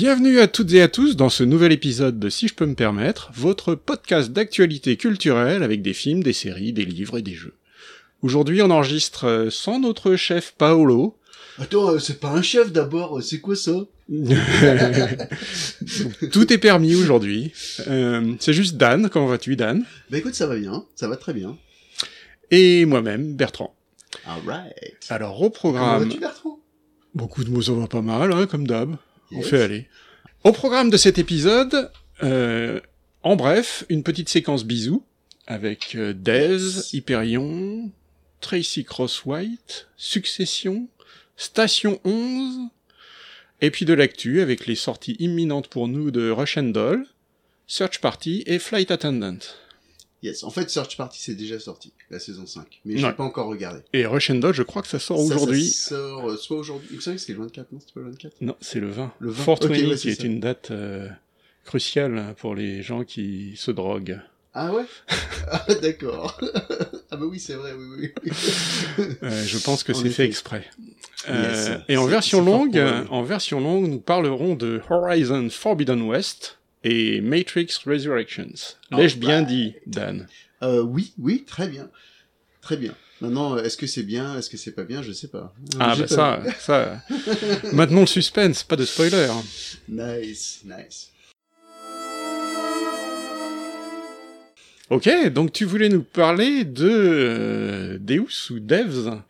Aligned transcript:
Bienvenue 0.00 0.38
à 0.38 0.46
toutes 0.46 0.72
et 0.74 0.80
à 0.80 0.86
tous 0.86 1.16
dans 1.16 1.28
ce 1.28 1.42
nouvel 1.42 1.72
épisode 1.72 2.20
de 2.20 2.28
Si 2.28 2.46
je 2.46 2.54
peux 2.54 2.66
me 2.66 2.76
permettre, 2.76 3.32
votre 3.34 3.74
podcast 3.74 4.30
d'actualité 4.30 4.96
culturelle 4.96 5.64
avec 5.64 5.82
des 5.82 5.92
films, 5.92 6.22
des 6.22 6.32
séries, 6.32 6.72
des 6.72 6.84
livres 6.84 7.18
et 7.18 7.22
des 7.22 7.34
jeux. 7.34 7.54
Aujourd'hui, 8.22 8.62
on 8.62 8.70
enregistre 8.70 9.26
euh, 9.26 9.50
sans 9.50 9.80
notre 9.80 10.14
chef 10.14 10.54
Paolo. 10.56 11.16
Attends, 11.58 11.90
euh, 11.90 11.98
c'est 11.98 12.20
pas 12.20 12.30
un 12.30 12.42
chef 12.42 12.70
d'abord, 12.70 13.18
euh, 13.18 13.22
c'est 13.22 13.40
quoi 13.40 13.56
ça? 13.56 13.72
Tout 16.30 16.52
est 16.52 16.58
permis 16.58 16.94
aujourd'hui. 16.94 17.52
Euh, 17.88 18.34
c'est 18.38 18.52
juste 18.52 18.76
Dan. 18.76 19.10
Comment 19.10 19.26
vas-tu, 19.26 19.56
Dan? 19.56 19.84
Bah 20.12 20.18
écoute, 20.18 20.36
ça 20.36 20.46
va 20.46 20.54
bien, 20.54 20.84
ça 20.94 21.08
va 21.08 21.16
très 21.16 21.32
bien. 21.32 21.58
Et 22.52 22.84
moi-même, 22.84 23.34
Bertrand. 23.34 23.74
Alright. 24.24 25.08
Alors, 25.08 25.42
au 25.42 25.50
Comment 25.50 25.50
programme... 25.50 26.04
vas-tu 26.04 26.20
Bertrand? 26.20 26.60
Beaucoup 27.16 27.42
de 27.42 27.50
mots, 27.50 27.62
ça 27.62 27.72
va 27.72 27.88
pas 27.88 28.02
mal, 28.02 28.32
hein, 28.32 28.46
comme 28.46 28.64
d'hab. 28.64 28.96
On 29.32 29.42
fait 29.42 29.62
aller. 29.62 29.86
Au 30.44 30.52
programme 30.52 30.90
de 30.90 30.96
cet 30.96 31.18
épisode, 31.18 31.90
euh, 32.22 32.80
en 33.22 33.36
bref, 33.36 33.84
une 33.88 34.02
petite 34.02 34.28
séquence 34.28 34.64
bisous 34.64 35.04
avec 35.46 35.94
euh, 35.94 36.12
Dez, 36.12 36.94
Hyperion, 36.94 37.90
Tracy 38.40 38.84
Crosswhite, 38.84 39.88
Succession, 39.96 40.88
Station 41.36 42.00
11, 42.04 42.68
et 43.60 43.70
puis 43.70 43.84
de 43.84 43.94
l'actu 43.94 44.40
avec 44.40 44.66
les 44.66 44.76
sorties 44.76 45.16
imminentes 45.18 45.68
pour 45.68 45.88
nous 45.88 46.10
de 46.10 46.30
Russian 46.30 46.64
Doll, 46.64 47.06
Search 47.66 48.00
Party 48.00 48.44
et 48.46 48.58
Flight 48.58 48.90
Attendant. 48.90 49.38
Yes, 50.22 50.42
en 50.42 50.50
fait 50.50 50.68
Search 50.68 50.96
Party 50.96 51.20
c'est 51.22 51.34
déjà 51.36 51.60
sorti, 51.60 51.92
la 52.10 52.18
saison 52.18 52.44
5, 52.46 52.80
mais 52.84 52.96
je 52.96 53.02
Ouais. 53.04 53.10
l'ai 53.10 53.16
pas 53.16 53.22
encore 53.24 53.46
regardé. 53.46 53.80
Et 53.92 54.04
Russian 54.04 54.34
Doll, 54.34 54.52
je 54.54 54.64
crois 54.64 54.82
que 54.82 54.88
ça 54.88 54.98
sort 54.98 55.18
Ça, 55.20 55.28
ça 55.28 55.34
aujourd'hui. 55.36 55.64
sort 55.70 56.28
euh, 56.30 56.36
soit 56.36 56.56
aujourd'hui, 56.58 56.96
me 56.96 57.00
semble 57.00 57.16
que 57.16 57.20
c'était 57.20 57.34
le 57.34 57.44
24, 57.44 57.70
non? 57.72 57.78
C'était 57.80 57.92
pas 57.92 58.00
le 58.00 58.06
24 58.10 58.34
Non, 58.40 58.56
c'est 58.60 58.80
le 58.80 58.90
20. 58.90 59.12
Le 59.20 59.30
20. 59.30 59.44
420, 59.44 59.64
Ok, 59.64 59.70
ouais, 59.90 59.94
qui 59.96 59.98
c'est 60.00 60.08
est 60.10 60.24
une 60.26 60.40
date 60.40 60.70
euh, 60.72 61.08
cruciale 61.64 62.34
pour 62.38 62.54
les 62.56 62.82
gens 62.82 63.04
qui 63.04 63.54
se 63.56 63.70
droguent. 63.70 64.20
Ah 64.54 64.72
ouais? 64.74 64.84
Ah 65.50 65.64
d'accord. 65.80 66.38
ah 67.10 67.16
bah 67.16 67.24
oui, 67.26 67.38
c'est 67.38 67.54
vrai, 67.54 67.72
oui, 67.78 68.10
oui. 68.18 69.04
Euh, 69.22 69.44
je 69.46 69.58
pense 69.58 69.82
que 69.84 69.92
c'est 69.94 70.10
fait 70.10 70.24
exprès. 70.24 70.64
Yes. 71.28 71.70
et 71.88 71.96
en 71.96 72.04
C'est- 72.04 72.10
version 72.10 72.38
c'est 72.38 72.44
fort 72.50 72.58
longue, 72.58 73.06
en 73.10 73.22
version 73.22 73.60
longue, 73.60 73.86
nous 73.88 74.00
parlerons 74.00 74.54
de 74.56 74.80
Horizon 74.90 75.48
Forbidden 75.50 76.02
West 76.02 76.57
et 76.88 77.20
Matrix 77.20 77.68
Resurrections. 77.86 78.76
L'ai-je 78.90 79.18
bien 79.18 79.42
dit, 79.42 79.74
Dan? 79.86 80.26
Euh, 80.62 80.80
oui, 80.80 81.12
oui, 81.18 81.44
très 81.46 81.68
bien. 81.68 81.90
Très 82.62 82.76
bien. 82.76 82.94
Maintenant, 83.20 83.58
est-ce 83.58 83.76
que 83.76 83.86
c'est 83.86 84.04
bien, 84.04 84.38
est-ce 84.38 84.48
que 84.48 84.56
c'est 84.56 84.72
pas 84.72 84.84
bien, 84.84 85.02
je 85.02 85.12
sais 85.12 85.28
pas. 85.28 85.54
Ah 85.78 85.94
bah 85.96 86.02
pas 86.02 86.08
ça, 86.08 86.42
ça. 86.58 87.02
Maintenant 87.72 88.00
le 88.00 88.06
suspense, 88.06 88.62
pas 88.62 88.76
de 88.76 88.84
spoiler. 88.84 89.28
Nice, 89.88 90.60
nice. 90.64 91.10
Ok, 94.90 95.06
donc 95.34 95.52
tu 95.52 95.66
voulais 95.66 95.90
nous 95.90 96.02
parler 96.02 96.64
de 96.64 96.88
euh, 96.88 97.98
Deus 98.00 98.50
ou 98.50 98.58
Devs? 98.58 99.20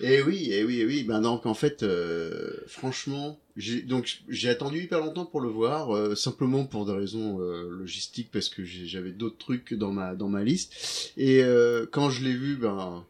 Eh 0.00 0.22
oui, 0.22 0.50
eh 0.52 0.62
oui, 0.62 0.78
eh 0.80 0.84
oui. 0.86 1.02
Ben 1.02 1.20
donc 1.20 1.44
en 1.44 1.54
fait, 1.54 1.82
euh, 1.82 2.52
franchement, 2.68 3.36
j'ai 3.56 3.82
donc 3.82 4.20
j'ai 4.28 4.48
attendu 4.48 4.80
hyper 4.80 5.00
longtemps 5.00 5.26
pour 5.26 5.40
le 5.40 5.48
voir, 5.48 5.92
euh, 5.92 6.14
simplement 6.14 6.64
pour 6.66 6.86
des 6.86 6.92
raisons 6.92 7.40
euh, 7.40 7.68
logistiques 7.68 8.30
parce 8.32 8.48
que 8.48 8.64
j'avais 8.64 9.10
d'autres 9.10 9.38
trucs 9.38 9.74
dans 9.74 9.90
ma 9.90 10.14
dans 10.14 10.28
ma 10.28 10.44
liste. 10.44 11.12
Et 11.16 11.42
euh, 11.42 11.84
quand 11.90 12.10
je 12.10 12.22
l'ai 12.22 12.34
vu, 12.34 12.54
ben, 12.54 13.04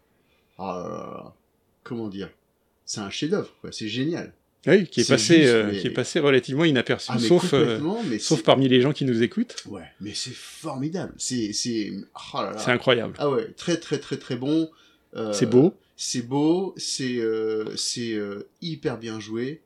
ah 0.56 1.34
comment 1.84 2.09
dire, 2.09 2.31
c'est 2.87 3.00
un 3.00 3.10
chef-d'œuvre. 3.10 3.53
C'est 3.71 3.88
génial. 3.88 4.33
Oui, 4.67 4.87
qui 4.87 5.01
est 5.01 5.09
passé, 5.09 5.47
euh, 5.47 5.71
qui 5.71 5.87
est 5.87 5.91
passé 5.91 6.19
relativement 6.19 6.65
inaperçu, 6.65 7.11
Ah 7.15 7.19
sauf, 7.19 7.55
euh, 7.55 7.79
sauf 8.19 8.43
parmi 8.43 8.69
les 8.69 8.81
gens 8.81 8.93
qui 8.93 9.05
nous 9.05 9.23
écoutent. 9.23 9.57
Ouais, 9.67 9.85
mais 10.01 10.13
c'est 10.15 10.35
formidable. 10.35 11.15
C'est 11.17 11.53
c'est 11.53 11.93
oh 12.35 12.39
là 12.43 12.51
là. 12.53 12.59
C'est 12.59 12.73
incroyable. 12.73 13.15
Ah 13.19 13.31
ouais, 13.31 13.47
très 13.57 13.77
très 13.79 13.99
très 13.99 14.17
très 14.17 14.37
bon. 14.37 14.69
Euh, 15.17 15.33
C'est 15.33 15.47
beau. 15.47 15.75
C'est 15.97 16.23
beau, 16.23 16.75
c'est 16.77 17.21
c'est 17.77 18.19
hyper 18.61 18.99
bien 18.99 19.21
joué, 19.21 19.61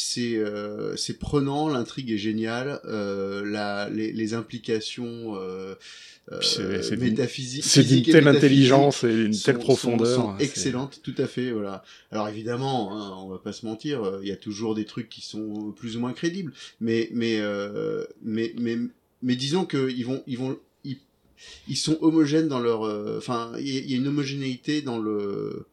c'est 0.00 0.36
euh, 0.36 0.94
c'est 0.96 1.18
prenant, 1.18 1.68
l'intrigue 1.68 2.12
est 2.12 2.18
géniale, 2.18 2.80
euh, 2.84 3.44
la 3.44 3.88
les, 3.90 4.12
les 4.12 4.32
implications 4.34 5.34
euh, 5.34 5.74
euh, 6.30 6.96
métaphysiques, 6.98 7.64
C'est 7.64 7.82
d'une 7.82 8.02
telle 8.04 8.28
intelligence 8.28 9.02
et 9.02 9.32
sont- 9.32 9.44
telle 9.44 9.54
sont- 9.56 9.60
profondeur. 9.60 10.14
sont 10.14 10.34
c'est- 10.38 10.44
excellentes, 10.44 11.00
tout 11.02 11.14
à 11.18 11.26
fait, 11.26 11.50
voilà. 11.50 11.82
Alors 12.12 12.28
évidemment, 12.28 12.96
hein, 12.96 13.16
on 13.24 13.28
va 13.28 13.38
pas 13.38 13.52
se 13.52 13.66
mentir, 13.66 14.04
euh, 14.04 14.20
il 14.22 14.28
y 14.28 14.32
a 14.32 14.36
toujours 14.36 14.76
des 14.76 14.84
trucs 14.84 15.08
qui 15.08 15.22
sont 15.22 15.72
plus 15.72 15.96
ou 15.96 16.00
moins 16.00 16.12
crédibles, 16.12 16.52
mais 16.80 17.08
mais 17.12 17.38
euh, 17.40 18.04
mais 18.22 18.54
mais 18.60 18.78
mais 19.22 19.34
disons 19.34 19.64
que 19.64 19.90
ils 19.90 20.04
vont 20.06 20.22
ils 20.28 20.38
vont 20.38 20.56
ils, 20.84 20.98
ils 21.66 21.76
sont 21.76 21.98
homogènes 22.02 22.46
dans 22.46 22.60
leur, 22.60 22.84
euh, 22.86 23.16
enfin 23.18 23.50
il 23.58 23.68
y, 23.68 23.76
a- 23.78 23.80
il 23.80 23.90
y 23.90 23.94
a 23.94 23.96
une 23.96 24.06
homogénéité 24.06 24.80
dans 24.80 24.98
le, 24.98 25.66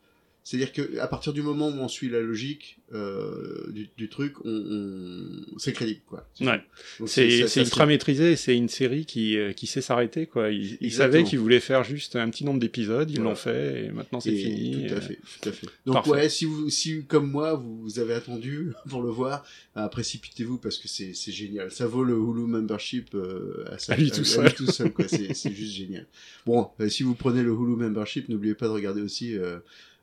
c'est-à-dire 0.48 0.72
que 0.72 1.00
à 1.00 1.08
partir 1.08 1.34
du 1.34 1.42
moment 1.42 1.68
où 1.70 1.74
on 1.80 1.88
suit 1.88 2.08
la 2.08 2.22
logique 2.22 2.78
euh, 2.94 3.66
du, 3.72 3.90
du 3.98 4.10
truc, 4.10 4.34
on, 4.46 4.50
on- 4.52 5.58
c'est 5.58 5.74
crédible 5.74 6.02
quoi. 6.08 6.30
Ouais. 6.40 6.62
C'est 7.08 7.56
ultra 7.58 7.88
maîtrisé, 7.88 8.36
c'est 8.36 8.56
une 8.56 8.70
série 8.70 9.06
qui, 9.06 9.38
euh, 9.38 9.54
qui 9.54 9.66
sait 9.66 9.82
s'arrêter, 9.82 10.28
quoi. 10.28 10.52
Ils, 10.52 10.92
savaient 10.94 11.24
qu'ils 11.24 11.40
voulaient 11.40 11.60
faire 11.60 11.84
juste 11.84 12.16
un 12.16 12.30
petit 12.30 12.46
nombre 12.46 12.60
d'épisodes, 12.60 13.10
ils 13.10 13.20
l'ont 13.20 13.34
fait, 13.36 13.86
et 13.86 13.90
maintenant 13.92 14.20
c'est 14.20 14.36
fini. 14.36 14.86
Tout 14.88 14.94
à 14.94 14.98
euh, 14.98 15.02
fait, 15.02 15.20
tout 15.42 15.50
à 15.50 15.52
fait. 15.52 15.68
Donc 15.88 15.96
parfait. 15.96 16.10
ouais, 16.12 16.30
si 16.30 16.46
vous, 16.46 16.70
si 16.70 17.04
comme 17.06 17.30
moi, 17.30 17.56
vous 17.56 17.98
avez 18.00 18.14
attendu 18.14 18.72
pour 18.90 19.02
le 19.02 19.10
voir, 19.10 19.44
euh, 19.78 19.88
précipitez-vous 19.88 20.60
parce 20.60 20.78
que 20.78 20.88
c'est 20.88 21.16
c'est 21.16 21.32
génial. 21.32 21.72
Ça 21.72 21.88
vaut 21.88 22.04
le 22.04 22.14
Hulu 22.14 22.46
membership 22.46 23.16
euh, 23.16 23.66
à, 23.72 23.80
sa- 23.80 23.94
À 23.94 23.98
lui 23.98 24.12
tout 24.12 24.24
seul. 24.24 24.54
tout 24.54 24.68
seul, 24.72 24.94
quoi. 24.94 25.08
C'est 25.08 25.34
c'est 25.34 25.54
juste 25.54 25.74
génial. 25.74 26.06
Bon, 26.46 26.70
euh, 26.80 26.88
si 26.88 27.02
vous 27.02 27.16
prenez 27.16 27.42
le 27.42 27.50
Hulu 27.52 27.76
membership, 27.76 28.30
n'oubliez 28.30 28.54
pas 28.54 28.68
de 28.68 28.72
regarder 28.74 29.02
aussi 29.02 29.36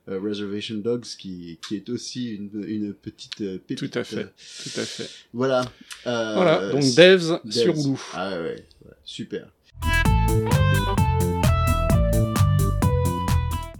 euh, 0.09 0.19
Reservation 0.19 0.75
Dogs, 0.77 1.05
qui 1.17 1.59
qui 1.67 1.75
est 1.75 1.89
aussi 1.89 2.33
une, 2.35 2.63
une 2.67 2.93
petite 2.93 3.41
euh, 3.41 3.57
pépite. 3.57 3.91
Tout 3.91 3.99
à 3.99 4.03
fait, 4.03 4.23
tout 4.25 4.79
à 4.79 4.83
fait. 4.85 5.09
Voilà. 5.33 5.61
Euh, 6.07 6.33
voilà, 6.35 6.69
donc 6.71 6.81
Devs, 6.95 7.39
Devs. 7.45 7.51
sur 7.51 7.73
Hulu. 7.77 7.97
Ah 8.13 8.31
ouais, 8.31 8.65
ouais, 8.85 8.91
super. 9.05 9.47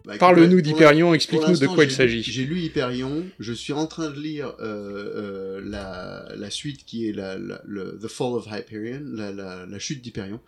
Bah, 0.06 0.18
Parle-nous 0.20 0.60
d'Hyperion, 0.62 1.14
explique-nous 1.14 1.58
de 1.58 1.68
quoi 1.68 1.86
il 1.86 1.92
s'agit. 1.92 2.22
J'ai 2.24 2.44
lu 2.44 2.60
Hyperion, 2.60 3.24
je 3.40 3.54
suis 3.54 3.72
en 3.72 3.88
train 3.88 4.10
de 4.10 4.20
lire 4.20 4.54
euh, 4.60 5.14
euh, 5.16 5.62
la, 5.64 6.28
la 6.36 6.50
suite 6.50 6.84
qui 6.86 7.08
est 7.08 7.14
la, 7.14 7.38
la- 7.38 7.62
le 7.66 7.98
The 8.02 8.08
Fall 8.10 8.34
of 8.34 8.46
Hyperion, 8.52 9.02
la, 9.14 9.80
chute 9.80 10.02
d'Hyperion. 10.02 10.42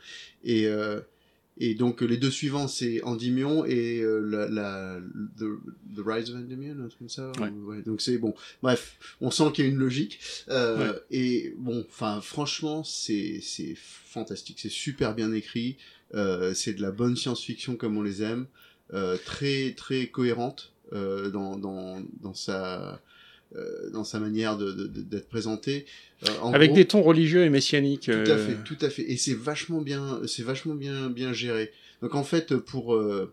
Et, 0.43 0.67
euh, 0.67 0.99
et 1.57 1.73
donc 1.75 2.01
les 2.01 2.17
deux 2.17 2.31
suivants, 2.31 2.67
c'est 2.67 3.01
Endymion 3.03 3.65
et 3.65 3.99
euh, 4.01 4.19
la, 4.19 4.47
la, 4.49 4.99
the, 5.37 5.45
the 5.95 6.01
Rise 6.05 6.29
of 6.29 6.35
Endymion, 6.37 6.79
un 6.83 6.87
truc 6.87 6.99
comme 6.99 7.09
ça. 7.09 7.31
Ouais. 7.39 7.49
ou- 7.49 7.65
ouais, 7.69 7.81
donc 7.81 8.01
c'est 8.01 8.17
bon. 8.17 8.33
Bref, 8.61 8.97
on 9.21 9.31
sent 9.31 9.51
qu'il 9.53 9.65
y 9.65 9.67
a 9.67 9.71
une 9.71 9.77
logique. 9.77 10.19
Euh, 10.49 10.91
Ouais. 10.93 10.99
Et 11.11 11.53
bon, 11.57 11.85
enfin, 11.89 12.19
franchement, 12.21 12.83
c'est 12.83 13.39
c'est 13.41 13.75
fantastique, 13.77 14.59
c'est 14.59 14.69
super 14.71 15.15
bien 15.15 15.31
écrit. 15.33 15.77
Euh, 16.13 16.53
c'est 16.53 16.73
de 16.73 16.81
la 16.81 16.91
bonne 16.91 17.15
science-fiction 17.15 17.75
comme 17.77 17.97
on 17.97 18.01
les 18.03 18.21
aime, 18.21 18.45
euh, 18.93 19.17
très 19.25 19.71
très 19.75 20.07
cohérente 20.07 20.71
euh, 20.93 21.29
dans, 21.31 21.57
dans, 21.57 22.01
dans 22.21 22.33
sa 22.33 22.93
euh, 22.93 22.95
dans 23.93 24.03
sa 24.03 24.19
manière 24.19 24.57
de- 24.57 24.71
de- 24.71 24.87
de- 24.87 25.01
d'être 25.01 25.29
présenté. 25.29 25.85
Euh, 26.27 26.31
en 26.41 26.53
Avec 26.53 26.69
gros- 26.71 26.75
des 26.77 26.85
tons 26.85 27.01
religieux 27.03 27.43
et 27.45 27.49
messianiques. 27.49 28.03
tout 28.05 28.11
à 28.11 28.13
euh, 28.13 28.37
fait, 28.47 28.63
tout 28.63 28.77
à 28.85 28.89
fait. 28.89 29.03
Et 29.11 29.17
c'est 29.17 29.33
vachement 29.33 29.81
bien, 29.81 30.21
c'est 30.27 30.43
vachement 30.43 30.75
bien, 30.75 31.09
bien 31.09 31.31
géré. 31.33 31.71
Donc 32.01 32.15
en 32.15 32.23
fait, 32.23 32.55
pour 32.57 32.95
euh, 32.95 33.31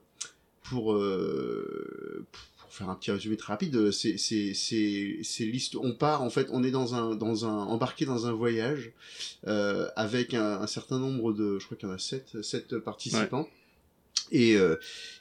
pour 0.62 0.92
euh, 0.94 2.24
pour 2.58 2.72
faire 2.72 2.88
un 2.88 2.94
petit 2.94 3.10
résumé 3.10 3.36
très 3.36 3.52
rapide, 3.52 3.90
c'est 3.90 4.16
c'est 4.18 5.44
liste. 5.44 5.76
On 5.76 5.92
part 5.92 6.22
en 6.22 6.30
fait, 6.30 6.46
on 6.50 6.62
est 6.64 6.70
dans 6.70 6.94
un 6.94 7.14
dans 7.14 7.44
un 7.44 7.64
embarqué 7.66 8.04
dans 8.04 8.26
un 8.26 8.32
voyage 8.32 8.92
euh, 9.46 9.88
avec 9.96 10.34
un, 10.34 10.60
un 10.60 10.66
certain 10.66 10.98
nombre 10.98 11.32
de, 11.32 11.58
je 11.58 11.64
crois 11.66 11.76
qu'il 11.76 11.88
y 11.88 11.92
en 11.92 11.94
a 11.94 11.98
sept 11.98 12.40
sept 12.42 12.78
participants. 12.78 13.48
Et, 14.30 14.56
euh, 14.56 14.76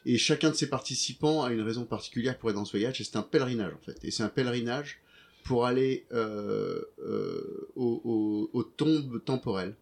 et 0.06 0.18
chacun 0.18 0.52
de 0.52 0.56
ces 0.56 0.70
participants 0.70 1.44
a 1.44 1.52
une 1.52 1.62
raison 1.62 1.84
particulière 1.86 2.38
pour 2.38 2.50
être 2.50 2.56
dans 2.56 2.66
ce 2.66 2.72
voyage, 2.72 3.02
et 3.02 3.04
c'est 3.04 3.18
un 3.18 3.24
pèlerinage 3.24 3.74
en 3.74 3.86
fait. 3.86 3.98
Et 4.04 4.12
c'est 4.12 4.24
un 4.24 4.30
pèlerinage 4.30 5.00
pour 5.44 5.66
aller 5.66 6.06
euh, 6.14 6.82
euh, 7.04 7.68
aux, 7.76 8.02
aux- 8.06 8.50
aux 8.54 8.64
tombes 8.64 9.22
temporelles 9.26 9.76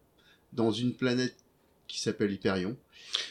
dans 0.52 0.72
une 0.72 0.94
planète 0.94 1.36
qui 1.86 2.00
s'appelle 2.00 2.32
Hyperion. 2.32 2.76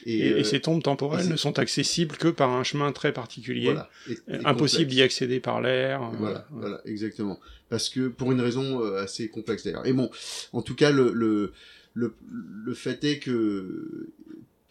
Et, 0.06 0.20
et, 0.20 0.34
euh, 0.34 0.44
ces 0.44 0.60
tombes 0.62 0.82
temporelles 0.84 1.26
et 1.26 1.30
ne 1.30 1.36
sont 1.38 1.60
accessibles 1.60 2.16
que 2.18 2.28
par 2.28 2.50
un 2.52 2.64
chemin 2.64 2.92
très 2.92 3.12
particulier. 3.14 3.66
voilà, 3.66 3.90
et- 4.10 4.14
Euh, 4.30 4.40
et 4.42 4.46
Impossible 4.46 4.92
d'y 4.92 5.02
accéder 5.02 5.40
par 5.40 5.62
l'air. 5.62 6.02
euh, 6.04 6.16
Voilà, 6.18 6.48
voilà, 6.52 6.82
exactement. 6.86 7.40
Parce 7.70 7.90
que 7.90 8.08
pour 8.08 8.32
une 8.32 8.42
raison 8.42 8.82
assez 8.96 9.30
complexe 9.30 9.64
d'ailleurs. 9.66 9.86
Et 9.86 9.94
bon, 9.94 10.10
en 10.54 10.62
tout 10.62 10.76
cas, 10.76 10.92
le, 10.92 11.12
le, 11.14 11.52
le, 11.94 12.14
le 12.30 12.74
fait 12.74 13.04
est 13.04 13.20
que 13.20 14.10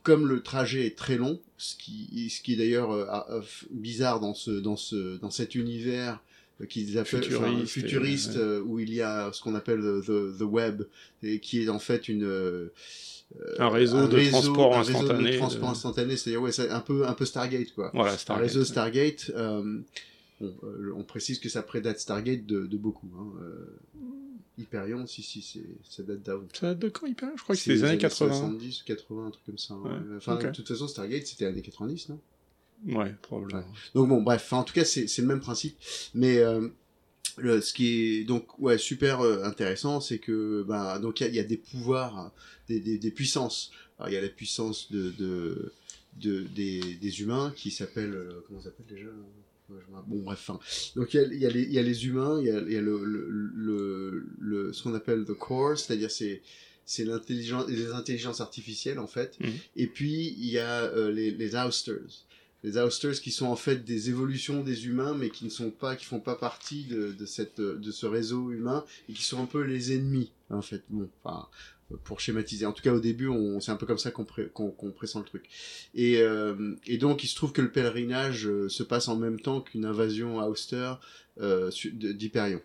comme 0.09 0.27
le 0.27 0.43
trajet 0.43 0.87
est 0.87 0.97
très 0.97 1.17
long, 1.19 1.41
ce 1.59 1.75
qui, 1.77 2.31
ce 2.31 2.41
qui 2.43 2.55
est 2.55 2.57
d'ailleurs 2.57 2.91
euh, 2.93 3.41
f- 3.41 3.65
bizarre 3.71 4.21
dans 4.21 4.35
ce, 4.35 4.51
dans 4.51 4.77
ce, 4.77 5.19
dans 5.19 5.31
cet 5.31 5.55
univers 5.55 6.21
euh, 6.61 6.67
qu'ils 6.67 6.97
appellent 6.99 7.21
enfin, 7.37 7.45
Futuriste 7.47 7.63
et- 7.63 7.67
futuriste, 7.67 8.35
ouais. 8.37 8.41
euh, 8.41 8.61
où 8.63 8.79
il 8.79 8.93
y 8.93 9.03
a 9.03 9.31
ce 9.33 9.43
qu'on 9.43 9.55
appelle 9.55 9.81
the, 10.07 10.37
the, 10.39 10.43
web, 10.43 10.83
et 11.23 11.41
qui 11.41 11.63
est 11.63 11.69
en 11.69 11.79
fait 11.79 12.09
une 12.09 12.25
euh, 12.25 12.73
Un 13.59 13.69
réseau 13.69 14.09
de 14.09 14.29
transport 14.31 14.75
un 14.77 14.83
réseau 14.83 14.99
instantané. 14.99 15.29
de 15.29 15.33
de- 15.35 15.39
transport 15.39 15.69
instantané, 15.71 16.17
c'est-à-dire 16.17 16.43
ouais, 16.43 16.53
c'est 16.53 16.71
un 16.71 16.81
peu 16.81 17.07
un 17.07 17.13
peu 17.15 17.25
Stargate 17.27 17.73
quoi 17.75 17.91
Voilà, 17.95 18.13
un 18.15 18.17
Stargate. 18.17 18.47
réseau 18.49 18.65
Stargate. 18.65 19.31
euh, 19.37 19.81
euh, 20.43 20.93
on 20.97 21.03
précise 21.05 21.39
que 21.41 21.49
ça 21.49 21.63
prédate 21.63 21.99
Stargate 22.01 22.47
de, 22.47 22.67
de 22.67 22.77
beaucoup. 22.77 23.11
Hein. 23.19 23.29
Euh, 24.59 24.63
Hyperion, 24.63 25.07
si, 25.07 25.23
si, 25.23 25.63
ça 25.89 26.03
date 26.03 26.23
d'avant. 26.23 26.47
Ça 26.53 26.69
date 26.69 26.79
de 26.81 26.89
quand, 26.89 27.07
Hyperion? 27.07 27.37
Je 27.37 27.43
crois 27.43 27.55
que 27.55 27.61
C'est 27.61 27.71
les 27.71 27.85
années 27.85 27.99
80. 27.99 28.35
70, 28.35 28.83
80, 28.83 29.27
un 29.27 29.31
truc 29.31 29.45
comme 29.47 29.59
ça. 29.59 29.75
hein. 29.75 29.81
Ouais, 30.11 30.17
Enfin, 30.17 30.37
de 30.37 30.51
toute 30.51 30.69
façon, 30.69 30.89
Stargate, 30.89 31.27
c'était 31.27 31.47
années 31.47 31.63
90, 31.63 32.09
non? 32.11 32.21
Ouais, 32.87 33.15
probablement. 33.23 33.65
Donc 33.95 34.09
bon, 34.09 34.23
bref, 34.23 34.43
enfin, 34.45 34.59
en 34.59 34.65
tout 34.65 34.75
cas, 34.75 34.85
c'est, 34.85 35.07
le 35.19 35.27
même 35.27 35.41
principe. 35.41 35.77
Mais 36.15 36.39
euh, 36.39 36.69
le, 37.37 37.61
ce 37.61 37.73
qui 37.73 38.19
est 38.21 38.25
donc 38.25 38.59
ouais 38.61 38.79
super 38.79 39.21
euh, 39.21 39.43
intéressant, 39.45 40.01
c'est 40.01 40.19
que 40.19 40.63
bah 40.67 40.99
donc 41.01 41.21
il 41.21 41.25
y 41.25 41.27
a- 41.27 41.29
il 41.31 41.35
y, 41.35 41.41
a 41.41 41.45
des 41.45 41.57
pouvoirs, 41.57 42.33
des, 42.69 42.79
des, 42.81 42.99
des 42.99 43.11
puissances. 43.11 43.71
Il 44.07 44.13
y 44.13 44.17
a 44.17 44.21
la 44.21 44.29
puissance 44.29 44.93
de, 44.93 45.11
de, 45.11 45.73
de 46.19 46.43
des, 46.55 46.81
des 46.95 47.21
humains 47.21 47.53
qui 47.57 47.73
s'appellent 47.73 48.15
euh, 48.15 48.45
comment 48.47 48.61
ça 48.61 48.67
s'appelle 48.67 48.87
déjà? 48.87 49.09
Bon 50.07 50.21
bref, 50.23 50.51
donc 50.97 51.13
il 51.15 51.21
y 51.39 51.47
a, 51.47 51.51
y, 51.51 51.53
les- 51.53 51.63
il 51.63 51.73
y 51.73 51.79
a 51.79 51.83
les 51.83 52.07
humains, 52.07 52.41
il 52.41 52.47
y 52.47 52.51
a, 52.51 52.61
il 52.61 52.73
y 52.73 52.77
a 52.77 52.81
le, 52.81 53.05
le, 53.05 53.29
le, 53.55 54.27
le- 54.41 54.73
ce 54.73 54.83
qu'on 54.83 54.95
appelle 54.95 55.25
the 55.25 55.35
core, 55.35 55.79
c'est-à-dire 55.79 56.11
c'est 56.11 56.43
c'est 56.87 57.05
l'intelligence 57.05 57.69
les 57.69 57.91
intelligences 57.93 58.41
artificielles 58.41 58.99
en 58.99 59.07
fait. 59.07 59.39
Mhm. 59.41 59.51
Et 59.77 59.87
puis 59.87 60.35
il 60.39 60.47
y 60.47 60.59
a 60.59 60.85
euh, 60.85 61.11
les, 61.13 61.31
les 61.33 61.55
ousters 61.55 61.99
les 62.65 62.77
ousters 62.79 63.21
qui 63.21 63.31
sont 63.31 63.47
en 63.47 63.57
fait 63.57 63.85
des 63.85 64.09
évolutions 64.09 64.63
des 64.65 64.87
humains 64.87 65.15
mais 65.15 65.29
qui 65.31 65.45
ne 65.45 65.51
sont 65.51 65.71
pas 65.71 65.95
qui 65.97 66.07
font 66.07 66.19
pas 66.21 66.35
partie 66.35 66.85
de, 66.85 67.13
de 67.13 67.27
cette 67.27 67.61
de 67.61 67.91
ce 67.93 68.07
réseau 68.07 68.51
humain 68.51 68.85
et 69.09 69.13
qui 69.13 69.23
sont 69.23 69.41
un 69.43 69.47
peu 69.47 69.61
les 69.63 69.93
ennemis 69.95 70.33
en 70.51 70.63
fait 70.63 70.83
bon 70.89 71.09
enfin 71.23 71.47
pour 72.05 72.21
schématiser. 72.21 72.67
En 72.67 72.73
tout 72.73 72.83
cas 72.83 72.93
au 72.93 73.01
début 73.01 73.29
on 73.29 73.61
c'est 73.61 73.71
un 73.71 73.77
peu 73.77 73.87
comme 73.87 73.99
ça 73.99 74.11
qu'on 74.11 74.25
qu'on 74.53 74.71
qu'on 74.71 74.91
pressent 74.93 75.19
le 75.19 75.25
truc. 75.25 75.49
Et 75.95 76.19
euh, 76.21 76.75
et 76.87 76.99
donc 76.99 77.25
il 77.25 77.29
se 77.29 77.35
trouve 77.35 77.53
que 77.53 77.63
le 77.63 77.71
pèlerinage 77.73 78.47
euh, 78.47 78.69
se 78.69 78.83
passe 78.83 79.09
en 79.09 79.17
même 79.17 79.41
temps 79.41 79.61
qu'une 79.61 79.85
invasion 79.85 80.39
ouster 80.47 80.93
euh, 81.41 81.71
su- 81.71 81.93
de- 81.93 82.13
d'Hyperion 82.13 82.61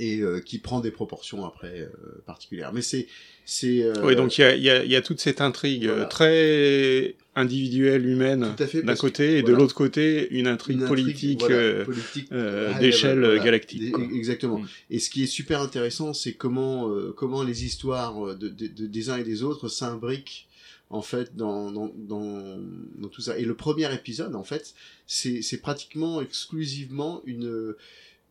et 0.00 0.20
euh, 0.20 0.40
qui 0.40 0.58
prend 0.58 0.80
des 0.80 0.90
proportions 0.90 1.44
après 1.44 1.80
euh, 1.80 1.88
particulières 2.26 2.72
mais 2.72 2.82
c'est 2.82 3.06
c'est 3.44 3.82
euh, 3.82 3.94
Oui, 4.04 4.14
donc 4.16 4.38
il 4.38 4.42
y 4.42 4.44
a, 4.44 4.54
y, 4.56 4.70
a, 4.70 4.84
y 4.84 4.94
a 4.96 5.02
toute 5.02 5.20
cette 5.20 5.40
intrigue 5.40 5.86
Voilà. 5.86 6.04
très 6.04 7.16
individuelle, 7.34 8.06
humaine, 8.06 8.54
d'un 8.58 8.94
que- 8.94 8.98
côté, 9.00 9.38
et 9.38 9.42
de 9.42 9.52
l'autre 9.52 9.74
côté, 9.74 10.28
une 10.30 10.46
intrigue 10.46 10.76
une 10.78 10.82
intrigue, 10.84 11.04
politique 11.06 11.40
voilà, 11.40 11.56
euh, 11.56 11.84
politique 11.84 12.28
euh, 12.32 12.78
d'échelle 12.78 13.40
galactique. 13.42 13.92
Quoi. 13.92 14.04
Exactement. 14.14 14.58
Mm. 14.60 14.68
Et 14.90 14.98
ce 14.98 15.10
qui 15.10 15.22
est 15.24 15.26
super 15.26 15.60
intéressant, 15.62 16.12
c'est 16.12 16.34
comment 16.34 16.90
euh, 16.90 17.12
comment 17.16 17.42
les 17.42 17.64
histoires 17.64 18.36
de, 18.36 18.48
de- 18.48 18.66
de- 18.66 18.86
des 18.86 19.10
uns 19.10 19.16
et 19.16 19.24
des 19.24 19.42
autres 19.42 19.68
s'imbriquent 19.68 20.46
en 20.90 21.02
fait 21.02 21.34
dans, 21.36 21.70
dans, 21.72 21.90
dans, 21.96 22.58
dans 22.98 23.08
tout 23.08 23.20
ça. 23.22 23.38
Et 23.38 23.44
le 23.44 23.54
premier 23.54 23.92
épisode, 23.94 24.34
en 24.36 24.44
fait, 24.44 24.74
c'est 25.06 25.40
c'est 25.42 25.58
pratiquement 25.58 26.20
exclusivement 26.20 27.22
une 27.26 27.74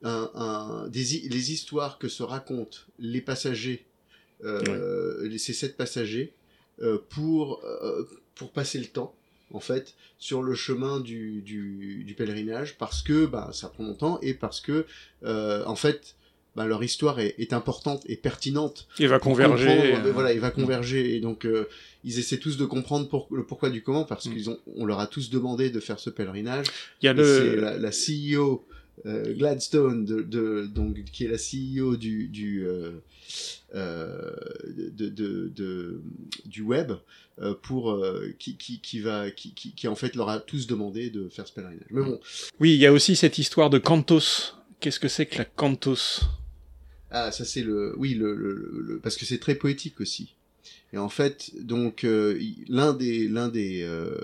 un, 0.04 0.32
un- 0.36 0.88
des, 0.88 1.04
les 1.30 1.52
histoires 1.52 1.98
que 2.00 2.08
se 2.08 2.24
racontent 2.24 2.78
les 3.00 3.22
passagers, 3.22 3.86
euh, 4.44 5.38
ces 5.38 5.54
sept 5.54 5.78
passagers, 5.78 6.34
euh, 6.82 6.98
pour 7.10 7.62
euh, 7.66 8.04
pour 8.36 8.52
passer 8.52 8.80
le 8.80 8.86
temps 8.86 9.14
en 9.52 9.60
fait 9.60 9.96
sur 10.18 10.42
le 10.44 10.54
chemin 10.56 11.00
du, 11.00 11.42
du, 11.42 12.04
du 12.06 12.14
pèlerinage 12.14 12.78
parce 12.78 13.02
que 13.02 13.26
bah, 13.26 13.50
ça 13.52 13.68
prend 13.68 13.84
longtemps 13.84 14.20
et 14.22 14.34
parce 14.34 14.62
que 14.62 14.86
en 15.26 15.76
fait 15.76 16.16
bah, 16.56 16.66
leur 16.66 16.84
histoire 16.84 17.20
est, 17.20 17.36
est 17.38 17.52
importante 17.54 18.04
et 18.08 18.16
pertinente 18.16 18.88
Il 19.00 19.08
va 19.10 19.20
converger. 19.20 19.96
euh, 19.96 20.12
voilà 20.14 20.32
il 20.34 20.40
va 20.40 20.52
converger 20.52 21.16
et 21.16 21.20
donc 21.20 21.46
euh, 21.46 21.68
ils 22.06 22.18
essaient 22.20 22.38
tous 22.38 22.58
de 22.58 22.66
comprendre 22.66 23.10
pour, 23.10 23.28
le 23.32 23.44
pourquoi 23.46 23.70
du 23.70 23.82
comment 23.84 24.06
parce 24.06 24.26
Mm. 24.28 24.34
qu'ils 24.34 24.50
ont 24.50 24.60
on 24.76 24.86
leur 24.86 25.00
a 25.00 25.08
tous 25.08 25.30
demandé 25.30 25.70
de 25.70 25.80
faire 25.82 26.00
ce 26.00 26.10
pèlerinage 26.10 26.68
Il 27.02 27.08
y 27.08 27.10
a 27.10 27.14
le... 27.14 27.56
la, 27.56 27.78
la 27.78 27.92
CEO 27.92 28.64
euh, 29.06 29.34
Gladstone 29.34 30.06
de, 30.06 30.22
de 30.22 30.66
donc 30.66 31.04
qui 31.12 31.26
est 31.26 31.28
la 31.28 31.38
CEO 31.38 31.96
du 31.96 32.28
du 32.28 32.66
euh, 32.68 32.92
euh, 33.76 34.32
de, 34.68 36.02
du 36.46 36.62
web 36.62 36.92
pour 37.62 38.04
qui, 38.38 38.58
qui, 38.58 38.80
qui 38.82 39.00
va 39.00 39.32
qui, 39.32 39.54
qui, 39.54 39.88
en 39.88 39.96
fait 39.96 40.16
leur 40.16 40.28
a 40.30 40.40
tous 40.40 40.68
demandé 40.68 41.10
de 41.10 41.30
faire 41.30 41.48
ce 41.48 41.54
pèlerinage. 41.54 41.86
Mais 41.92 42.02
bon, 42.02 42.20
Oui, 42.60 42.74
il 42.74 42.80
y 42.80 42.86
a 42.86 42.92
aussi 42.92 43.16
cette 43.16 43.38
histoire 43.38 43.70
de 43.70 43.78
Cantos. 43.78 44.56
Qu'est-ce 44.80 45.00
que 45.00 45.08
c'est 45.08 45.26
que 45.26 45.38
la 45.38 45.46
Cantos 45.46 46.22
ah 47.12 47.32
ça 47.32 47.44
c'est 47.44 47.64
le 47.64 47.96
oui 47.98 48.14
le, 48.14 48.36
le, 48.36 49.00
parce 49.02 49.18
que 49.18 49.26
c'est 49.26 49.40
très 49.40 49.56
poétique 49.56 50.00
aussi. 50.00 50.36
Et 50.94 50.98
en 50.98 51.10
fait, 51.10 51.52
donc 51.60 52.04
euh, 52.04 52.40
l'un 52.68 52.94
des 52.94 53.28
l'un 53.28 53.48
des 53.50 53.82
euh, 53.84 54.16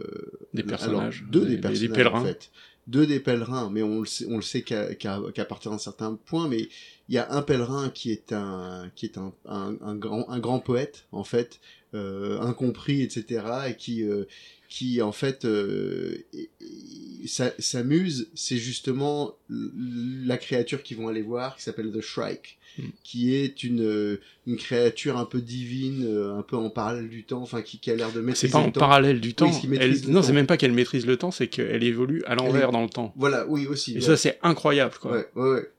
Des 0.54 0.62
alors, 0.62 0.70
personnages, 0.70 1.26
deux 1.30 1.42
des- 1.42 1.46
des 1.48 1.56
des 1.56 1.62
personnages 1.62 1.90
pèlerins. 1.96 2.22
en 2.22 2.26
fait, 2.26 2.52
deux 2.88 3.06
des 3.06 3.20
pèlerins, 3.20 3.70
mais 3.72 3.84
on 3.84 4.00
le 4.02 4.06
sait, 4.06 4.26
sait 4.42 4.62
qu'à 4.62 5.46
partir 5.46 5.72
d'un 5.72 5.78
certain 5.78 6.16
point, 6.26 6.48
mais 6.48 6.70
il 7.10 7.16
y 7.16 7.18
a 7.18 7.32
un 7.32 7.42
pèlerin 7.42 7.90
qui 7.90 8.12
est 8.12 8.34
un 8.34 8.90
qui 8.96 9.06
est 9.06 9.18
un, 9.18 9.32
un, 9.48 9.76
un 9.82 9.96
grand 9.96 10.30
un 10.30 10.40
grand 10.40 10.60
poète 10.60 11.06
en 11.12 11.24
fait, 11.24 11.60
euh, 11.94 12.40
incompris 12.42 13.02
etc. 13.04 13.44
et 13.70 13.76
qui 13.76 14.04
euh, 14.04 14.26
qui 14.70 15.02
en 15.02 15.12
fait 15.12 15.46
euh, 15.46 16.18
s'amuse, 17.60 18.30
c'est 18.36 18.58
justement 18.58 19.36
la 19.50 20.38
créature 20.38 20.84
qu'ils 20.84 20.98
vont 20.98 21.08
aller 21.08 21.22
voir 21.22 21.56
qui 21.56 21.64
s'appelle 21.64 21.92
The 21.92 22.02
Shrike, 22.02 22.58
Mm. 22.78 22.84
qui 23.06 23.34
est 23.34 23.64
une 23.64 23.82
euh, 23.82 24.20
une 24.46 24.58
créature 24.58 25.16
un 25.18 25.24
peu 25.24 25.40
divine, 25.40 26.04
euh, 26.06 26.38
un 26.38 26.42
peu 26.42 26.58
en 26.58 26.70
parallèle 26.70 27.08
du 27.08 27.24
temps, 27.24 27.42
enfin 27.42 27.62
qui, 27.62 27.80
qui 27.80 27.90
a 27.90 27.96
l'air 27.96 28.10
de 28.10 28.16
C'est 28.16 28.22
maîtriser 28.22 28.52
pas 28.52 28.58
en 28.60 28.66
le 28.66 28.72
temps. 28.74 28.80
parallèle 28.82 29.22
du 29.22 29.34
temps. 29.34 29.46
maîtrise 29.46 30.02
Elle- 30.02 30.08
le 30.10 30.14
Non, 30.14 30.22
c'est 30.22 30.34
même 30.34 30.46
pas 30.46 30.58
qu'elle 30.58 30.74
maîtrise 30.74 31.06
le 31.06 31.16
temps, 31.16 31.32
c'est 31.32 31.48
qu'elle 31.48 31.84
évolue 31.84 32.22
à 32.26 32.36
l'envers 32.36 32.68
est- 32.68 32.72
dans 32.74 32.84
le 32.84 32.90
temps. 32.90 33.14
Voilà, 33.16 33.48
oui 33.48 33.66
aussi. 33.66 33.94
Et 33.94 33.96
ouais. 33.96 34.02
ça, 34.02 34.18
c'est 34.18 34.40
incroyable, 34.44 34.96
quoi. 35.00 35.14
ouais, 35.14 35.26
ouais, 35.36 35.50
ouais. 35.52 35.72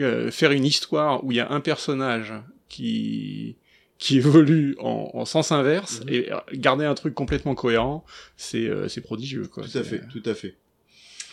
Euh, 0.00 0.30
faire 0.30 0.52
une 0.52 0.64
histoire 0.64 1.22
où 1.24 1.32
il 1.32 1.36
y 1.36 1.40
a 1.40 1.50
un 1.52 1.60
personnage 1.60 2.32
qui 2.68 3.56
qui 3.98 4.16
évolue 4.16 4.74
en, 4.80 5.10
en 5.14 5.24
sens 5.26 5.52
inverse 5.52 6.00
Mhm. 6.00 6.08
et 6.08 6.32
euh, 6.32 6.38
garder 6.54 6.84
un 6.86 6.94
truc 6.94 7.14
complètement 7.14 7.54
cohérent, 7.54 8.04
c'est 8.36 8.66
euh, 8.68 8.88
c'est 8.88 9.02
prodigieux, 9.02 9.46
quoi. 9.48 9.64
Tout 9.64 9.78
à 9.78 9.82
fait, 9.84 10.00
tout 10.10 10.22
à 10.24 10.34
fait. 10.34 10.56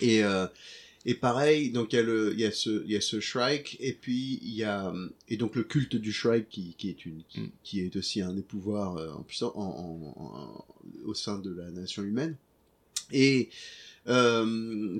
Et 0.01 0.23
euh, 0.23 0.45
et 1.05 1.13
pareil, 1.15 1.71
donc 1.71 1.93
il 1.93 1.95
y 1.95 1.99
a 1.99 2.03
le 2.03 2.33
il 2.33 2.39
y 2.41 2.45
a 2.45 2.51
ce 2.51 2.83
il 2.85 2.91
y 2.91 2.95
a 2.97 3.01
ce 3.01 3.21
Shrike 3.21 3.77
et 3.79 3.93
puis 3.93 4.39
il 4.43 4.53
y 4.53 4.63
a 4.65 4.93
et 5.29 5.37
donc 5.37 5.55
le 5.55 5.63
culte 5.63 5.95
du 5.95 6.11
Shrike 6.11 6.49
qui, 6.49 6.75
qui 6.77 6.89
est 6.89 7.05
une 7.05 7.23
qui, 7.29 7.39
Mm. 7.39 7.49
qui 7.63 7.79
est 7.81 7.95
aussi 7.95 8.21
un 8.21 8.33
des 8.33 8.41
pouvoirs 8.43 8.97
euh, 8.97 9.13
en 9.13 9.23
puissance 9.23 9.53
en, 9.55 9.61
en- 9.61 10.21
en- 10.21 10.65
au 11.05 11.13
sein 11.13 11.39
de 11.39 11.51
la 11.55 11.71
nation 11.71 12.03
humaine. 12.03 12.35
Et 13.13 13.49
euh, 14.07 14.99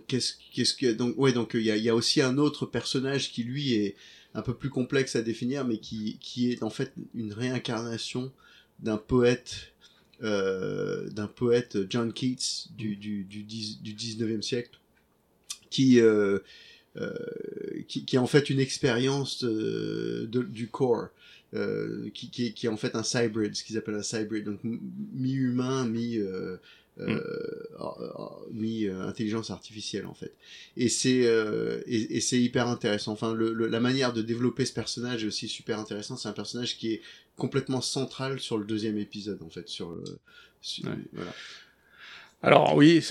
ouais 1.18 1.32
donc 1.34 1.52
il 1.54 1.62
y 1.62 1.90
a 1.90 1.96
aussi 1.96 2.22
un 2.22 2.38
autre 2.38 2.66
personnage 2.66 3.32
qui 3.32 3.44
lui 3.44 3.74
est 3.74 3.96
un 4.34 4.42
peu 4.42 4.54
plus 4.54 4.70
complexe 4.70 5.16
à 5.16 5.22
définir 5.22 5.66
mais 5.66 5.78
qui 5.78 6.18
qui 6.20 6.52
est 6.52 6.64
en 6.64 6.70
fait 6.70 6.94
une 7.16 7.34
réincarnation 7.34 8.32
d'un 8.80 8.98
poète 8.98 9.74
euh, 10.22 11.10
d'un 11.10 11.28
poète 11.28 11.78
John 11.90 12.12
Keats 12.12 12.68
du, 12.76 12.98
du, 12.98 13.24
du, 13.24 13.44
10 13.44 13.82
du 13.82 13.94
19e 13.94 14.42
siècle 14.42 14.80
qui, 15.70 16.00
euh, 16.00 16.40
euh, 16.98 17.14
qui, 17.88 18.06
qui 18.06 18.16
est 18.16 18.20
en 18.20 18.28
fait 18.28 18.50
une 18.50 18.60
expérience 18.60 19.44
de, 19.44 20.28
du 20.28 20.68
corps 20.68 21.08
euh, 21.56 22.10
qui, 22.14 22.30
qui, 22.30 22.54
qui 22.54 22.66
est 22.68 22.70
en 22.70 22.78
fait 22.78 22.96
un 22.96 23.04
cybrid, 23.04 23.56
ce 23.56 23.64
qu'ils 23.64 23.78
appellent 23.78 23.96
un 23.96 24.04
cybrid, 24.04 24.46
donc 24.46 24.60
mi-humain, 24.64 25.86
mi, 25.86 26.18
euh, 26.18 26.58
euh, 27.00 27.20
euh, 27.80 28.88
euh, 28.90 29.08
intelligence 29.08 29.50
artificielle 29.52 30.06
en 30.06 30.14
fait. 30.14 30.34
Et 30.78 30.90
c'est 30.90 31.26
et, 31.88 32.18
et 32.18 32.22
c'est 32.22 32.40
hyper 32.42 32.68
intéressant. 32.68 33.12
Enfin, 33.14 33.34
le, 33.34 33.54
le- 33.54 33.68
la 33.68 33.80
manière 33.80 34.14
de 34.14 34.22
développer 34.22 34.66
ce 34.66 34.74
personnage 34.74 35.24
est 35.24 35.28
aussi 35.28 35.48
super 35.48 35.80
intéressant. 35.80 36.18
C'est 36.18 36.30
un 36.30 36.34
personnage 36.34 36.78
qui 36.78 36.94
est 36.94 37.02
complètement 37.38 37.82
central 37.82 38.40
sur 38.40 38.58
le 38.58 38.66
deuxième 38.66 38.98
épisode 38.98 39.42
en 39.42 39.50
fait, 39.50 39.68
sur 39.70 39.92
le. 39.92 40.04
sur- 40.62 40.86
Ouais. 40.86 40.92
voilà. 41.14 41.32
Alors 42.42 42.76
oui, 42.76 43.04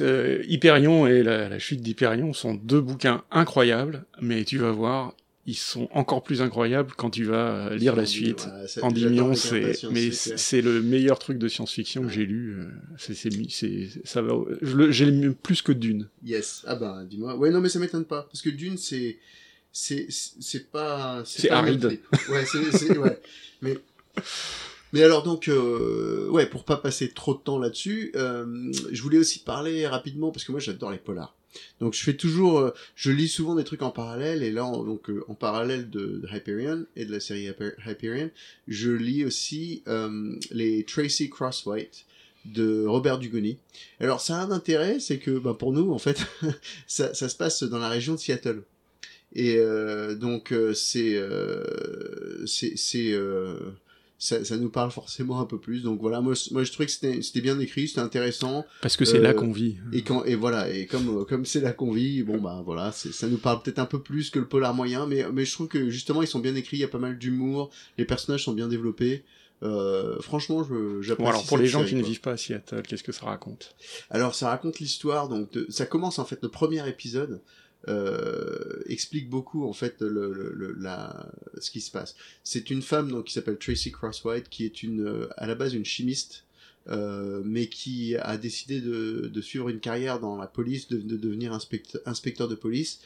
Hyperion 0.48 1.06
et 1.06 1.22
la, 1.22 1.48
la 1.50 1.58
chute 1.58 1.82
d'Hyperion 1.82 2.32
sont 2.32 2.54
deux 2.54 2.80
bouquins 2.80 3.24
incroyables, 3.30 4.04
mais 4.22 4.44
tu 4.44 4.56
vas 4.58 4.70
voir, 4.70 5.14
ils 5.50 5.54
sont 5.56 5.88
encore 5.92 6.22
plus 6.22 6.42
incroyables 6.42 6.92
quand 6.96 7.08
tu 7.10 7.24
vas 7.24 7.68
euh, 7.70 7.74
lire 7.76 7.96
la 7.96 8.04
suite. 8.06 8.46
Endymion, 8.82 9.34
c'est 9.34 9.82
mais 9.90 10.10
c'est 10.12 10.60
le 10.60 10.82
meilleur 10.82 11.18
truc 11.18 11.38
de 11.38 11.48
science-fiction 11.48 12.02
que 12.02 12.10
j'ai 12.10 12.26
lu. 12.26 12.56
euh, 12.58 12.68
C'est 12.98 13.14
c'est 13.14 13.88
ça 14.04 14.20
va. 14.22 14.34
J'ai 14.90 15.30
plus 15.30 15.62
que 15.62 15.72
Dune. 15.72 16.08
Yes. 16.24 16.62
Ah 16.66 16.74
ben, 16.76 17.04
dis-moi. 17.08 17.34
Ouais, 17.36 17.50
non, 17.50 17.60
mais 17.60 17.68
ça 17.70 17.78
m'étonne 17.78 18.04
pas. 18.04 18.22
Parce 18.24 18.42
que 18.42 18.50
Dune, 18.50 18.76
c'est. 18.76 19.18
C'est 19.72 20.06
c'est 20.10 20.70
pas. 20.70 21.22
C'est 21.24 21.50
aride. 21.50 21.98
Ouais, 22.30 22.44
c'est. 22.44 22.70
c'est- 22.76 22.98
Ouais. 22.98 23.18
Mais. 23.62 23.76
Mais 24.92 25.02
alors 25.02 25.22
donc, 25.22 25.48
euh, 25.48 26.28
ouais, 26.30 26.46
pour 26.46 26.64
pas 26.64 26.76
passer 26.78 27.08
trop 27.10 27.34
de 27.34 27.40
temps 27.40 27.58
là-dessus, 27.58 28.10
euh, 28.16 28.72
je 28.90 29.02
voulais 29.02 29.18
aussi 29.18 29.40
parler 29.40 29.86
rapidement 29.86 30.30
parce 30.30 30.44
que 30.44 30.50
moi 30.52 30.60
j'adore 30.60 30.90
les 30.90 30.98
polars. 30.98 31.34
Donc 31.80 31.94
je 31.94 32.02
fais 32.02 32.14
toujours, 32.14 32.58
euh, 32.58 32.70
je 32.96 33.10
lis 33.10 33.28
souvent 33.28 33.54
des 33.54 33.64
trucs 33.64 33.82
en 33.82 33.90
parallèle 33.90 34.42
et 34.42 34.50
là 34.50 34.64
en- 34.64 34.84
donc 34.84 35.10
euh, 35.10 35.24
en 35.28 35.34
parallèle 35.34 35.90
de, 35.90 36.22
Hyperion 36.32 36.86
et 36.96 37.04
de 37.04 37.12
la 37.12 37.20
série 37.20 37.46
Hyper- 37.48 37.74
Hyperion, 37.86 38.30
je 38.66 38.90
lis 38.90 39.24
aussi 39.24 39.82
euh, 39.88 40.34
les 40.50 40.84
Tracy 40.84 41.30
Crosswhite 41.30 42.04
de 42.44 42.86
Robert 42.86 43.18
Dugoni. 43.18 43.58
Alors 44.00 44.20
ça 44.20 44.38
a 44.38 44.44
un 44.44 44.50
intérêt, 44.50 45.00
c'est 45.00 45.18
que 45.18 45.38
bah, 45.38 45.54
pour 45.58 45.72
nous 45.72 45.92
en 45.92 45.98
fait, 45.98 46.24
ça, 46.86 47.12
se 47.14 47.36
passe 47.36 47.62
dans 47.62 47.78
la 47.78 47.88
région 47.88 48.14
de 48.14 48.18
Seattle. 48.18 48.62
Et 49.34 49.56
euh, 49.58 50.14
donc 50.14 50.52
euh, 50.52 50.72
c'est 50.72 51.14
euh, 51.16 52.46
c'est 52.46 53.12
ça, 54.18 54.44
ça 54.44 54.56
nous 54.56 54.68
parle 54.68 54.90
forcément 54.90 55.40
un 55.40 55.44
peu 55.46 55.58
plus. 55.58 55.82
Donc 55.82 56.00
voilà, 56.00 56.20
moi, 56.20 56.34
moi 56.50 56.64
je 56.64 56.72
trouvais 56.72 56.86
que 56.86 56.92
c'était 56.92 57.40
bien 57.40 57.58
écrit, 57.60 57.86
c'était 57.88 58.00
intéressant. 58.00 58.64
Parce 58.82 58.96
que 58.96 59.04
c'est 59.04 59.18
Euh, 59.18 59.22
là 59.22 59.32
qu'on 59.34 59.52
vit. 59.52 59.76
Et 59.92 60.02
quand 60.02 60.24
et 60.24 60.34
voilà 60.34 60.68
et 60.70 60.86
comme 60.86 61.20
euh, 61.20 61.24
comme 61.24 61.44
c'est 61.46 61.60
là 61.60 61.72
qu'on 61.72 61.92
vit, 61.92 62.22
bon 62.24 62.40
bah 62.40 62.62
voilà, 62.64 62.92
ça 62.92 63.26
nous 63.28 63.38
parle 63.38 63.62
peut-être 63.62 63.78
un 63.78 63.86
peu 63.86 64.02
plus 64.02 64.30
que 64.30 64.38
le 64.38 64.46
polar 64.48 64.74
moyen, 64.74 65.06
mais 65.06 65.24
mais 65.32 65.44
je 65.44 65.52
trouve 65.52 65.68
que 65.68 65.88
justement 65.90 66.20
ils 66.22 66.26
sont 66.28 66.40
bien 66.40 66.54
écrits, 66.56 66.78
il 66.78 66.80
y 66.80 66.84
a 66.84 66.88
pas 66.88 66.98
mal 66.98 67.16
d'humour, 67.18 67.70
les 67.96 68.04
personnages 68.04 68.44
sont 68.44 68.52
bien 68.54 68.68
développés. 68.68 69.24
Euh, 69.64 70.20
franchement, 70.20 70.62
j'apprécie. 71.00 71.16
Bon, 71.18 71.26
alors 71.28 71.44
pour 71.46 71.58
les 71.58 71.66
gens 71.66 71.80
série, 71.80 71.90
qui 71.90 71.96
ne 71.96 72.02
vivent 72.04 72.20
pas 72.20 72.32
à 72.32 72.36
Seattle, 72.36 72.82
qu'est-ce 72.86 73.02
que 73.02 73.10
ça 73.10 73.26
raconte? 73.26 73.74
Alors 74.08 74.34
ça 74.34 74.50
raconte 74.50 74.78
l'histoire, 74.78 75.28
donc 75.28 75.50
de- 75.52 75.66
ça 75.68 75.84
commence 75.84 76.20
en 76.20 76.24
fait 76.24 76.38
le 76.42 76.48
premier 76.48 76.88
épisode 76.88 77.40
euh, 77.88 78.82
explique 78.86 79.30
beaucoup 79.30 79.64
en 79.66 79.72
fait 79.72 80.00
le, 80.02 80.32
le- 80.54 80.72
la, 80.78 81.30
ce 81.60 81.70
qui 81.70 81.80
se 81.80 81.90
passe. 81.90 82.16
C'est 82.44 82.70
une 82.70 82.82
femme 82.82 83.10
donc 83.10 83.26
qui 83.26 83.32
s'appelle 83.32 83.58
Tracy 83.58 83.92
Crosswhite 83.92 84.48
qui 84.48 84.64
est 84.64 84.82
une 84.82 85.28
à 85.36 85.46
la 85.46 85.54
base 85.54 85.74
une 85.74 85.84
chimiste. 85.84 86.44
euh, 86.90 87.42
mais 87.44 87.66
qui 87.68 88.16
a 88.16 88.38
décidé 88.38 88.80
de, 88.80 89.28
de 89.32 89.40
suivre 89.42 89.68
une 89.68 89.78
carrière 89.80 90.20
dans 90.20 90.36
la 90.38 90.46
police, 90.46 90.88
de, 90.88 90.96
de 90.98 91.16
devenir 91.18 91.52
inspecteur, 91.52 92.00
inspecteur 92.06 92.48
de 92.48 92.54
police. 92.54 93.00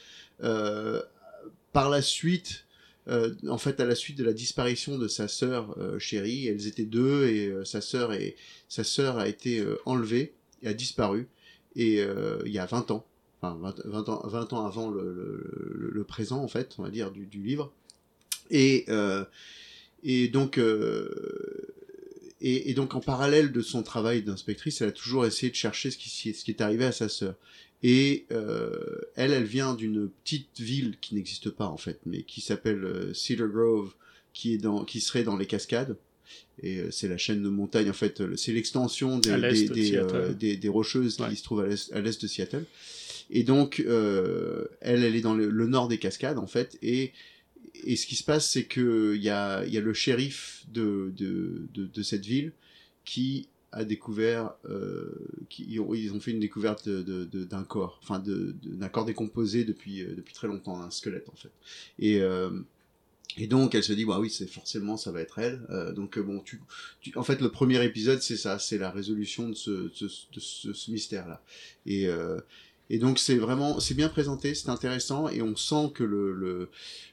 Euh, 0.45 1.03
par 1.73 1.91
la 1.91 2.03
suite, 2.03 2.65
euh, 3.09 3.35
en 3.49 3.59
fait, 3.59 3.81
à 3.81 3.85
la 3.85 3.95
suite 3.95 4.19
de 4.19 4.25
la 4.25 4.33
disparition 4.33 4.99
de 4.99 5.09
sa 5.09 5.29
sœur 5.29 5.77
euh, 5.79 5.99
chérie, 5.99 6.47
elles 6.47 6.67
étaient 6.67 6.85
deux 6.85 7.27
et 7.29 7.49
euh, 7.49 7.65
sa 7.65 7.81
sœur 7.81 8.13
et 8.13 8.37
sa 8.69 8.85
sœur 8.85 9.19
a 9.19 9.29
été 9.29 9.61
euh, 9.61 9.79
enlevée 9.87 10.35
et 10.63 10.69
a 10.69 10.75
disparu. 10.75 11.29
Et 11.75 12.01
il 12.45 12.53
y 12.53 12.59
a 12.59 12.67
20 12.67 12.91
ans, 12.91 13.07
enfin 13.43 13.59
20, 13.61 13.83
20 13.87 14.09
ans, 14.09 14.23
20 14.27 14.53
ans 14.53 14.67
avant 14.67 14.91
le, 14.91 15.03
le, 15.03 15.91
le 15.93 16.05
présent 16.05 16.43
en 16.43 16.49
fait, 16.49 16.75
on 16.79 16.83
va 16.83 16.91
dire 16.91 17.11
du, 17.11 17.27
du 17.27 17.43
livre. 17.43 17.73
Et 18.51 18.85
euh, 18.89 19.25
et 20.05 20.29
donc 20.29 20.59
euh, 20.59 21.09
et, 22.41 22.71
et 22.71 22.75
donc 22.75 22.95
en 22.95 23.01
parallèle 23.01 23.53
de 23.53 23.61
son 23.63 23.83
travail 23.83 24.23
d'inspectrice, 24.23 24.81
elle 24.81 24.89
a 24.89 24.93
toujours 24.93 25.27
essayé 25.27 25.51
de 25.51 25.57
chercher 25.57 25.91
ce 25.91 25.97
qui, 25.99 26.09
ce 26.35 26.45
qui 26.45 26.51
est 26.51 26.61
arrivé 26.61 26.85
à 26.85 26.93
sa 26.93 27.09
sœur. 27.09 27.35
Et 27.85 28.27
euh, 28.31 29.01
elle, 29.17 29.33
elle 29.33 29.45
vient 29.45 29.75
d'une 29.75 30.09
petite 30.09 30.61
ville 30.61 30.97
qui 31.01 31.15
n'existe 31.17 31.51
pas 31.51 31.67
en 31.67 31.77
fait, 31.77 31.99
mais 32.07 32.23
qui 32.23 32.41
s'appelle 32.41 32.85
euh, 32.85 33.13
Cedar 33.15 33.49
Grove, 33.49 33.93
qui 34.33 34.55
est 34.55 34.59
dans, 34.59 34.85
qui 34.85 35.01
serait 35.01 35.25
dans 35.25 35.37
les 35.37 35.47
Cascades. 35.47 35.97
Et 36.63 36.79
euh, 36.79 36.91
c'est 36.91 37.09
la 37.09 37.19
chaîne 37.19 37.43
de 37.43 37.49
montagnes 37.49 37.91
en 37.91 37.95
fait, 37.95 38.21
euh, 38.21 38.37
c'est 38.37 38.53
l'extension 38.53 39.19
des, 39.19 39.31
de 39.31 39.97
euh, 39.97 40.33
des, 40.33 40.57
des 40.57 40.69
rocheuses 40.69 41.19
Ouais. 41.21 41.29
qui 41.31 41.37
se 41.37 41.43
trouvent 41.43 41.61
à 41.61 42.01
l'est 42.01 42.23
de 42.23 42.27
Seattle. 42.29 42.65
Et 43.33 43.45
donc 43.45 43.81
euh, 43.81 44.67
elle, 44.83 45.03
elle 45.03 45.17
est 45.17 45.23
dans 45.23 45.35
le, 45.35 45.67
nord 45.67 45.89
des 45.89 45.99
Cascades 45.99 46.39
en 46.39 46.47
fait, 46.47 46.79
et 46.83 47.13
et 47.85 47.97
ce 47.97 48.07
qui 48.07 48.15
se 48.15 48.23
passe, 48.23 48.49
c'est 48.49 48.65
que 48.65 49.15
il 49.17 49.23
y 49.23 49.31
a, 49.31 49.65
y 49.65 49.79
a 49.79 49.81
le 49.81 49.95
shérif 49.95 50.67
de, 50.71 51.13
de, 51.17 51.67
de, 51.73 52.03
cette 52.03 52.25
ville 52.27 52.53
qui 53.07 53.49
a 53.73 53.85
découvert, 53.85 54.53
euh, 54.69 55.11
qui, 55.49 55.65
ils, 55.67 55.81
ont, 55.81 56.21
fait 56.21 56.33
une 56.33 56.39
découverte 56.39 56.89
de- 56.89 57.25
d'un 57.25 57.65
corps, 57.65 57.99
enfin 58.03 58.19
de- 58.19 58.55
d'un 58.63 58.91
corps 58.91 59.07
décomposé 59.07 59.65
depuis, 59.65 60.03
euh, 60.03 60.15
depuis 60.15 60.35
très 60.35 60.47
longtemps, 60.47 60.81
un 60.81 60.91
squelette 60.91 61.29
en 61.31 61.35
fait. 61.35 61.51
Et, 61.99 62.21
et 63.39 63.47
donc 63.47 63.75
elle 63.75 63.83
se 63.83 63.95
dit, 63.95 64.05
bah 64.05 64.21
oui, 64.21 64.29
c'est 64.29 64.47
forcément 64.47 64.99
ça 64.99 65.11
va 65.11 65.23
être 65.23 65.39
elle. 65.39 65.67
Donc 65.97 66.19
bon, 66.19 66.41
tu, 66.41 66.61
en 67.17 67.23
fait 67.23 67.41
le 67.41 67.51
premier 67.51 67.83
épisode 67.83 68.21
c'est 68.21 68.37
ça, 68.37 68.59
c'est 68.59 68.79
la 68.79 68.91
résolution 68.91 69.49
de 69.49 69.55
ce, 69.55 69.71
de 69.71 70.39
ce, 70.39 70.73
ce 70.75 70.91
mystère-là. 70.91 71.43
Et, 71.87 72.07
et 72.93 72.99
donc 72.99 73.19
c'est 73.19 73.37
vraiment, 73.47 73.81
c'est 73.81 73.95
bien 73.97 74.09
présenté, 74.09 74.55
c'est 74.55 74.69
intéressant 74.69 75.29
et 75.29 75.43
on 75.43 75.57
sent 75.57 75.91
que 75.95 76.05
le, 76.05 76.33
le 76.33 76.69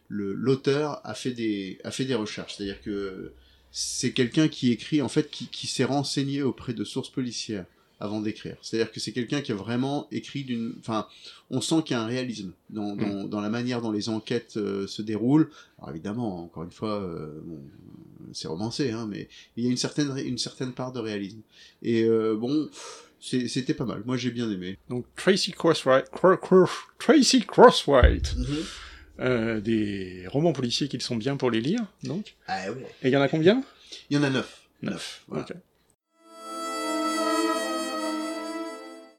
le- 0.09 0.33
l'auteur 0.33 1.01
a 1.03 1.13
fait 1.13 1.31
des 1.31 1.79
a 1.83 1.91
fait 1.91 2.05
des 2.05 2.15
recherches. 2.15 2.55
C'est 2.57 2.63
à 2.63 2.65
dire 2.67 2.81
que 2.81 3.31
c'est 3.71 4.11
quelqu'un 4.13 4.47
qui 4.47 4.71
écrit 4.71 5.01
en 5.01 5.09
fait 5.09 5.29
qui, 5.31 5.47
qui 5.47 5.67
s'est 5.67 5.83
renseigné 5.85 6.41
auprès 6.41 6.73
de 6.73 6.83
sources 6.83 7.09
policières 7.11 7.65
avant 8.01 8.21
d'écrire. 8.21 8.57
C'est 8.61 8.77
à 8.79 8.83
dire 8.85 8.91
que 8.93 8.99
c'est 8.99 9.11
quelqu'un 9.11 9.41
qui 9.41 9.51
a 9.51 9.55
vraiment 9.55 10.07
écrit 10.11 10.43
d'une 10.43 10.73
enfin 10.79 11.05
on 11.51 11.61
sent 11.61 11.83
qu'il 11.85 11.95
y 11.95 11.99
a 11.99 12.01
un 12.01 12.07
réalisme 12.07 12.51
dans, 12.69 12.95
dans, 12.95 13.25
dans 13.25 13.41
la 13.41 13.49
manière 13.49 13.81
dont 13.81 13.91
les 13.91 14.09
enquêtes 14.09 14.55
euh, 14.57 14.87
se 14.87 15.01
déroulent. 15.01 15.49
Alors 15.77 15.91
évidemment 15.91 16.43
encore 16.45 16.63
une 16.63 16.71
fois 16.71 17.01
euh, 17.01 17.39
bon, 17.43 17.59
c'est 18.33 18.47
romancé 18.47 18.91
hein, 18.91 19.05
mais 19.09 19.27
il 19.57 19.65
y 19.65 19.67
a 19.67 19.71
une 19.71 19.77
certaine 19.77 20.17
une 20.17 20.37
certaine 20.37 20.73
part 20.73 20.91
de 20.91 20.99
réalisme. 20.99 21.41
Et 21.83 22.03
euh, 22.03 22.35
bon 22.35 22.69
c'était 23.21 23.73
pas 23.73 23.85
mal 23.85 24.01
moi 24.05 24.15
j'ai 24.17 24.31
bien 24.31 24.49
aimé 24.49 24.77
Donc 24.89 25.05
Tracy 25.15 25.51
Crosswhite, 25.51 26.09
Cro- 26.11 26.37
Cro- 26.37 26.69
Tracy 26.99 27.45
Crosswhite, 27.45 28.35
euh, 29.19 29.59
des 29.59 30.23
romans 30.27 30.53
policiers 30.53 30.87
qui 30.87 30.99
sont 31.01 31.15
bien 31.17 31.35
pour 31.37 31.51
les 31.51 31.59
lire, 31.61 31.81
donc. 32.03 32.35
ah 32.47 32.71
ouais 32.71 32.85
Et 33.03 33.09
il 33.09 33.11
y 33.11 33.17
en 33.17 33.21
a 33.21 33.27
combien? 33.27 33.63
Il 34.09 34.15
y 34.17 34.19
en 34.19 34.23
a 34.23 34.29
neuf 34.29 34.61
Neuf. 34.81 35.23
voilà. 35.27 35.45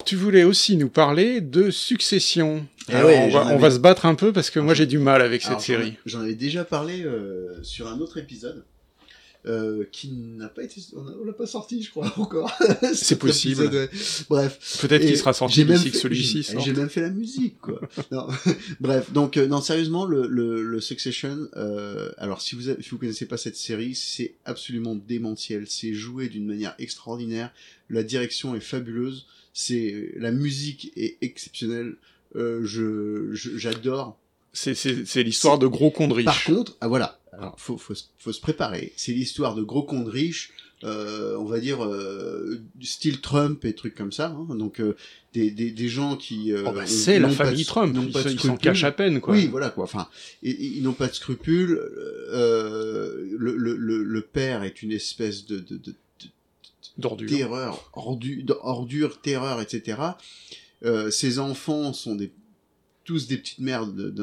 Tu 0.07 0.16
voulais 0.16 0.42
aussi 0.45 0.76
nous 0.76 0.88
parler 0.88 1.40
de 1.40 1.71
Succession. 1.71 2.66
Alors, 2.88 3.04
ouais, 3.11 3.19
on, 3.19 3.28
va, 3.28 3.45
on 3.45 3.49
avais- 3.49 3.59
va 3.59 3.71
se 3.71 3.78
battre 3.78 4.07
un 4.07 4.14
peu 4.14 4.33
parce 4.33 4.50
que 4.50 4.59
moi 4.59 4.75
j'ai 4.75 4.87
du 4.87 4.99
mal 4.99 5.23
avec 5.23 5.42
cette 5.42 5.50
Alors, 5.50 5.61
série. 5.61 5.99
J'en 6.07 6.21
avais 6.23 6.35
déjà 6.35 6.64
parlé 6.64 7.04
euh, 7.04 7.62
sur 7.62 7.87
un 7.87 7.99
autre 8.00 8.19
épisode. 8.19 8.64
Euh, 9.47 9.85
qui 9.90 10.11
n'a 10.12 10.49
pas 10.49 10.62
été, 10.62 10.82
on 10.94 11.25
l'a 11.25 11.32
pas 11.32 11.47
sorti, 11.47 11.82
je 11.82 11.90
crois 11.90 12.12
encore. 12.18 12.50
Cet 12.94 13.18
possible. 13.18 13.64
épisode, 13.64 13.75
ouais. 13.75 13.88
Bref, 14.28 14.78
Peut-être 14.82 15.06
qu'il 15.06 15.16
sera 15.16 15.32
sorti 15.32 15.64
d'ici 15.64 15.90
que 15.90 15.97
celui-ci 15.97 16.47
j'ai- 16.59 16.73
même 16.73 16.90
fait 16.90 17.00
la 17.00 17.11
musique, 17.11 17.59
quoi. 17.61 17.80
non. 18.12 18.26
Bref, 18.80 19.12
donc 19.12 19.37
euh, 19.37 19.47
non, 19.47 19.61
sérieusement, 19.61 20.04
le, 20.04 20.26
le, 20.26 20.62
le 20.62 20.80
Succession. 20.80 21.49
Euh, 21.56 22.11
alors, 22.18 22.40
si 22.42 22.54
vous 22.54 22.68
avez- 22.68 22.82
si 22.82 22.90
vous 22.90 22.99
connaissez 22.99 23.26
pas 23.26 23.37
cette 23.38 23.56
série, 23.56 23.94
c'est 23.94 24.35
absolument 24.44 24.94
démentiel. 24.94 25.64
C'est 25.68 25.94
joué 25.94 26.28
d'une 26.28 26.47
manière 26.47 26.75
extraordinaire. 26.78 27.52
La 27.88 28.02
direction 28.02 28.54
est 28.54 28.61
fabuleuse. 28.61 29.26
C'est 29.52 30.12
la 30.16 30.30
musique 30.32 30.92
est 30.97 31.16
exceptionnelle. 31.23 31.94
Euh, 32.37 32.61
je 32.64 33.30
j'adore. 33.32 34.16
C'est- 34.52 34.75
C'est 34.75 35.06
c'est 35.06 35.23
l'histoire 35.23 35.59
de 35.61 35.66
gros 35.68 35.90
cons 35.92 36.09
de 36.09 36.14
riches. 36.14 36.25
Par 36.25 36.44
contre, 36.44 36.76
ah 36.80 36.88
voilà, 36.88 37.19
alors 37.32 37.54
faut, 37.58 37.76
faut, 37.78 37.94
se- 37.94 38.04
faut 38.18 38.32
se 38.32 38.40
préparer. 38.40 38.92
C'est 38.96 39.12
l'histoire 39.12 39.54
de 39.54 39.62
gros 39.62 39.82
cons 39.82 40.02
de 40.02 40.10
riches, 40.10 40.50
euh, 40.82 41.37
on 41.38 41.44
va 41.44 41.60
dire 41.60 41.84
euh, 41.84 42.60
style 42.82 43.20
Trump 43.20 43.64
et 43.64 43.75
trucs 43.75 43.94
comme 43.94 44.12
ça. 44.12 44.28
hein. 44.28 44.54
Donc 44.56 44.80
euh, 44.80 44.96
des, 45.34 45.50
des, 45.50 45.70
des 45.70 45.88
gens 45.88 46.16
qui 46.16 46.52
euh, 46.52 46.64
Oh 46.66 46.72
bah, 46.72 46.87
c'est 46.87 47.18
la 47.18 47.28
pas 47.28 47.34
famille 47.34 47.62
de- 47.62 47.66
Trump, 47.68 47.96
ils, 48.00 48.10
pas 48.12 48.22
de 48.25 48.30
ils 48.30 48.40
s'en 48.40 48.56
cachent 48.56 48.84
à 48.84 48.92
peine, 48.92 49.20
quoi. 49.20 49.34
Oui, 49.34 49.46
voilà 49.46 49.70
quoi. 49.70 49.84
Enfin, 49.84 50.08
et- 50.42 50.50
et 50.50 50.66
ils 50.76 50.82
n'ont 50.82 50.92
pas 50.92 51.08
de 51.08 51.14
scrupules. 51.14 51.78
Euh, 52.32 53.26
le, 53.38 53.56
le, 53.56 53.76
le, 53.76 54.02
le 54.02 54.20
père 54.22 54.62
est 54.64 54.82
une 54.82 54.92
espèce 54.92 55.44
de, 55.46 55.58
de, 55.58 55.76
de 55.76 55.94
D'ordure. 56.99 57.28
terreur, 57.28 57.90
ordu, 57.94 58.42
de- 58.42 58.56
ordure, 58.60 59.20
terreur, 59.20 59.60
etc. 59.60 59.99
Euh, 60.84 61.10
ces 61.10 61.38
enfants 61.38 61.92
sont 61.92 62.14
des 62.14 62.32
tous 63.04 63.26
des 63.26 63.38
petites 63.38 63.59
merdes 63.61 64.14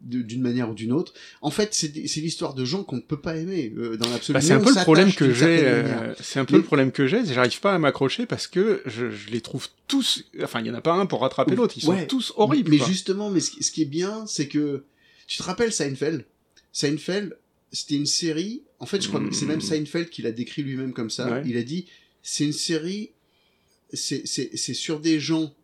d'une 0.00 0.40
manière 0.42 0.70
ou 0.70 0.74
d'une 0.74 0.92
autre. 0.92 1.12
En 1.42 1.50
fait, 1.50 1.72
c'est 1.74 1.88
l'histoire 2.20 2.54
de 2.54 2.64
gens 2.64 2.82
qu'on 2.82 2.96
ne 2.96 3.00
peut 3.00 3.20
pas 3.20 3.36
aimer 3.36 3.72
euh, 3.76 3.96
dans 3.96 4.08
l'absolu. 4.08 4.34
Bah, 4.34 4.40
c'est 4.40 4.54
un 4.54 4.60
peu 4.60 4.74
le 4.74 4.80
problème 4.82 5.12
que 5.12 5.32
j'ai. 5.32 5.60
euh, 5.66 6.14
c'est 6.20 6.40
un 6.40 6.44
peu 6.44 6.54
Mais- 6.54 6.58
le 6.58 6.64
problème 6.64 6.90
que 6.90 7.06
j'ai. 7.06 7.24
c'est 7.24 7.34
J'arrive 7.34 7.60
pas 7.60 7.74
à 7.74 7.78
m'accrocher 7.78 8.26
parce 8.26 8.46
que 8.46 8.82
je, 8.86 9.10
je 9.10 9.30
les 9.30 9.40
trouve 9.40 9.68
tous. 9.86 10.24
Enfin, 10.42 10.60
il 10.60 10.66
y 10.66 10.70
en 10.70 10.74
a 10.74 10.80
pas 10.80 10.94
un 10.94 11.06
pour 11.06 11.20
rattraper 11.20 11.54
l'autre. 11.54 11.74
Ils 11.76 11.82
sont 11.82 12.06
tous 12.08 12.32
horribles. 12.36 12.70
Mais 12.70 12.78
quoi. 12.78 12.86
justement, 12.88 13.30
mais 13.30 13.40
ce, 13.40 13.50
qui- 13.52 13.62
ce 13.62 13.70
qui 13.70 13.82
est 13.82 13.86
bien, 13.86 14.24
c'est 14.26 14.48
que 14.48 14.84
tu 15.26 15.38
te 15.38 15.42
rappelles 15.42 15.72
Seinfeld? 15.72 16.24
Seinfeld, 16.72 17.36
c'était 17.72 17.94
une 17.96 18.06
série. 18.06 18.62
En 18.80 18.86
fait, 18.86 19.00
je 19.02 19.08
crois 19.08 19.20
que 19.20 19.32
c'est 19.34 19.46
même 19.46 19.60
Seinfeld 19.60 20.08
qui 20.10 20.22
l'a 20.22 20.32
décrit 20.32 20.62
lui-même 20.62 20.92
comme 20.92 21.10
ça. 21.10 21.26
Hmm. 21.26 21.32
Ouais. 21.34 21.42
Il 21.46 21.56
a 21.56 21.62
dit 21.62 21.86
c'est 22.22 22.44
une 22.44 22.52
série. 22.52 23.10
C'est 23.92 24.26
c'est- 24.26 24.50
c'est 24.56 24.74
sur 24.74 24.98
des 24.98 25.20
gens 25.20 25.54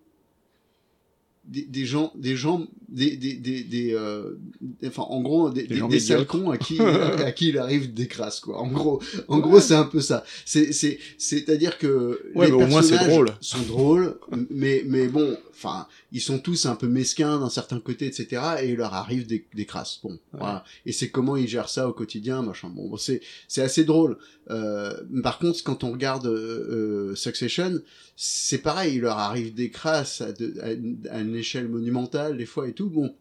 des, 1.51 1.63
des 1.63 1.85
gens, 1.85 2.13
des 2.15 2.37
gens, 2.37 2.65
des, 2.89 3.17
des, 3.17 3.35
des, 3.35 3.65
des, 3.65 3.93
euh, 3.93 4.39
enfin, 4.87 5.03
en 5.03 5.21
gros, 5.21 5.51
des, 5.51 5.63
Des 5.63 5.69
des, 5.69 5.77
gens 5.77 5.89
des 5.89 5.99
sales 6.01 6.25
cons 6.27 6.51
à 6.51 6.59
qui, 6.59 6.81
à 6.81 7.33
qui 7.33 7.49
il 7.49 7.59
arrive 7.59 7.93
des 7.93 8.07
crasses, 8.07 8.39
quoi. 8.41 8.59
En 8.61 8.69
gros, 8.69 9.03
en 9.29 9.39
gros, 9.41 9.61
c'est 9.61 9.75
un 9.75 9.85
peu 9.85 10.01
ça. 10.01 10.23
C'est, 10.45 10.73
c'est, 10.73 10.99
c'est-à-dire 11.19 11.77
que 11.79 12.21
Ouais, 12.35 12.47
les 12.47 12.53
mais 12.53 12.63
au 12.65 12.67
moins, 12.69 12.83
c'est 12.83 12.91
personnages 12.91 13.15
drôle. 13.15 13.29
sont 13.41 13.63
drôles, 13.63 14.17
mais, 14.51 14.85
mais 14.87 15.09
bon, 15.09 15.37
enfin, 15.63 15.87
ils 16.11 16.21
sont 16.23 16.39
tous 16.39 16.65
un 16.67 16.75
peu 16.75 16.89
mesquins 16.89 17.39
d'un 17.39 17.51
certain 17.51 17.79
côté, 17.81 18.07
etc. 18.07 18.43
Et 18.63 18.71
il 18.71 18.77
leur 18.77 18.95
arrive 18.95 19.27
des, 19.27 19.47
des 19.55 19.67
crasses. 19.67 20.01
Bon, 20.03 20.19
voilà. 20.33 20.65
Et 20.87 20.93
c'est 20.93 21.11
comment 21.11 21.37
ils 21.37 21.47
gèrent 21.49 21.69
ça 21.69 21.89
au 21.89 21.93
quotidien, 21.93 22.43
machin. 22.43 22.69
Bon, 22.71 22.89
bon, 22.89 22.97
c'est, 22.97 23.21
c'est 23.49 23.63
assez 23.63 23.85
drôle. 23.85 24.17
Euh, 24.51 24.95
par 25.23 25.39
contre, 25.39 25.63
quand 25.63 25.85
on 25.85 25.93
regarde 25.93 26.27
euh, 26.27 27.15
Succession, 27.15 27.81
c'est 28.17 28.59
pareil, 28.59 28.95
il 28.97 29.01
leur 29.03 29.19
arrive 29.19 29.53
des 29.55 29.71
crasses 29.71 30.21
à, 30.23 30.33
de- 30.33 30.55
à 30.63 30.73
une, 30.73 30.99
à 31.11 31.21
une 31.21 31.37
échelle 31.37 31.69
monumentale 31.69 32.37
des 32.39 32.47
fois 32.47 32.67
et 32.69 32.73
tout. 32.73 32.89
Bon, 32.91 33.15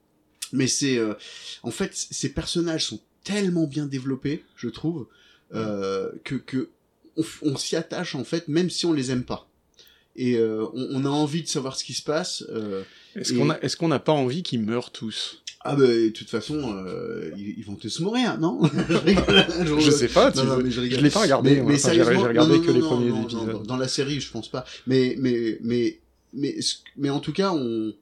mais 0.53 0.67
c'est, 0.67 0.97
euh, 0.97 1.13
en 1.63 1.71
fait, 1.71 1.91
ces 1.93 2.29
personnages 2.29 2.85
sont 2.85 2.99
tellement 3.23 3.67
bien 3.67 3.85
développés, 3.85 4.43
je 4.55 4.69
trouve, 4.69 5.07
euh, 5.53 6.09
que 6.23 6.35
que 6.35 6.69
on, 7.17 7.21
f- 7.21 7.39
on 7.41 7.57
s'y 7.57 7.75
attache 7.75 8.15
en 8.15 8.23
fait, 8.23 8.47
même 8.47 8.69
si 8.69 8.85
on 8.85 8.93
les 8.93 9.11
aime 9.11 9.23
pas. 9.25 9.48
Et 10.21 10.35
euh, 10.37 10.65
on, 10.73 11.01
on 11.01 11.05
a 11.05 11.09
envie 11.09 11.41
de 11.43 11.47
savoir 11.47 11.75
ce 11.77 11.83
qui 11.83 11.93
se 11.93 12.01
passe. 12.03 12.43
euh, 12.49 12.83
Est-ce 13.15 13.33
Et- 13.33 13.37
qu'on 13.37 13.49
a, 13.49 13.59
est-ce 13.61 13.77
qu'on 13.77 13.87
n'a 13.87 13.99
pas 13.99 14.11
envie 14.11 14.43
qu'ils 14.43 14.61
meurent 14.61 14.91
tous? 14.91 15.41
Ah 15.61 15.75
bah 15.75 15.85
de 15.87 16.09
toute 16.09 16.29
façon, 16.29 16.73
euh, 16.85 17.31
ils, 17.37 17.55
ils 17.59 17.65
vont 17.65 17.75
tous 17.75 17.99
mourir, 17.99 18.37
non? 18.39 18.61
Je 18.89 18.93
rigole. 18.95 19.45
Je 19.81 19.91
sais 19.91 20.07
pas, 20.07 20.31
tu 20.31 20.37
Non, 20.39 20.55
veux- 20.55 20.63
mais 20.63 20.71
je 20.71 20.81
je 20.89 20.99
l'ai 21.01 21.09
pas 21.09 21.21
regardé. 21.21 21.55
Mais, 21.55 21.61
moi. 21.61 21.71
mais 21.73 21.77
Enfin, 21.83 21.93
j'ai- 21.93 22.01
regardé 22.03 22.57
non, 22.59 22.63
que 22.65 22.71
les 22.71 22.79
premiers 22.79 23.21
épisodes. 23.21 23.63
dans, 23.67 23.75
la 23.77 23.87
série, 23.89 24.19
je 24.21 24.31
pense 24.31 24.47
pas. 24.49 24.63
Mais 24.87 25.15
mais 25.19 25.57
mais 25.61 25.99
mais 26.33 26.55
mais 26.97 27.09
en 27.09 27.19
tout 27.19 27.33
cas, 27.33 27.51
on 27.53 27.93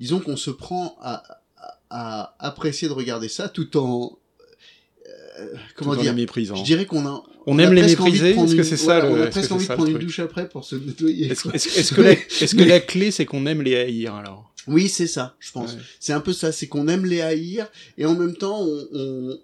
disons 0.00 0.18
qu'on 0.20 0.36
se 0.36 0.50
prend 0.50 0.96
à, 1.00 1.22
à, 1.56 1.76
à 1.90 2.34
apprécier 2.48 2.88
de 2.88 2.92
regarder 2.92 3.28
ça 3.28 3.48
tout 3.48 3.76
en 3.76 4.18
comment 5.74 5.92
Tout 5.92 5.98
en 5.98 6.02
dire 6.02 6.12
les 6.12 6.22
méprisant. 6.22 6.56
Je 6.56 6.64
dirais 6.64 6.86
qu'on 6.86 7.06
a 7.06 7.22
On 7.46 7.58
aime 7.58 7.72
les 7.72 7.82
mépriser 7.82 8.30
Est-ce 8.30 8.56
que 8.56 8.62
c'est 8.62 8.76
ça 8.76 9.06
On 9.06 9.20
a 9.20 9.26
presque 9.26 9.52
envie 9.52 9.66
de 9.66 9.72
prendre 9.72 9.90
une 9.90 9.98
douche 9.98 10.20
après 10.20 10.48
pour 10.48 10.64
se 10.64 10.76
nettoyer. 10.76 11.30
Est-ce 11.30 11.42
que, 11.94 12.00
la, 12.00 12.12
est-ce 12.40 12.54
que 12.54 12.62
la 12.62 12.80
clé, 12.80 13.10
c'est 13.10 13.26
qu'on 13.26 13.46
aime 13.46 13.62
les 13.62 13.76
haïr, 13.76 14.14
alors? 14.14 14.50
Oui, 14.66 14.88
c'est 14.88 15.06
ça, 15.06 15.36
je 15.40 15.52
pense. 15.52 15.72
Ouais. 15.72 15.80
C'est 15.98 16.12
un 16.12 16.20
peu 16.20 16.32
ça, 16.32 16.52
c'est 16.52 16.66
qu'on 16.66 16.86
aime 16.88 17.06
les 17.06 17.22
haïr 17.22 17.66
et 17.96 18.04
en 18.04 18.14
même 18.14 18.36
temps 18.36 18.60
on, 18.60 18.88
on, 18.92 19.38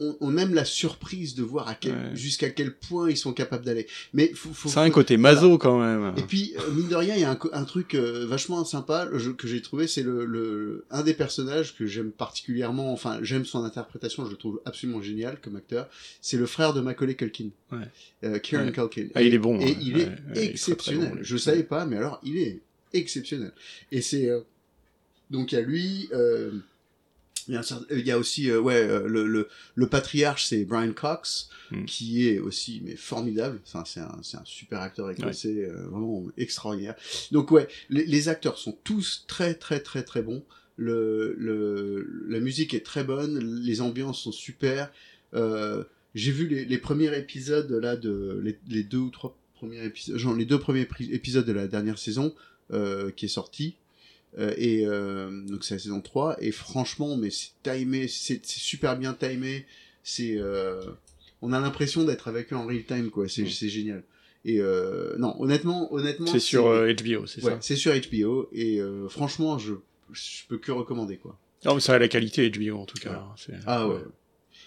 on, 0.00 0.16
on 0.20 0.36
aime 0.38 0.54
la 0.54 0.64
surprise 0.64 1.34
de 1.36 1.42
voir 1.42 1.68
à 1.68 1.74
quel, 1.76 1.92
Ouais. 1.92 2.16
jusqu'à 2.16 2.50
quel 2.50 2.74
point 2.74 3.08
ils 3.10 3.16
sont 3.16 3.32
capables 3.32 3.64
d'aller. 3.64 3.86
Mais 4.12 4.28
faut, 4.34 4.52
faut, 4.52 4.68
Ça 4.68 4.80
a 4.80 4.84
un 4.84 4.88
faut- 4.88 4.94
côté 4.94 5.16
maso, 5.16 5.56
quand 5.56 5.78
même. 5.78 6.12
Et 6.16 6.22
puis 6.22 6.52
euh, 6.58 6.70
mine 6.72 6.88
de 6.88 6.94
rien, 6.96 7.14
il 7.14 7.20
y 7.20 7.24
a 7.24 7.30
un, 7.30 7.38
un 7.52 7.64
truc 7.64 7.94
euh, 7.94 8.26
vachement 8.26 8.64
sympa 8.64 9.08
que 9.38 9.46
j'ai 9.46 9.62
trouvé, 9.62 9.86
c'est 9.86 10.02
le, 10.02 10.24
le 10.24 10.84
un 10.90 11.02
des 11.02 11.14
personnages 11.14 11.76
que 11.76 11.86
j'aime 11.86 12.10
particulièrement. 12.10 12.92
Enfin, 12.92 13.18
j'aime 13.22 13.44
son 13.44 13.62
interprétation, 13.62 14.24
je 14.26 14.30
le 14.30 14.36
trouve 14.36 14.60
absolument 14.64 15.00
génial 15.00 15.38
comme 15.40 15.54
acteur. 15.56 15.88
C'est 16.20 16.36
le 16.38 16.46
frère 16.46 16.74
de 16.74 16.80
Macaulay 16.80 17.14
Culkin, 17.14 17.50
Ouais. 17.70 17.78
euh, 18.24 18.38
Kieran 18.40 18.64
Ouais. 18.66 18.72
Culkin. 18.72 19.08
Ah, 19.14 19.22
il 19.22 19.32
est 19.32 19.38
bon, 19.38 19.60
Et 19.60 19.64
ouais. 19.66 19.76
il 19.80 20.00
est 20.00 20.06
ouais, 20.06 20.16
il 20.34 20.38
exceptionnel. 20.42 21.10
bon, 21.14 21.18
je 21.22 21.36
savais 21.36 21.62
pas, 21.62 21.86
mais 21.86 21.96
alors 21.96 22.20
il 22.24 22.38
est 22.38 22.60
exceptionnel. 22.92 23.52
Et 23.92 24.00
c'est 24.02 24.28
euh, 24.28 24.40
donc 25.30 25.52
il 25.52 25.54
y 25.54 25.58
a 25.58 25.62
lui. 25.62 26.08
euh, 26.12 26.50
il 27.48 27.54
y 27.54 27.56
a, 27.56 27.60
un 27.60 27.62
certain- 27.62 27.86
il 27.94 28.06
y 28.06 28.10
a 28.10 28.18
aussi 28.18 28.50
euh, 28.50 28.60
ouais 28.60 28.76
euh, 28.88 29.06
le, 29.06 29.26
le, 29.26 29.48
le 29.74 29.86
patriarche 29.86 30.46
c'est 30.46 30.64
Brian 30.64 30.92
Cox 30.92 31.48
Mm. 31.70 31.86
qui 31.86 32.28
est 32.28 32.38
aussi 32.40 32.82
mais 32.84 32.94
formidable. 32.94 33.58
Enfin 33.66 33.84
c'est 33.86 34.00
un, 34.00 34.18
c'est 34.22 34.36
un 34.36 34.44
super 34.44 34.82
acteur 34.82 35.10
écossais 35.10 35.64
euh, 35.64 35.86
vraiment 35.88 36.26
extraordinaire. 36.36 36.94
Donc 37.32 37.50
ouais 37.50 37.68
les, 37.88 38.04
les 38.04 38.28
acteurs 38.28 38.58
sont 38.58 38.76
tous 38.84 39.24
très 39.26 39.54
très 39.54 39.80
très 39.80 40.02
très 40.02 40.20
bons. 40.22 40.44
Le, 40.76 41.34
le 41.38 42.06
la 42.28 42.40
musique 42.40 42.74
est 42.74 42.84
très 42.84 43.02
bonne. 43.02 43.38
Les 43.62 43.80
ambiances 43.80 44.20
sont 44.20 44.32
super. 44.32 44.92
Euh, 45.34 45.84
j'ai 46.14 46.32
vu 46.32 46.46
les, 46.46 46.64
les 46.66 46.78
premiers 46.78 47.16
épisodes 47.18 47.70
là 47.72 47.96
de 47.96 48.40
les, 48.42 48.58
les 48.68 48.82
deux 48.84 48.98
ou 48.98 49.10
trois 49.10 49.36
premiers 49.54 49.84
épisodes 49.84 50.18
genre 50.18 50.34
les 50.34 50.44
deux 50.44 50.58
premiers 50.58 50.86
épisodes 51.10 51.46
de 51.46 51.52
la 51.52 51.66
dernière 51.66 51.98
saison 51.98 52.34
euh, 52.72 53.10
qui 53.10 53.24
est 53.24 53.28
sortie 53.28 53.76
euh, 53.76 53.83
et 54.38 54.84
euh, 54.86 55.44
donc 55.46 55.64
c'est 55.64 55.74
la 55.74 55.80
saison 55.80 56.00
3 56.00 56.36
et 56.40 56.50
franchement 56.50 57.16
mais 57.16 57.30
c'est 57.30 57.50
timé 57.62 58.08
c'est 58.08 58.44
super 58.44 58.96
bien 58.98 59.14
timé. 59.14 59.66
C'est 60.02 60.36
euh, 60.38 60.82
on 61.42 61.52
a 61.52 61.60
l'impression 61.60 62.04
d'être 62.04 62.28
avec 62.28 62.52
eux 62.52 62.56
en 62.56 62.66
real 62.66 62.84
time 62.84 63.10
quoi. 63.10 63.28
C'est 63.28 63.42
Mm. 63.44 63.48
c'est 63.50 63.68
génial. 63.68 64.02
Et 64.44 64.60
euh, 64.60 65.16
non 65.18 65.34
honnêtement 65.40 65.92
honnêtement 65.94 66.26
C'est 66.26 66.38
sur 66.40 66.66
euh, 66.66 66.92
HBO, 66.92 67.26
c'est 67.26 67.42
ouais, 67.44 67.52
ça? 67.52 67.58
c'est 67.62 67.76
sur 67.76 67.92
HBO 67.94 68.48
et 68.52 68.80
euh, 68.80 69.08
franchement 69.08 69.58
je 69.58 69.74
je 70.12 70.42
peux 70.48 70.58
que 70.58 70.70
recommander 70.72 71.16
quoi. 71.16 71.38
Non, 71.64 71.74
mais 71.74 71.80
ça 71.80 71.94
a 71.94 71.98
la 71.98 72.08
qualité 72.08 72.50
HBO, 72.50 72.76
en 72.78 72.84
tout 72.84 72.98
cas. 72.98 73.12
hein, 73.12 73.54
ah 73.66 73.88
ouais. 73.88 74.00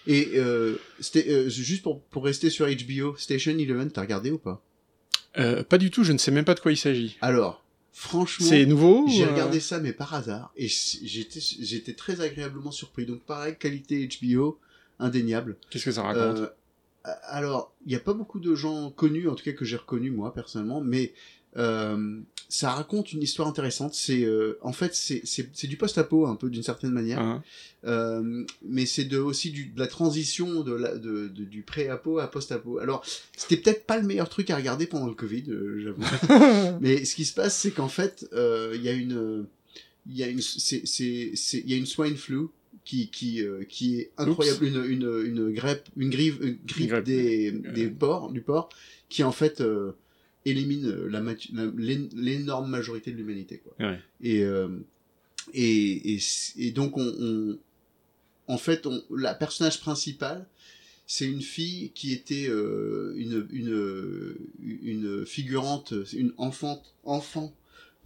Et 0.08 0.32
euh, 0.34 0.76
c'était 0.98 1.28
euh, 1.30 1.48
juste 1.48 1.82
pour 1.82 2.02
pour 2.02 2.24
rester 2.24 2.50
sur 2.50 2.66
HBO 2.66 3.16
Station 3.16 3.52
Eleven 3.52 3.90
t'as 3.92 4.00
regardé 4.00 4.30
ou 4.32 4.38
pas? 4.38 4.60
Euh, 5.38 5.62
pas 5.62 5.78
du 5.78 5.90
tout, 5.92 6.02
je 6.02 6.12
ne 6.12 6.18
sais 6.18 6.30
même 6.32 6.44
pas 6.44 6.54
de 6.54 6.60
quoi 6.60 6.72
il 6.72 6.76
s'agit. 6.76 7.16
alors 7.20 7.62
franchement 7.98 8.46
C'est 8.46 8.64
nouveau 8.64 9.06
J'ai 9.08 9.24
euh, 9.24 9.32
regardé 9.32 9.58
ça, 9.58 9.80
mais 9.80 9.92
par 9.92 10.14
hasard, 10.14 10.52
et 10.56 10.68
j'étais 10.68 11.40
j'étais 11.40 11.94
très 11.94 12.20
agréablement 12.20 12.70
surpris. 12.70 13.06
Donc 13.06 13.20
pareil, 13.22 13.56
qualité 13.58 14.08
HBO, 14.22 14.60
indéniable. 15.00 15.56
Qu'est-ce 15.68 15.84
que 15.84 15.90
ça 15.92 16.04
raconte? 16.04 16.38
Euh, 16.38 16.48
alors, 17.24 17.74
il 17.84 17.88
n'y 17.88 17.96
a 17.96 18.00
pas 18.00 18.14
beaucoup 18.14 18.38
de 18.38 18.54
gens 18.54 18.90
connus, 18.90 19.28
en 19.28 19.34
tout 19.34 19.44
cas 19.44 19.52
que 19.52 19.64
j'ai 19.64 19.76
reconnus 19.76 20.12
moi 20.12 20.32
personnellement, 20.32 20.80
mais 20.80 21.12
euh, 21.58 22.20
ça 22.48 22.70
raconte 22.70 23.12
une 23.12 23.22
histoire 23.22 23.46
intéressante. 23.48 23.92
C'est 23.94 24.24
euh, 24.24 24.58
en 24.62 24.72
fait 24.72 24.94
c'est 24.94 25.66
du 25.66 25.76
post-apo 25.76 26.26
un 26.26 26.34
peu 26.36 26.48
d'une 26.48 26.62
certaine 26.62 26.92
manière, 26.92 27.18
Hein 27.20 27.42
euh, 27.84 28.44
mais 28.62 28.86
c'est 28.86 29.04
de 29.04 29.18
aussi 29.18 29.50
du, 29.50 29.66
de 29.66 29.78
la 29.78 29.86
transition 29.86 30.62
de 30.62 30.72
la 30.72 30.96
de, 30.96 31.28
de- 31.28 31.44
du 31.44 31.62
pré-apo 31.62 32.18
à 32.20 32.30
post-apo. 32.30 32.78
Alors 32.78 33.04
c'était 33.36 33.56
peut-être 33.58 33.84
pas 33.86 33.98
le 33.98 34.06
meilleur 34.06 34.28
truc 34.28 34.48
à 34.50 34.56
regarder 34.56 34.86
pendant 34.86 35.06
le 35.08 35.14
Covid, 35.14 35.44
euh, 35.50 35.82
j'avoue. 35.82 36.78
Mais 36.80 37.04
ce 37.04 37.14
qui 37.14 37.24
se 37.26 37.34
passe, 37.34 37.58
c'est 37.58 37.70
qu'en 37.72 37.88
fait, 37.88 38.26
il 38.32 38.80
y 38.82 38.88
a 38.88 38.92
une, 38.92 39.46
il 40.08 40.16
y 40.16 40.22
a 40.22 40.28
une, 40.28 40.40
c'est, 40.40 40.82
il 40.86 41.70
y 41.70 41.74
a 41.74 41.76
une 41.76 41.86
swine 41.86 42.16
flu 42.16 42.46
qui, 42.84 43.10
qui, 43.10 43.42
qui 43.68 43.98
est 44.00 44.10
incroyable, 44.16 44.64
une, 44.64 44.82
une, 44.86 45.22
une 45.26 45.52
grippe, 45.52 45.82
une 45.98 46.08
grippe, 46.08 46.40
une 46.40 46.56
grippe 46.64 46.88
grippe. 46.90 47.04
des, 47.04 47.50
des 47.52 47.88
porcs, 47.88 48.32
du 48.32 48.40
porc, 48.40 48.70
qui 49.10 49.22
en 49.22 49.32
fait 49.32 49.62
élimine 50.50 51.08
l'é- 51.76 52.08
l'énorme 52.16 52.70
majorité 52.70 53.10
de 53.12 53.16
l'humanité, 53.16 53.58
quoi. 53.58 53.74
Ouais. 53.88 53.98
Et, 54.22 54.42
euh, 54.44 54.68
et, 55.54 56.14
et, 56.14 56.18
et 56.58 56.70
donc 56.72 56.96
on, 56.96 57.06
on- 57.20 57.58
en 58.46 58.58
fait, 58.58 58.86
on, 58.86 59.02
la 59.10 59.34
personnage 59.34 59.80
principale, 59.80 60.46
c'est 61.06 61.26
une 61.26 61.42
fille 61.42 61.90
qui 61.94 62.12
était 62.12 62.48
euh, 62.48 63.14
une, 63.16 63.46
une, 63.50 64.36
une 64.82 65.26
figurante, 65.26 65.94
une 66.12 66.32
enfant, 66.36 66.82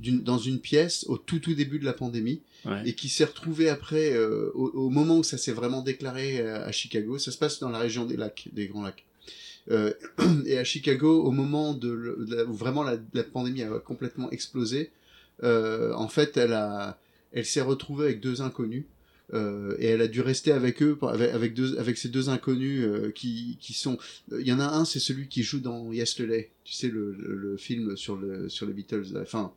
dans 0.00 0.38
une 0.38 0.58
pièce 0.58 1.04
au 1.08 1.16
tout 1.16 1.38
tout 1.38 1.54
début 1.54 1.78
de 1.78 1.84
la 1.84 1.92
pandémie 1.92 2.40
Ouais. 2.64 2.88
et 2.88 2.94
qui 2.94 3.08
s'est 3.08 3.24
retrouvée 3.24 3.68
après 3.68 4.12
euh, 4.12 4.50
au, 4.54 4.68
au 4.70 4.88
moment 4.90 5.18
où 5.18 5.22
ça 5.24 5.36
s'est 5.36 5.52
vraiment 5.52 5.82
déclaré 5.82 6.40
à, 6.46 6.64
à 6.64 6.70
Chicago. 6.72 7.18
Ça 7.18 7.32
se 7.32 7.38
passe 7.38 7.58
dans 7.58 7.70
la 7.70 7.78
région 7.80 8.04
des 8.04 8.16
lacs, 8.16 8.48
des 8.52 8.66
Grands 8.68 8.82
Lacs. 8.82 9.04
Euh, 9.70 9.92
et 10.46 10.58
à 10.58 10.64
Chicago, 10.64 11.22
au 11.22 11.30
moment 11.30 11.72
de, 11.74 11.90
le- 11.90 12.24
de 12.28 12.34
la- 12.34 12.44
où 12.44 12.52
vraiment 12.52 12.82
la, 12.82 12.96
la 13.14 13.22
pandémie 13.22 13.62
a 13.62 13.78
complètement 13.78 14.30
explosé, 14.30 14.90
euh, 15.44 15.92
en 15.94 16.08
fait, 16.08 16.36
elle 16.36 16.52
a, 16.52 16.98
elle 17.32 17.46
s'est 17.46 17.60
retrouvée 17.62 18.06
avec 18.06 18.20
deux 18.20 18.42
inconnus. 18.42 18.84
euh, 19.34 19.74
et 19.78 19.86
elle 19.86 20.02
a 20.02 20.08
dû 20.08 20.20
rester 20.20 20.52
avec 20.52 20.82
eux, 20.82 20.98
avec, 21.08 21.30
avec, 21.32 21.54
deux, 21.54 21.78
avec 21.78 21.96
ces 21.96 22.08
deux 22.10 22.28
inconnus 22.28 22.84
qui, 23.14 23.56
qui 23.60 23.72
sont. 23.72 23.96
Il 24.30 24.46
y 24.46 24.52
en 24.52 24.60
a 24.60 24.66
un, 24.66 24.84
c'est 24.84 24.98
celui 25.00 25.26
qui 25.28 25.42
joue 25.42 25.60
dans 25.60 25.90
Yesterday, 25.90 26.50
tu 26.64 26.74
sais 26.74 26.88
le, 26.88 27.12
le, 27.18 27.34
le 27.36 27.56
film 27.56 27.96
sur 27.96 28.16
le 28.16 28.48
sur 28.50 28.66
les 28.66 28.74
Beatles, 28.74 29.06
enfin 29.22 29.52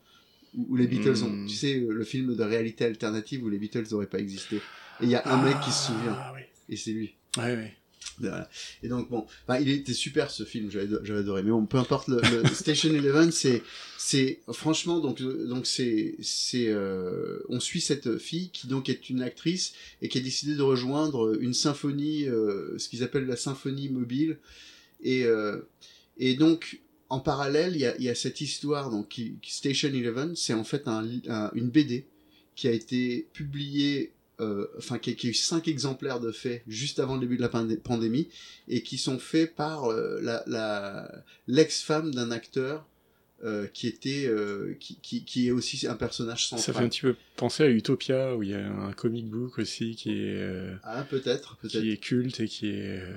où, 0.56 0.68
où 0.70 0.76
les 0.78 0.88
Beatles 0.88 1.22
ont, 1.26 1.30
Hmm. 1.30 1.46
tu 1.48 1.56
sais 1.56 1.74
le 1.80 2.04
film 2.06 2.36
de 2.38 2.44
réalité 2.44 2.86
alternative 2.86 3.44
où 3.44 3.50
les 3.50 3.58
Beatles 3.58 3.84
n'auraient 3.92 4.06
pas 4.06 4.20
existé. 4.20 4.58
Et 5.02 5.06
il 5.06 5.10
y 5.10 5.16
a 5.16 5.28
un 5.28 5.44
mec 5.44 5.60
qui 5.60 5.72
se 5.72 5.88
souvient, 5.88 6.16
Ah, 6.18 6.32
oui. 6.34 6.42
et 6.70 6.78
c'est 6.78 6.92
lui. 6.92 7.16
Ouais, 7.38 7.44
ouais. 7.56 7.74
Voilà. 8.20 8.50
Et 8.84 8.88
donc 8.88 9.10
bon, 9.10 9.26
enfin, 9.48 9.60
il 9.60 9.68
était 9.70 9.94
super 9.94 10.32
ce 10.32 10.44
film, 10.44 10.72
j'avais 10.72 11.20
adoré. 11.20 11.44
Mais 11.44 11.52
bon, 11.52 11.66
peu 11.66 11.78
importe 11.78 12.08
le, 12.08 12.22
le 12.22 12.48
Station 12.54 12.90
Eleven, 12.94 13.32
c'est 13.32 13.62
c'est 13.98 14.42
franchement 14.54 15.00
donc 15.00 15.20
euh, 15.22 15.48
donc 15.48 15.66
c'est 15.66 16.16
c'est 16.22 16.68
euh, 16.70 17.40
on 17.50 17.60
suit 17.60 17.82
cette 17.82 18.18
fille 18.18 18.50
qui 18.52 18.68
donc 18.68 18.88
est 18.90 19.10
une 19.10 19.22
actrice 19.22 19.74
et 20.02 20.08
qui 20.10 20.18
a 20.20 20.22
décidé 20.22 20.56
de 20.56 20.62
rejoindre 20.62 21.38
une 21.42 21.54
symphonie, 21.54 22.28
euh, 22.28 22.78
ce 22.78 22.88
qu'ils 22.90 23.04
appellent 23.04 23.26
la 23.28 23.36
symphonie 23.38 23.90
mobile. 23.90 24.38
Et 25.02 25.26
euh, 25.26 25.62
et 26.18 26.36
donc 26.36 26.82
en 27.10 27.20
parallèle, 27.20 27.74
il 27.76 27.82
y 27.82 27.86
a, 27.86 27.96
il 27.98 28.04
y 28.04 28.10
a 28.10 28.16
cette 28.16 28.40
histoire 28.42 28.90
donc 28.90 29.10
qui, 29.10 29.36
Station 29.44 29.90
Eleven, 29.90 30.36
c'est 30.36 30.54
en 30.54 30.64
fait 30.64 30.88
un, 30.88 31.04
li- 31.04 31.22
un- 31.28 31.52
une 31.54 31.70
BD 31.70 32.08
qui 32.56 32.68
a 32.68 32.72
été 32.72 33.28
publiée 33.34 34.14
euh, 34.40 34.68
enfin 34.78 34.98
qui 35.00 35.12
a, 35.12 35.14
qui 35.14 35.28
a 35.28 35.30
eu 35.30 35.34
cinq 35.34 35.68
exemplaires 35.68 36.20
de 36.20 36.32
faits 36.32 36.64
juste 36.68 37.00
avant 37.00 37.16
le 37.16 37.22
début 37.22 37.38
de 37.38 37.42
la 37.42 37.50
pandé- 37.50 37.78
pandémie 37.78 38.28
et 38.68 38.84
qui 38.84 38.98
sont 38.98 39.20
faits 39.20 39.56
par 39.56 39.86
euh, 39.86 40.20
la 40.22 40.44
la- 40.48 41.12
l'ex-femme 41.48 42.14
d'un 42.14 42.32
acteur 42.32 42.86
euh, 43.44 43.68
qui 43.68 43.88
était 43.88 44.26
euh, 44.28 44.76
qui, 44.80 44.98
qui, 45.02 45.24
qui 45.26 45.48
est 45.48 45.52
aussi 45.52 45.86
un 45.88 45.96
personnage 45.96 46.48
central. 46.48 46.66
Ça 46.66 46.74
fait 46.80 46.86
un 46.86 46.90
petit 46.90 47.02
peu 47.02 47.16
penser 47.36 47.64
à 47.64 47.70
Utopia, 47.70 48.34
où 48.36 48.42
il 48.44 48.50
y 48.50 48.54
a 48.54 48.66
un 48.66 48.94
comic 48.94 49.30
book 49.30 49.60
aussi 49.60 49.96
qui 49.96 50.10
est, 50.12 50.38
euh, 50.40 50.74
Ah 50.84 51.04
peut-être, 51.08 51.58
peut-être. 51.58 51.82
qui 51.82 51.92
est 51.92 51.98
culte 51.98 52.40
et 52.40 52.48
qui, 52.48 52.70
est, 52.70 53.02
euh, 53.02 53.12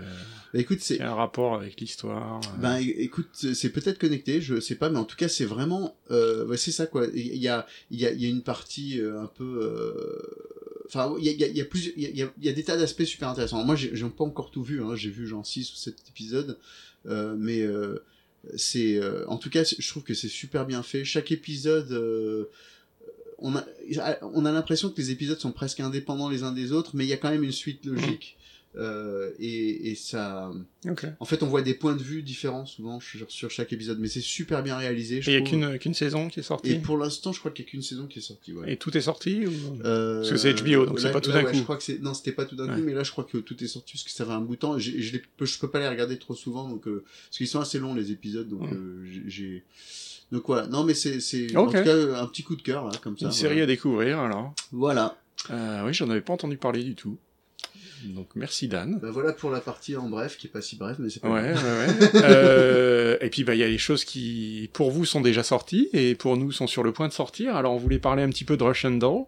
Bah, 0.53 0.59
écoute, 0.59 0.81
c'est 0.81 1.01
a 1.01 1.13
un 1.13 1.15
rapport 1.15 1.55
avec 1.55 1.81
l'histoire. 1.81 2.41
Ben 2.61 2.77
écoute, 2.79 3.29
c'est 3.33 3.71
peut-être 3.71 3.99
connecté, 3.99 4.41
je 4.41 4.59
sais 4.59 4.75
pas, 4.75 4.91
mais 4.91 4.99
en 4.99 5.05
tout 5.05 5.17
cas 5.17 5.29
c'est 5.29 5.45
vraiment, 5.47 5.97
euh, 6.11 6.45
ouais, 6.47 6.57
c'est 6.57 6.73
ça 6.73 6.87
quoi. 6.87 7.07
Il 7.15 7.37
y 7.37 7.49
a, 7.49 7.65
il 7.93 8.01
y 8.01 8.05
a, 8.07 8.11
il 8.11 8.21
y 8.21 8.27
a 8.27 8.29
une 8.29 8.43
partie 8.43 9.01
euh, 9.01 9.21
un 9.23 9.27
peu, 9.29 9.45
euh, 9.63 10.19
enfin 10.89 11.15
il 11.21 11.27
y 11.27 12.49
a, 12.49 12.53
des 12.53 12.65
tas 12.65 12.77
d'aspects 12.77 13.05
super 13.05 13.29
intéressants. 13.29 13.65
Moi 13.65 13.77
j'ai 13.77 13.91
pas 14.09 14.25
encore 14.25 14.51
tout 14.51 14.63
vu, 14.63 14.83
hein. 14.83 14.97
j'ai 14.97 15.11
vu 15.11 15.27
genre 15.27 15.47
6 15.47 15.73
ou 15.73 15.77
7 15.77 15.97
épisodes, 16.09 16.59
euh, 17.07 17.37
mais 17.39 17.61
euh, 17.61 18.03
c'est, 18.57 18.97
euh, 18.97 19.27
en 19.29 19.37
tout 19.37 19.51
cas 19.51 19.65
je 19.65 19.89
trouve 19.89 20.03
que 20.03 20.15
c'est 20.15 20.29
super 20.29 20.67
bien 20.67 20.83
fait. 20.83 21.05
Chaque 21.05 21.31
épisode, 21.33 22.49
on 23.39 23.55
a 23.55 24.53
l'impression 24.53 24.91
que 24.91 24.97
les 24.97 25.11
épisodes 25.11 25.39
sont 25.39 25.53
presque 25.53 25.81
indépendants 25.81 26.31
les 26.31 26.43
uns 26.43 26.53
des 26.53 26.73
autres, 26.73 26.93
mais 26.95 27.05
il 27.05 27.09
y 27.09 27.13
a 27.13 27.19
quand 27.19 27.31
même 27.31 27.45
une 27.45 27.53
suite 27.53 27.85
logique. 27.85 28.38
Euh, 28.77 29.33
et, 29.39 29.91
et 29.91 29.95
ça, 29.95 30.53
en 31.19 31.25
fait, 31.25 31.43
on 31.43 31.47
voit 31.47 31.63
des 31.63 31.75
points 31.75 31.97
de 31.97 32.03
vue 32.03 32.23
différents 32.23 32.67
souvent 32.67 33.01
sur, 33.01 33.31
sur 33.31 33.51
chaque 33.51 33.73
épisode, 33.73 33.99
mais 33.99 34.09
c'est 34.09 34.21
super 34.21 34.63
bien 34.63 34.77
réalisé. 34.77 35.21
il 35.27 35.31
n'y 35.31 35.37
a 35.37 35.41
qu'une 35.41 35.79
qu'une 35.79 35.95
saison 35.95 36.29
qui 36.29 36.41
est 36.41 36.45
sortie. 36.45 36.73
Et 36.73 36.79
pour 36.79 36.97
l'instant, 36.97 37.33
je 37.33 37.41
crois 37.41 37.51
qu'il 37.51 37.65
n'y 37.65 37.69
a 37.69 37.71
qu'une 37.73 37.83
saison 37.83 38.07
qui 38.07 38.21
est 38.21 38.23
sortie. 38.23 38.53
Ouais. 38.53 38.73
Et 38.73 38.77
tout 38.77 38.97
est 38.97 39.03
sorti 39.03 39.47
ou... 39.47 39.53
Euh, 39.85 40.19
Parce 40.19 40.31
que 40.31 40.37
c'est 40.37 40.63
HBO, 40.63 40.87
donc 40.87 41.01
c'est 41.01 41.11
pas 41.11 41.21
tout 41.21 41.33
d'un 41.33 41.45
ouais, 41.45 41.51
coup. 41.51 41.59
Je 41.59 41.63
crois 41.63 41.77
que 41.77 42.01
non, 42.01 42.15
c'était 42.15 42.33
pas 42.33 42.45
tout 42.45 42.57
d'un 42.57 42.69
coup, 42.69 42.81
mais 42.83 42.93
là, 42.93 43.03
je 43.03 43.11
crois 43.11 43.25
que 43.25 43.39
tout 43.39 43.63
est 43.63 43.67
sorti 43.67 43.95
parce 43.95 44.05
que 44.05 44.11
ça 44.11 44.25
fait 44.25 44.33
un 44.33 44.41
bout 44.41 44.55
de 44.55 44.61
temps. 44.61 44.79
Je, 44.79 44.93
les 44.93 45.23
peux, 45.37 45.69
pas 45.69 45.81
les 45.81 45.89
regarder 45.89 46.19
trop 46.19 46.35
souvent, 46.35 46.69
donc 46.69 46.87
euh, 46.87 47.05
parce 47.27 47.39
qu'ils 47.39 47.49
sont 47.49 47.61
assez 47.61 47.79
longs 47.79 47.95
les 47.95 48.13
épisodes, 48.13 48.49
donc 48.49 48.71
euh, 48.73 49.03
j'ai-. 49.27 49.65
Donc 50.31 50.45
voilà. 50.47 50.67
Non, 50.67 50.85
mais 50.85 50.95
c'est 50.95 51.21
c'est 51.21 51.57
en 51.57 51.67
tout 51.67 51.73
cas 51.73 52.21
un 52.21 52.27
petit 52.27 52.43
coup 52.43 52.55
de 52.55 52.63
cœur 52.63 52.85
là, 52.85 52.93
comme 53.03 53.17
ça. 53.19 53.27
Une 53.27 53.33
série 53.33 53.63
à 53.63 53.67
découvrir 53.67 54.21
alors. 54.21 54.55
Voilà. 54.73 55.17
Oui, 55.51 55.93
j'en 55.95 56.11
avais 56.11 56.21
pas 56.21 56.35
entendu 56.35 56.57
parler 56.59 56.85
du 56.85 56.95
tout. 56.95 57.19
Donc 58.07 58.29
merci 58.35 58.69
Dan. 58.69 58.99
Bah, 59.01 59.11
voilà 59.11 59.33
pour 59.33 59.51
la 59.51 59.61
partie 59.61 59.97
en 59.97 60.09
bref, 60.09 60.37
qui 60.39 60.47
est 60.47 60.51
pas 60.51 60.61
si 60.63 60.77
bref, 60.77 60.97
mais 60.99 61.11
c'est 61.11 61.21
pas 61.21 61.29
Ouais, 61.31 61.43
ouais, 61.43 61.53
grave. 61.53 62.01
ouais. 62.15 62.21
Euh, 62.25 63.17
et 63.21 63.31
puis 63.31 63.45
bah 63.45 63.55
il 63.55 63.59
y 63.59 63.65
a 63.65 63.69
les 63.69 63.79
choses 63.79 64.05
qui 64.05 64.69
pour 64.73 64.91
vous 64.91 65.05
sont 65.05 65.21
déjà 65.21 65.43
sorties 65.43 65.89
et 65.93 66.15
pour 66.15 66.37
nous 66.37 66.53
sont 66.53 66.67
sur 66.67 66.83
le 66.83 66.93
point 66.93 67.09
de 67.09 67.13
sortir. 67.13 67.57
Alors 67.57 67.73
on 67.75 67.79
voulait 67.79 67.99
parler 67.99 68.23
un 68.23 68.29
petit 68.31 68.45
peu 68.45 68.57
de 68.57 68.63
Russian 68.65 68.91
Doll, 68.93 69.25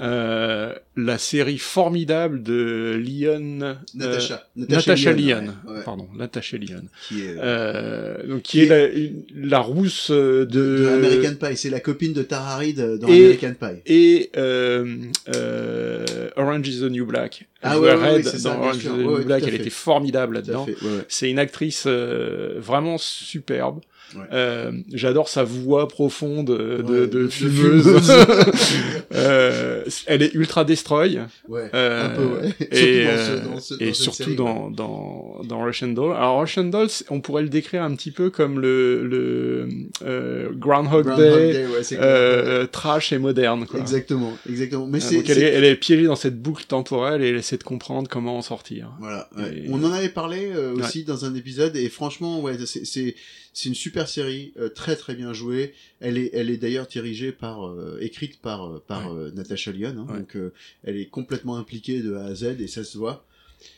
euh, 0.00 0.72
la 0.96 1.18
série 1.18 1.58
formidable 1.58 2.42
de 2.42 2.94
Lyon. 3.02 3.60
euh, 3.62 3.74
Natasha. 3.94 4.46
Natasha 4.56 5.12
Lyonne, 5.12 5.44
Lyon, 5.46 5.54
ouais, 5.66 5.76
ouais. 5.78 5.82
pardon, 5.84 6.08
Natasha 6.16 6.56
Lyon, 6.56 6.82
Qui 7.08 7.22
est. 7.22 7.36
euh, 7.38 8.26
donc 8.26 8.42
qui, 8.42 8.58
Qui 8.58 8.60
est, 8.64 9.12
la, 9.34 9.48
la 9.48 9.58
rousse 9.60 10.10
euh, 10.10 10.44
de, 10.44 10.78
de 10.84 10.88
American 10.88 11.34
Pie, 11.40 11.56
c'est 11.56 11.70
la 11.70 11.80
copine 11.80 12.12
de 12.12 12.22
Tara 12.22 12.56
Reid 12.58 12.78
euh, 12.80 12.98
dans 12.98 13.08
Et- 13.08 13.24
American 13.36 13.54
Pie. 13.58 13.80
et 13.86 14.30
euh, 14.36 14.96
euh, 15.34 16.28
Orange 16.36 16.68
is 16.68 16.80
the 16.80 16.90
New 16.90 17.06
Black. 17.06 17.46
Ah 17.62 17.78
ouais, 17.78 17.94
Red 17.94 18.24
ça, 18.24 18.38
dans 18.48 18.58
bien 18.58 18.68
Orange 18.68 18.76
is 18.84 18.88
the 18.88 18.90
New 18.98 19.24
Black, 19.24 19.42
elle 19.44 19.50
fait. 19.50 19.56
était 19.56 19.70
formidable 19.70 20.34
là-dedans. 20.34 20.66
C'est 21.08 21.30
une 21.30 21.38
actrice 21.38 21.84
euh, 21.86 22.54
vraiment 22.58 22.98
superbe. 22.98 23.80
Ouais. 24.14 24.22
Euh, 24.32 24.72
J'adore 24.92 25.28
sa 25.28 25.42
voix 25.44 25.88
profonde 25.88 26.50
euh, 26.50 26.82
de, 26.82 26.82
Ouais, 26.82 27.00
de 27.06 27.22
de 27.24 27.28
fumeuse. 27.28 27.82
fumeuse. 27.84 28.12
Euh, 29.14 29.84
elle 30.06 30.22
est 30.22 30.32
ultra 30.34 30.64
destroy. 30.64 31.18
Ouais, 31.48 31.70
Euh, 31.74 32.06
un 32.06 32.08
peu, 32.16 32.24
ouais. 32.24 32.54
Et, 32.70 33.04
surtout 33.04 33.14
dans, 33.14 33.18
ce, 33.18 33.34
dans, 33.44 33.60
ce, 33.60 33.74
et 33.74 33.86
dans 33.88 33.92
cette 33.92 33.94
surtout 33.94 34.22
série, 34.24 34.36
dans, 34.36 34.70
dans, 34.70 35.40
dans 35.44 35.62
Russian 35.62 35.88
Doll. 35.88 36.16
Alors 36.16 36.40
Russian 36.40 36.64
Doll, 36.64 36.88
on 37.10 37.20
pourrait 37.20 37.42
le 37.42 37.48
décrire 37.50 37.82
un 37.82 37.94
petit 37.94 38.10
peu 38.10 38.30
comme 38.30 38.58
le, 38.60 39.06
le 39.06 39.68
euh, 40.04 40.48
Groundhog, 40.54 41.04
Groundhog 41.06 41.18
Day, 41.18 41.52
Day, 41.52 41.66
euh, 42.00 42.66
trash 42.66 43.12
et 43.12 43.18
moderne. 43.18 43.66
Quoi. 43.66 43.80
Exactement, 43.80 44.32
exactement. 44.48 44.86
Mais 44.86 45.00
c'est, 45.00 45.16
elle 45.16 45.30
est, 45.30 45.34
c'est- 45.34 45.40
elle 45.40 45.64
est 45.64 45.76
piégée 45.76 46.04
dans 46.06 46.16
cette 46.16 46.40
boucle 46.40 46.64
temporelle 46.64 47.22
et 47.22 47.28
elle 47.28 47.36
essaie 47.36 47.58
de 47.58 47.64
comprendre 47.64 48.08
comment 48.08 48.38
en 48.38 48.42
sortir. 48.42 48.92
Voilà. 48.98 49.28
Et- 49.38 49.66
On 49.70 49.82
en 49.84 49.92
avait 49.92 50.08
parlé 50.08 50.50
aussi 50.74 51.04
dans 51.04 51.24
un 51.24 51.34
épisode 51.34 51.76
et 51.76 51.88
franchement, 51.90 52.40
ouais, 52.40 52.54
c'est 52.64 53.68
une 53.68 53.74
super 53.74 54.01
série, 54.06 54.52
euh, 54.58 54.68
très 54.68 54.96
très 54.96 55.14
bien 55.14 55.32
jouée. 55.32 55.74
Elle 56.00 56.18
est 56.18 56.30
elle 56.32 56.50
est 56.50 56.56
d'ailleurs 56.56 56.86
dirigée 56.86 57.32
par 57.32 57.66
euh, 57.68 57.98
écrite 58.00 58.40
par 58.40 58.66
euh, 58.68 58.82
par 58.86 59.12
Natasha 59.34 59.72
Lyon, 59.72 59.94
hein, 60.08 60.12
Ouais. 60.12 60.18
donc 60.20 60.36
elle 60.84 60.96
est 60.96 61.06
complètement 61.06 61.56
impliquée 61.56 62.00
de 62.00 62.14
A 62.14 62.24
à 62.26 62.34
Z 62.34 62.56
et 62.60 62.66
ça 62.68 62.84
se 62.84 62.96
voit. 62.98 63.24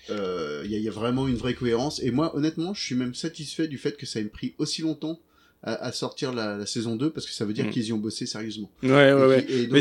Il 0.08 0.14
y, 0.14 0.74
a, 0.74 0.78
il 0.78 0.82
y 0.82 0.88
a 0.88 0.92
vraiment 0.92 1.28
une 1.28 1.37
vraie 1.37 1.52
cohérence 1.54 2.02
et 2.02 2.10
moi 2.10 2.34
honnêtement, 2.37 2.72
je 2.74 2.82
suis 2.82 2.94
même 2.94 3.14
satisfait 3.14 3.68
du 3.68 3.76
fait 3.78 3.96
que 3.98 4.06
ça 4.06 4.18
ait 4.20 4.24
pris 4.24 4.54
aussi 4.58 4.80
longtemps 4.82 5.20
à, 5.62 5.92
sortir 5.92 6.32
la, 6.34 6.56
la 6.58 6.66
saison 6.66 6.94
2 6.96 7.10
parce 7.10 7.24
que 7.26 7.32
ça 7.32 7.44
veut 7.46 7.54
dire 7.54 7.66
Mm. 7.66 7.70
qu'ils 7.70 7.84
y 7.87 7.92
ont 7.94 7.98
bossé 7.98 8.26
sérieusement. 8.26 8.70
Ouais, 8.82 8.90
ouais, 8.90 9.10
Et 9.12 9.14
ouais. 9.26 9.44
qui- 9.46 9.52
et 9.52 9.62
donc, 9.62 9.72
Mais 9.72 9.80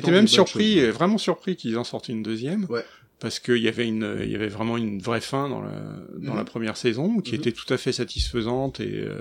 des 0.00 0.10
même 0.10 0.28
surpris, 0.28 0.90
vraiment 0.90 1.16
surpris 1.18 1.56
qu'ils 1.56 1.78
en 1.78 1.84
sortent 1.84 2.08
une 2.10 2.22
deuxième. 2.22 2.66
Ouais. 2.68 2.84
Parce 3.22 3.38
qu'il 3.38 3.58
y 3.58 3.68
avait 3.68 3.86
une, 3.86 4.18
il 4.20 4.30
y 4.30 4.34
avait 4.34 4.48
vraiment 4.48 4.76
une 4.76 5.00
vraie 5.00 5.20
fin 5.20 5.48
dans 5.48 5.62
la, 5.62 5.70
dans 6.18 6.32
Mhm. 6.32 6.36
la 6.36 6.44
première 6.44 6.76
saison, 6.76 7.20
qui 7.20 7.32
Mhm. 7.34 7.38
était 7.38 7.52
tout 7.52 7.72
à 7.72 7.76
fait 7.78 7.92
satisfaisante 7.92 8.80
et 8.80 8.92
euh, 9.06 9.14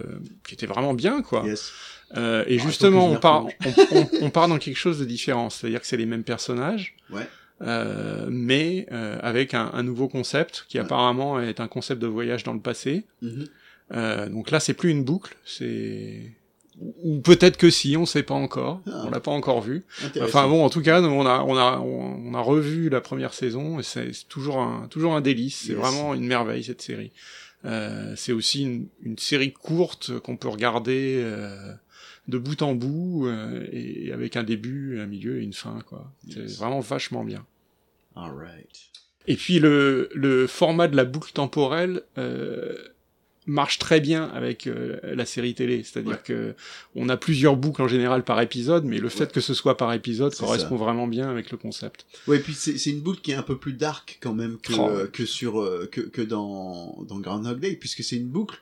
qui 0.46 0.56
était 0.56 0.66
vraiment 0.66 0.96
bien, 0.96 1.22
quoi. 1.22 1.44
Yes. 1.46 1.72
Euh, 2.18 2.44
et 2.48 2.58
Ah, 2.60 2.64
justement, 2.68 3.08
on 3.10 3.18
part, 3.18 3.46
on, 3.46 3.98
on- 3.98 4.10
on 4.24 4.30
part 4.32 4.48
dans 4.48 4.58
quelque 4.58 4.76
chose 4.78 5.00
de 5.00 5.06
différent, 5.06 5.50
c'est-à-dire 5.52 5.80
que 5.82 5.86
c'est 5.88 5.98
les 5.98 6.08
mêmes 6.08 6.24
personnages, 6.24 6.96
Ouais. 7.12 7.28
euh, 7.62 8.28
mais 8.32 8.88
euh, 8.92 9.20
avec 9.22 9.54
un, 9.54 9.70
un 9.72 9.84
nouveau 9.84 10.08
concept 10.10 10.66
qui 10.68 10.78
Ouais. 10.80 10.84
apparemment 10.84 11.40
est 11.40 11.60
un 11.60 11.68
concept 11.68 12.02
de 12.02 12.08
voyage 12.08 12.44
dans 12.44 12.54
le 12.54 12.60
passé. 12.60 13.06
Mhm. 13.22 13.46
Euh, 13.94 14.28
donc 14.30 14.50
là, 14.52 14.60
c'est 14.60 14.74
plus 14.74 14.90
une 14.90 15.04
boucle, 15.04 15.36
c'est 15.46 16.22
ou 17.04 17.20
peut-être 17.20 17.58
que 17.58 17.70
si, 17.70 17.96
on 17.98 18.06
sait 18.06 18.24
pas 18.24 18.34
encore, 18.34 18.82
Ah. 18.88 19.04
on 19.06 19.10
l'a 19.10 19.20
pas 19.20 19.32
encore 19.32 19.62
vu. 19.62 19.84
Enfin 20.22 20.48
bon, 20.48 20.64
en 20.66 20.70
tout 20.70 20.82
cas, 20.82 21.02
on 21.02 21.26
a 21.26 21.40
on 21.44 21.56
a 21.58 21.80
on, 21.80 22.34
a 22.34 22.42
revu 22.42 22.90
la 22.90 23.02
première 23.02 23.34
saison 23.34 23.80
et 23.80 23.84
c'est 23.84 24.12
toujours 24.30 24.60
un 24.60 24.88
toujours 24.90 25.14
un 25.16 25.22
délice. 25.22 25.64
C'est 25.68 25.74
Yes. 25.74 25.78
vraiment 25.82 26.14
une 26.14 26.26
merveille 26.26 26.64
cette 26.64 26.82
série. 26.82 27.12
Euh, 27.66 28.14
c'est 28.16 28.32
aussi 28.32 28.64
une, 28.64 28.88
une 29.04 29.18
série 29.20 29.54
courte 29.54 30.18
qu'on 30.20 30.36
peut 30.38 30.48
regarder 30.48 31.22
euh, 31.24 31.74
de 32.28 32.38
bout 32.40 32.62
en 32.64 32.74
bout 32.74 33.28
euh, 33.28 33.68
et 33.72 34.12
avec 34.12 34.36
un 34.36 34.44
début, 34.44 35.00
un 35.00 35.06
milieu 35.06 35.40
et 35.40 35.44
une 35.44 35.54
fin 35.54 35.80
quoi. 35.88 36.12
C'est 36.30 36.58
vraiment 36.58 36.80
vachement 36.80 37.24
bien. 37.24 37.46
Alright. 38.16 38.90
Et 39.28 39.36
puis 39.36 39.60
le, 39.60 40.10
le 40.16 40.48
format 40.48 40.88
de 40.88 40.96
la 40.96 41.06
boucle 41.06 41.32
temporelle 41.34 42.02
euh, 42.18 42.76
marche 43.48 43.80
très 43.80 44.00
bien 44.00 44.26
avec 44.26 44.68
euh, 44.68 45.00
la 45.04 45.26
série 45.26 45.56
télé, 45.56 45.84
c'est-à-dire 45.84 46.12
Ouais. 46.12 46.22
que 46.24 46.56
on 46.96 47.10
a 47.10 47.18
plusieurs 47.18 47.56
boucles 47.58 47.82
en 47.82 47.88
général 47.88 48.24
par 48.24 48.40
épisode, 48.40 48.86
mais 48.86 49.00
le 49.00 49.10
fait 49.10 49.32
que 49.32 49.42
ce 49.42 49.54
soit 49.54 49.78
par 49.78 49.92
épisode 49.94 50.34
correspond 50.36 50.78
ça. 50.78 50.84
vraiment 50.84 51.08
bien 51.08 51.30
avec 51.30 51.50
le 51.52 51.58
concept. 51.58 52.06
Ouais, 52.28 52.38
et 52.38 52.40
puis 52.40 52.54
c'est 52.54 52.78
une 52.90 53.02
boucle 53.02 53.22
qui 53.22 53.32
est 53.32 53.36
un 53.36 53.42
peu 53.44 53.58
plus 53.58 53.74
dark 53.74 54.20
quand 54.22 54.34
même 54.36 54.58
que, 54.62 54.74
Oh. 54.78 54.90
euh, 54.90 55.08
que 55.08 55.26
sur 55.26 55.60
euh, 55.62 55.90
que, 55.92 56.02
que 56.02 56.22
dans 56.22 57.04
dans 57.08 57.20
Groundhog 57.20 57.60
Day, 57.60 57.76
puisque 57.76 58.04
c'est 58.04 58.18
une 58.18 58.28
boucle 58.30 58.62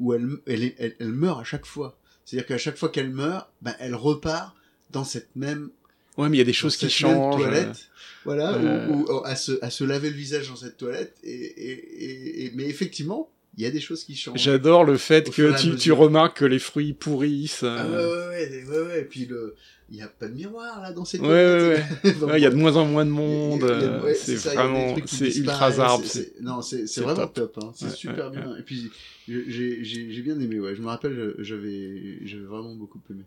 où 0.00 0.14
elle 0.14 0.28
elle, 0.46 0.72
elle 0.78 0.96
elle 0.98 1.08
meurt 1.12 1.40
à 1.40 1.44
chaque 1.44 1.66
fois. 1.66 1.98
C'est-à-dire 2.24 2.46
qu'à 2.46 2.58
chaque 2.58 2.78
fois 2.78 2.88
qu'elle 2.88 3.10
meurt, 3.10 3.48
ben 3.60 3.74
elle 3.78 3.94
repart 3.94 4.54
dans 4.90 5.04
cette 5.04 5.28
même 5.36 5.68
Ouais, 6.16 6.28
mais 6.28 6.36
il 6.36 6.38
y 6.38 6.42
a 6.42 6.46
des 6.46 6.52
choses 6.52 6.76
qui 6.76 6.88
changent. 6.88 7.36
toilette, 7.42 7.88
voilà, 8.24 8.54
euh. 8.54 8.88
où, 8.88 9.02
où- 9.12 9.24
à 9.24 9.36
se 9.36 9.52
à 9.62 9.68
se 9.68 9.84
laver 9.84 10.08
le 10.08 10.16
visage 10.16 10.48
dans 10.48 10.56
cette 10.56 10.76
toilette. 10.78 11.14
Et, 11.24 11.30
et, 11.34 11.72
et, 12.04 12.44
et- 12.46 12.52
mais 12.54 12.64
effectivement, 12.66 13.28
il 13.56 13.62
y 13.62 13.66
a 13.66 13.70
des 13.70 13.80
choses 13.80 14.04
qui 14.04 14.14
changent. 14.16 14.40
J'adore 14.40 14.84
le 14.84 14.96
fait 14.96 15.30
que 15.30 15.60
tu, 15.60 15.76
tu 15.76 15.92
remarques 15.92 16.38
que 16.38 16.44
les 16.44 16.58
fruits 16.58 16.92
pourrissent. 16.92 17.62
Ah 17.62 17.86
ouais, 17.86 17.94
euh, 17.96 18.30
ouais, 18.30 18.48
ouais, 18.48 18.64
ouais, 18.68 18.86
ouais, 18.86 19.00
Et 19.00 19.04
puis 19.04 19.26
le, 19.26 19.54
il 19.90 19.96
y 19.96 20.02
a 20.02 20.08
pas 20.08 20.28
de 20.28 20.34
miroir 20.34 20.80
là 20.80 20.92
dans 20.92 21.04
cette 21.04 21.20
Ouais, 21.20 21.28
ouais, 21.28 21.84
ouais, 22.22 22.40
il 22.40 22.42
y 22.42 22.46
a 22.46 22.50
de 22.50 22.56
moins 22.56 22.76
en 22.76 22.86
moins 22.86 23.04
de 23.04 23.10
monde. 23.10 23.62
euh, 23.64 24.02
ouais, 24.02 24.14
c'est 24.14 24.34
vraiment, 24.36 24.96
c'est 25.06 25.36
ultra 25.38 25.70
zarbe. 25.70 26.04
Non, 26.40 26.62
c'est 26.62 26.84
vraiment 27.00 27.14
top. 27.28 27.34
top. 27.52 27.58
hein, 27.62 27.72
C'est 27.76 27.90
super 27.90 28.30
bien. 28.30 28.56
Et 28.56 28.62
puis 28.62 28.90
j'ai- 29.28 29.44
j'ai 29.50 29.84
j'ai- 29.84 30.10
j'ai 30.12 30.22
bien 30.22 30.38
aimé. 30.40 30.58
Ouais, 30.60 30.74
je 30.74 30.82
me 30.82 30.86
rappelle, 30.88 31.34
j'avais 31.38 32.18
j'avais 32.26 32.44
vraiment 32.44 32.74
beaucoup 32.74 33.00
aimé. 33.10 33.22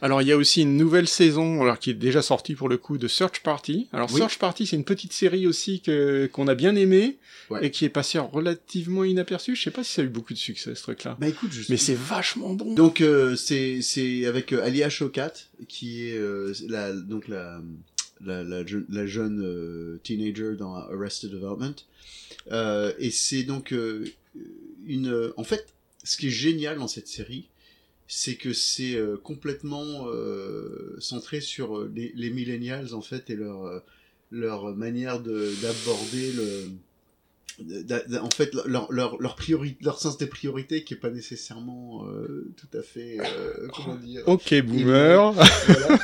Alors 0.00 0.22
il 0.22 0.28
y 0.28 0.32
a 0.32 0.36
aussi 0.36 0.62
une 0.62 0.76
nouvelle 0.76 1.08
saison, 1.08 1.62
alors 1.62 1.78
qui 1.78 1.90
est 1.90 1.94
déjà 1.94 2.22
sortie 2.22 2.54
pour 2.54 2.68
le 2.68 2.76
coup, 2.78 2.98
de 2.98 3.08
Search 3.08 3.42
Party. 3.42 3.88
Alors 3.92 4.08
Oui. 4.12 4.18
Search 4.18 4.38
Party, 4.38 4.66
c'est 4.66 4.76
une 4.76 4.84
petite 4.84 5.12
série 5.12 5.46
aussi 5.46 5.80
que 5.80 6.28
qu'on 6.32 6.48
a 6.48 6.54
bien 6.54 6.74
aimée 6.76 7.16
Ouais. 7.50 7.64
et 7.66 7.70
qui 7.70 7.86
est 7.86 7.88
passée 7.90 8.18
relativement 8.18 9.04
inaperçue. 9.04 9.56
Je 9.56 9.62
sais 9.62 9.70
pas 9.70 9.82
si 9.82 9.92
ça 9.94 10.02
a 10.02 10.04
eu 10.04 10.08
beaucoup 10.08 10.34
de 10.34 10.38
succès 10.38 10.74
ce 10.74 10.82
truc-là, 10.82 11.16
Bah 11.18 11.28
écoute, 11.28 11.50
je 11.50 11.64
mais 11.70 11.78
c'est 11.78 11.94
vachement 11.96 12.52
bon. 12.52 12.74
donc 12.74 13.00
euh, 13.00 13.36
c'est 13.36 13.80
c'est 13.80 14.26
avec 14.26 14.52
euh, 14.52 14.62
Alia 14.62 14.88
qui 15.66 16.08
est 16.08 16.16
euh, 16.18 16.52
la 16.68 16.92
donc 16.92 17.26
la 17.28 17.62
la, 18.20 18.42
la, 18.44 18.66
je- 18.66 18.78
la 18.90 19.06
jeune 19.06 19.40
euh, 19.42 19.98
teenager 20.02 20.56
dans 20.58 20.74
Arrested 20.74 21.30
Development. 21.30 21.74
Et 22.98 23.10
c'est 23.10 23.44
donc 23.44 23.74
une. 24.86 25.32
En 25.36 25.44
fait, 25.44 25.66
ce 26.04 26.16
qui 26.16 26.28
est 26.28 26.30
génial 26.30 26.78
dans 26.78 26.88
cette 26.88 27.08
série, 27.08 27.48
c'est 28.08 28.36
que 28.36 28.54
c'est 28.54 28.96
euh, 28.96 29.18
complètement 29.22 30.08
euh, 30.08 30.96
centré 30.98 31.40
sur 31.42 31.76
euh, 31.76 31.92
les, 31.94 32.10
les 32.16 32.30
millennials 32.30 32.94
en 32.94 33.02
fait 33.02 33.28
et 33.30 33.36
leur 33.36 33.82
leur 34.30 34.74
manière 34.74 35.20
de 35.20 35.52
d'aborder 35.62 36.32
le 36.32 36.70
en 38.22 38.30
fait 38.30 38.54
leur 38.66 38.90
leur 38.92 39.20
leur 39.20 39.34
priori 39.34 39.76
leur 39.80 39.98
sens 39.98 40.16
des 40.18 40.26
priorités 40.26 40.84
qui 40.84 40.94
est 40.94 40.98
pas 40.98 41.10
nécessairement 41.10 42.06
euh, 42.06 42.52
tout 42.56 42.78
à 42.78 42.82
fait 42.82 43.18
euh, 43.20 43.66
comment 43.74 43.96
dire 43.96 44.22
Ok, 44.26 44.54
boomer. 44.62 45.32
voilà, 45.32 45.98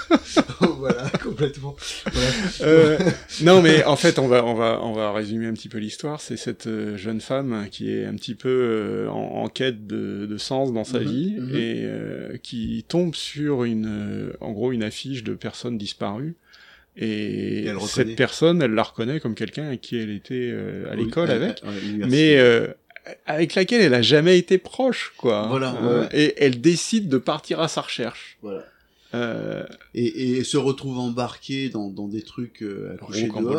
voilà 0.79 1.11
complètement 1.23 1.77
Voilà. 2.13 2.29
Euh, 2.63 2.99
non, 3.43 3.63
mais 3.63 3.85
en 3.85 3.97
fait, 3.97 4.19
on 4.19 4.27
va, 4.29 4.45
on 4.45 4.55
va, 4.55 4.81
on 4.83 4.93
va 4.93 5.13
résumer 5.13 5.47
un 5.47 5.53
petit 5.55 5.69
peu 5.69 5.79
l'histoire. 5.79 6.21
C'est 6.21 6.37
cette 6.37 6.67
euh, 6.67 6.97
jeune 6.97 7.21
femme 7.21 7.69
qui 7.71 7.91
est 7.91 8.05
un 8.05 8.15
petit 8.15 8.35
peu 8.35 8.49
euh, 8.49 9.09
en, 9.11 9.43
en 9.45 9.49
quête 9.49 9.87
de, 9.87 10.27
de 10.27 10.39
sens 10.39 10.73
dans 10.73 10.85
sa 10.85 10.99
Mhm, 11.01 11.05
vie 11.07 11.37
mhm. 11.39 11.55
et 11.57 11.83
euh, 11.85 12.37
qui 12.43 12.85
tombe 12.89 13.15
sur 13.15 13.65
une, 13.65 14.33
en 14.41 14.53
gros, 14.53 14.73
une 14.73 14.83
affiche 14.83 15.23
de 15.25 15.35
personnes 15.35 15.79
disparues. 15.79 16.37
Et, 16.97 17.67
cette 17.89 18.15
personne, 18.17 18.63
elle 18.63 18.73
la 18.73 18.83
reconnaît 18.85 19.21
comme 19.21 19.35
quelqu'un 19.35 19.67
avec 19.67 19.81
qui 19.81 19.99
elle 19.99 20.11
était 20.11 20.35
euh, 20.53 20.91
à 20.93 20.95
l'école 20.97 21.29
Oui, 21.29 21.35
avec, 21.35 21.63
à- 21.65 21.69
à 21.69 22.07
mais 22.09 22.37
euh, 22.39 22.69
avec 23.27 23.55
laquelle 23.55 23.81
elle 23.83 23.95
a 23.95 24.03
jamais 24.03 24.39
été 24.39 24.59
proche, 24.59 25.13
quoi. 25.17 25.47
Voilà, 25.49 25.77
Euh, 25.83 26.03
ouais. 26.03 26.09
Et 26.13 26.35
elle 26.39 26.61
décide 26.61 27.09
de 27.09 27.19
partir 27.19 27.61
à 27.61 27.69
sa 27.69 27.81
recherche. 27.81 28.39
voilà 28.43 28.65
Euh, 29.15 29.65
et, 29.95 30.39
et 30.39 30.45
se 30.45 30.57
retrouve 30.57 30.99
embarqué 30.99 31.69
dans, 31.69 31.89
dans 31.89 32.09
des 32.09 32.23
trucs 32.23 32.63
euh, 32.63 32.95
à 32.95 32.97
coucher 32.99 33.29
dehors 33.29 33.53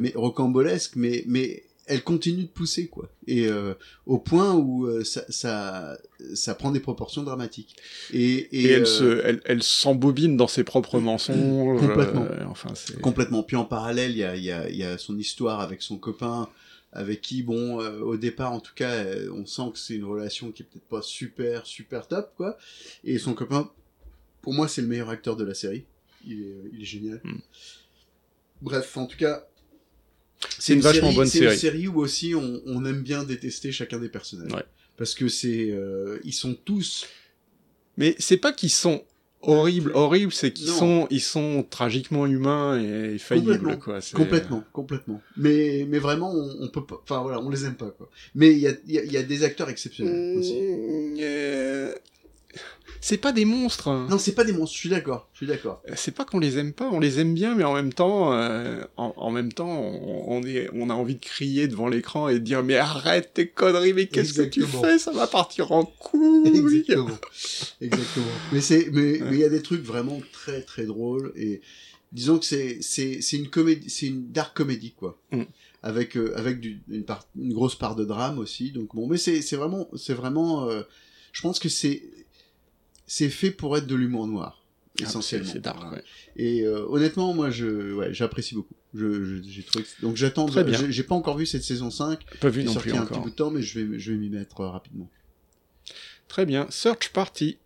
mais 0.00 0.12
rocambolesque 0.16 0.92
mais 0.96 1.22
mais 1.26 1.62
elle 1.86 2.02
continue 2.02 2.42
de 2.42 2.48
pousser 2.48 2.88
quoi 2.88 3.08
et 3.26 3.46
euh, 3.46 3.74
au 4.06 4.18
point 4.18 4.54
où 4.54 4.86
euh, 4.86 5.04
ça, 5.04 5.24
ça 5.28 5.96
ça 6.34 6.54
prend 6.54 6.70
des 6.72 6.80
proportions 6.80 7.22
dramatiques 7.22 7.76
et 8.12 8.34
et, 8.34 8.64
Et, 8.64 8.70
elle 8.70 8.82
euh, 8.82 8.84
se, 8.84 9.24
elle, 9.24 9.40
elle 9.44 9.62
s'embobine 9.62 10.36
dans 10.36 10.48
ses 10.48 10.64
propres 10.64 10.98
mensonges. 11.10 11.78
Complètement. 11.80 12.24
euh, 12.24 12.44
enfin, 12.48 12.70
c'est. 12.74 13.00
complètement 13.00 13.42
puis 13.42 13.56
en 13.56 13.64
parallèle 13.64 14.10
il 14.12 14.18
y 14.18 14.24
a 14.24 14.34
il 14.36 14.44
y 14.44 14.50
a 14.52 14.68
il 14.68 14.76
y 14.76 14.82
a 14.84 14.98
son 14.98 15.16
histoire 15.18 15.60
avec 15.60 15.80
son 15.82 15.96
copain 15.98 16.48
avec 16.92 17.20
qui 17.20 17.42
bon 17.42 17.80
euh, 17.80 18.00
au 18.00 18.16
départ 18.16 18.52
en 18.52 18.60
tout 18.60 18.74
cas 18.74 19.04
on 19.32 19.44
sent 19.46 19.70
que 19.72 19.78
c'est 19.78 19.94
une 19.94 20.04
relation 20.04 20.50
qui 20.52 20.62
est 20.62 20.66
peut-être 20.66 20.88
pas 20.88 21.02
super 21.02 21.66
super 21.66 22.08
top 22.08 22.32
quoi 22.36 22.56
et 23.04 23.18
son 23.18 23.34
copain 23.34 23.70
pour 24.42 24.54
moi 24.54 24.66
c'est 24.66 24.80
le 24.82 24.88
meilleur 24.88 25.10
acteur 25.10 25.36
de 25.36 25.44
la 25.44 25.54
série 25.54 25.84
il 26.26 26.42
est, 26.42 26.70
il 26.72 26.82
est 26.82 26.84
génial 26.84 27.20
Hmm. 27.22 27.38
bref 28.62 28.96
en 28.96 29.06
tout 29.06 29.16
cas 29.18 29.46
C'est 30.58 30.74
une 30.74 30.80
vachement 30.80 31.12
bonne 31.12 31.26
c'est 31.26 31.38
série. 31.38 31.52
une 31.54 31.58
série 31.58 31.88
où 31.88 31.98
aussi 32.00 32.34
on, 32.34 32.60
on 32.66 32.84
aime 32.84 33.02
bien 33.02 33.24
détester 33.24 33.72
chacun 33.72 33.98
des 33.98 34.08
personnages 34.08 34.52
Ouais. 34.52 34.64
parce 34.96 35.14
que 35.14 35.28
c'est 35.28 35.70
euh, 35.70 36.18
ils 36.24 36.32
sont 36.34 36.54
tous 36.64 37.06
Mais 37.96 38.14
c'est 38.18 38.36
pas 38.36 38.52
qu'ils 38.52 38.70
sont 38.70 39.02
horribles, 39.42 39.92
horribles, 39.94 40.32
c'est 40.32 40.52
qu'ils 40.52 40.66
sont, 40.68 41.06
ils 41.10 41.20
sont 41.20 41.64
tragiquement 41.68 42.26
humains 42.26 42.80
et 42.80 43.16
faillibles, 43.18 43.52
Complètement. 43.58 43.76
quoi. 43.78 44.00
c'est- 44.00 44.16
complètement 44.16 44.64
complètement 44.72 45.22
mais 45.36 45.86
mais 45.88 45.98
vraiment 45.98 46.32
on, 46.34 46.56
on 46.64 46.68
peut 46.68 46.84
pas 46.84 47.00
enfin 47.02 47.22
voilà 47.22 47.40
on 47.40 47.48
les 47.48 47.64
aime 47.64 47.76
pas 47.76 47.90
quoi 47.90 48.10
mais 48.34 48.50
il 48.52 48.58
y 48.58 48.66
a, 48.66 48.72
il 48.86 48.92
y, 48.92 48.98
a, 48.98 49.04
y 49.04 49.16
a 49.16 49.22
des 49.22 49.42
acteurs 49.44 49.70
exceptionnels 49.70 50.38
aussi 50.38 50.54
Euh, 51.20 51.94
C'est 53.00 53.16
pas 53.18 53.32
des 53.32 53.44
monstres. 53.44 53.88
hein. 53.88 54.06
non 54.10 54.18
c'est 54.18 54.34
pas 54.34 54.44
des 54.44 54.52
monstres 54.52 54.74
je 54.74 54.80
suis 54.80 54.88
d'accord 54.88 55.28
je 55.32 55.38
suis 55.38 55.46
d'accord 55.46 55.82
C'est 55.94 56.14
pas 56.14 56.24
qu'on 56.24 56.38
les 56.38 56.58
aime 56.58 56.72
pas, 56.72 56.88
on 56.90 56.98
les 57.00 57.20
aime 57.20 57.34
bien, 57.34 57.54
mais 57.54 57.64
en 57.64 57.74
même 57.74 57.92
temps, 57.92 58.32
euh, 58.32 58.82
en, 58.96 59.12
en 59.16 59.30
même 59.30 59.52
temps, 59.52 59.68
on, 59.68 60.24
on 60.38 60.42
est, 60.44 60.68
on 60.72 60.88
a 60.90 60.94
envie 60.94 61.14
de 61.16 61.20
crier 61.24 61.68
devant 61.68 61.88
l'écran 61.88 62.28
et 62.28 62.34
de 62.34 62.38
dire 62.38 62.62
mais 62.62 62.76
arrête 62.76 63.32
tes 63.34 63.48
conneries, 63.48 63.92
mais 63.92 64.06
qu'est-ce 64.06 64.32
que 64.34 64.42
tu 64.42 64.62
fais? 64.62 64.98
Ça 64.98 65.12
va 65.12 65.26
partir 65.26 65.72
en 65.72 65.84
couille. 65.84 66.48
Exactement. 66.48 67.18
Exactement. 67.80 68.26
Mais 68.52 68.60
c'est, 68.60 68.88
mais, 68.92 69.20
il 69.30 69.38
y 69.38 69.44
a 69.44 69.48
des 69.48 69.62
trucs 69.62 69.82
vraiment 69.82 70.20
très 70.32 70.62
très 70.62 70.84
drôles 70.86 71.32
et 71.36 71.60
disons 72.12 72.38
que 72.38 72.44
c'est, 72.46 72.78
c'est, 72.80 73.20
c'est 73.20 73.36
une 73.36 73.48
comédie, 73.48 73.90
c'est 73.90 74.06
une 74.06 74.30
dark 74.32 74.56
comédie 74.56 74.92
quoi. 74.92 75.20
Mm. 75.32 75.42
Avec, 75.82 76.16
euh, 76.16 76.32
avec 76.36 76.58
du, 76.60 76.80
une 76.90 77.04
part, 77.04 77.26
une 77.38 77.52
grosse 77.52 77.76
part 77.76 77.94
de 77.94 78.04
drame 78.04 78.38
aussi. 78.38 78.72
Donc 78.72 78.94
bon, 78.94 79.06
mais 79.06 79.18
c'est, 79.18 79.42
c'est 79.42 79.56
vraiment, 79.56 79.88
c'est 79.96 80.14
vraiment, 80.14 80.68
euh, 80.68 80.82
je 81.32 81.42
pense 81.42 81.58
que 81.58 81.68
c'est, 81.68 82.02
c'est 83.06 83.28
fait 83.28 83.50
pour 83.50 83.76
être 83.76 83.86
de 83.86 83.94
l'humour 83.94 84.26
noir. 84.26 84.62
Ah, 84.98 85.02
Essentiellement. 85.04 85.46
c'est- 85.46 85.52
C'est 85.54 85.60
dark, 85.60 85.92
ouais. 85.92 86.02
Et 86.36 86.62
euh, 86.62 86.86
honnêtement, 86.88 87.34
moi, 87.34 87.50
je, 87.50 87.92
ouais, 87.92 88.14
j'apprécie 88.14 88.54
beaucoup. 88.54 88.74
Je, 88.94 89.24
je- 89.24 89.42
j'ai 89.46 89.62
trouvé 89.62 89.84
que- 89.84 90.02
donc 90.02 90.16
j'attends. 90.16 90.46
Très 90.46 90.64
bien. 90.64 90.78
J'ai, 90.78 90.90
j'ai 90.90 91.02
pas 91.02 91.14
encore 91.14 91.36
vu 91.36 91.44
cette 91.44 91.64
saison 91.64 91.90
5 91.90 92.20
Pas 92.40 92.48
vu 92.48 92.64
non 92.64 92.74
plus 92.74 92.92
un 92.94 93.04
petit 93.04 93.20
bout 93.20 93.28
de 93.30 93.34
temps, 93.34 93.50
mais 93.50 93.60
je 93.62 93.78
vais, 93.78 93.98
je 93.98 94.12
vais 94.12 94.16
m'y 94.18 94.30
mettre 94.30 94.60
euh, 94.62 94.70
rapidement. 94.70 95.10
Très 96.28 96.46
bien. 96.46 96.66
Search 96.70 97.10
Party. 97.12 97.58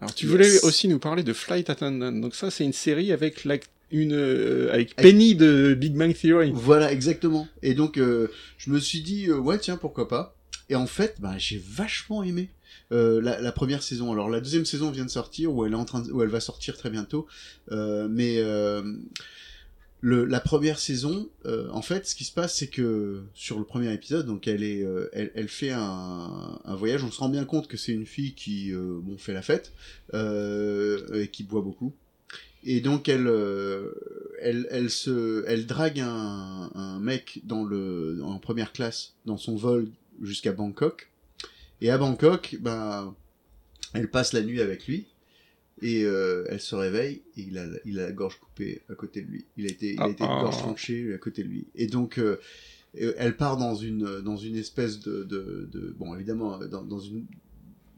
Alors, 0.00 0.14
tu 0.14 0.26
Yes. 0.26 0.30
voulais 0.32 0.60
aussi 0.64 0.88
nous 0.88 0.98
parler 0.98 1.22
de 1.22 1.32
Flight 1.32 1.68
Attendant. 1.70 2.12
Donc 2.12 2.34
ça, 2.34 2.50
c'est 2.50 2.64
une 2.64 2.72
série 2.72 3.12
avec 3.12 3.44
la, 3.44 3.56
une, 3.90 4.12
euh, 4.12 4.72
avec 4.72 4.94
Penny 4.96 5.34
de 5.34 5.74
Big 5.78 5.94
Bang 5.96 6.14
Theory. 6.14 6.52
Voilà, 6.54 6.92
exactement. 6.92 7.48
Et 7.62 7.74
donc, 7.74 7.96
euh, 7.98 8.28
je 8.58 8.70
me 8.70 8.78
suis 8.78 9.00
dit, 9.00 9.30
ouais, 9.32 9.58
tiens, 9.58 9.76
pourquoi 9.76 10.08
pas. 10.08 10.36
Et 10.68 10.76
en 10.76 10.86
fait, 10.86 11.20
bah, 11.20 11.36
j'ai 11.38 11.58
vachement 11.58 12.22
aimé 12.22 12.50
euh, 12.92 13.20
la, 13.20 13.40
la 13.40 13.52
première 13.52 13.82
saison. 13.82 14.12
Alors, 14.12 14.28
la 14.30 14.40
deuxième 14.40 14.64
saison 14.64 14.90
vient 14.90 15.04
de 15.04 15.10
sortir, 15.10 15.52
où 15.52 15.64
elle 15.64 15.72
est 15.72 15.76
en 15.76 15.84
train, 15.84 16.00
de- 16.00 16.10
où 16.10 16.22
elle 16.22 16.28
va 16.28 16.40
sortir 16.40 16.76
très 16.76 16.90
bientôt. 16.90 17.26
Euh, 17.70 18.08
mais 18.10 18.38
euh, 18.38 18.82
le, 20.00 20.24
la 20.24 20.40
première 20.40 20.78
saison, 20.78 21.28
euh, 21.46 21.68
en 21.70 21.82
fait, 21.82 22.06
ce 22.06 22.14
qui 22.14 22.24
se 22.24 22.32
passe, 22.32 22.56
c'est 22.56 22.68
que 22.68 23.22
sur 23.34 23.58
le 23.58 23.64
premier 23.64 23.92
épisode, 23.92 24.26
donc 24.26 24.48
elle 24.48 24.62
est, 24.62 24.82
euh, 24.84 25.08
elle, 25.12 25.30
elle 25.34 25.48
fait 25.48 25.70
un, 25.70 26.60
un 26.64 26.74
voyage. 26.74 27.04
On 27.04 27.10
se 27.10 27.20
rend 27.20 27.28
bien 27.28 27.44
compte 27.44 27.68
que 27.68 27.76
c'est 27.76 27.92
une 27.92 28.06
fille 28.06 28.34
qui, 28.34 28.72
euh, 28.72 28.98
bon, 29.02 29.18
fait 29.18 29.34
la 29.34 29.42
fête 29.42 29.72
et 30.12 31.28
qui 31.28 31.42
boit 31.42 31.62
beaucoup. 31.62 31.92
Et 32.66 32.80
donc 32.80 33.10
elle, 33.10 33.30
elle, 34.40 34.66
elle 34.70 34.88
se, 34.88 35.44
elle 35.46 35.66
drague 35.66 36.00
un, 36.00 36.70
un 36.74 36.98
mec 36.98 37.40
dans 37.44 37.62
le, 37.62 38.20
en 38.22 38.38
première 38.38 38.72
classe 38.72 39.12
dans 39.26 39.36
son 39.36 39.54
vol 39.54 39.88
jusqu'à 40.22 40.52
Bangkok. 40.52 41.10
Et 41.80 41.90
à 41.90 41.98
Bangkok, 41.98 42.56
ben, 42.60 43.14
elle 43.92 44.10
passe 44.10 44.32
la 44.32 44.42
nuit 44.42 44.60
avec 44.60 44.86
lui. 44.86 45.06
Et 45.82 46.04
euh, 46.04 46.46
elle 46.48 46.60
se 46.60 46.74
réveille 46.76 47.22
et 47.36 47.42
il 47.42 47.58
a, 47.58 47.66
il 47.84 47.98
a 47.98 48.06
la 48.06 48.12
gorge 48.12 48.38
coupée 48.38 48.82
à 48.88 48.94
côté 48.94 49.22
de 49.22 49.26
lui. 49.26 49.44
Il 49.56 49.66
a 49.66 49.68
été, 49.68 49.94
il 49.94 50.00
a 50.00 50.04
Ah, 50.04 50.08
été 50.08 50.24
ah. 50.24 50.40
gorge 50.42 50.58
tranchée 50.58 51.12
à 51.12 51.18
côté 51.18 51.42
de 51.42 51.48
lui. 51.48 51.66
Et 51.74 51.88
donc, 51.88 52.18
euh, 52.18 52.38
euh, 53.00 53.12
elle 53.18 53.36
part 53.36 53.56
dans 53.56 53.74
une, 53.74 54.20
dans 54.20 54.36
une 54.36 54.56
espèce 54.56 55.00
de, 55.00 55.24
de, 55.24 55.68
de 55.72 55.94
bon, 55.98 56.14
évidemment, 56.14 56.58
dans, 56.58 56.82
dans 56.82 57.00
une, 57.00 57.26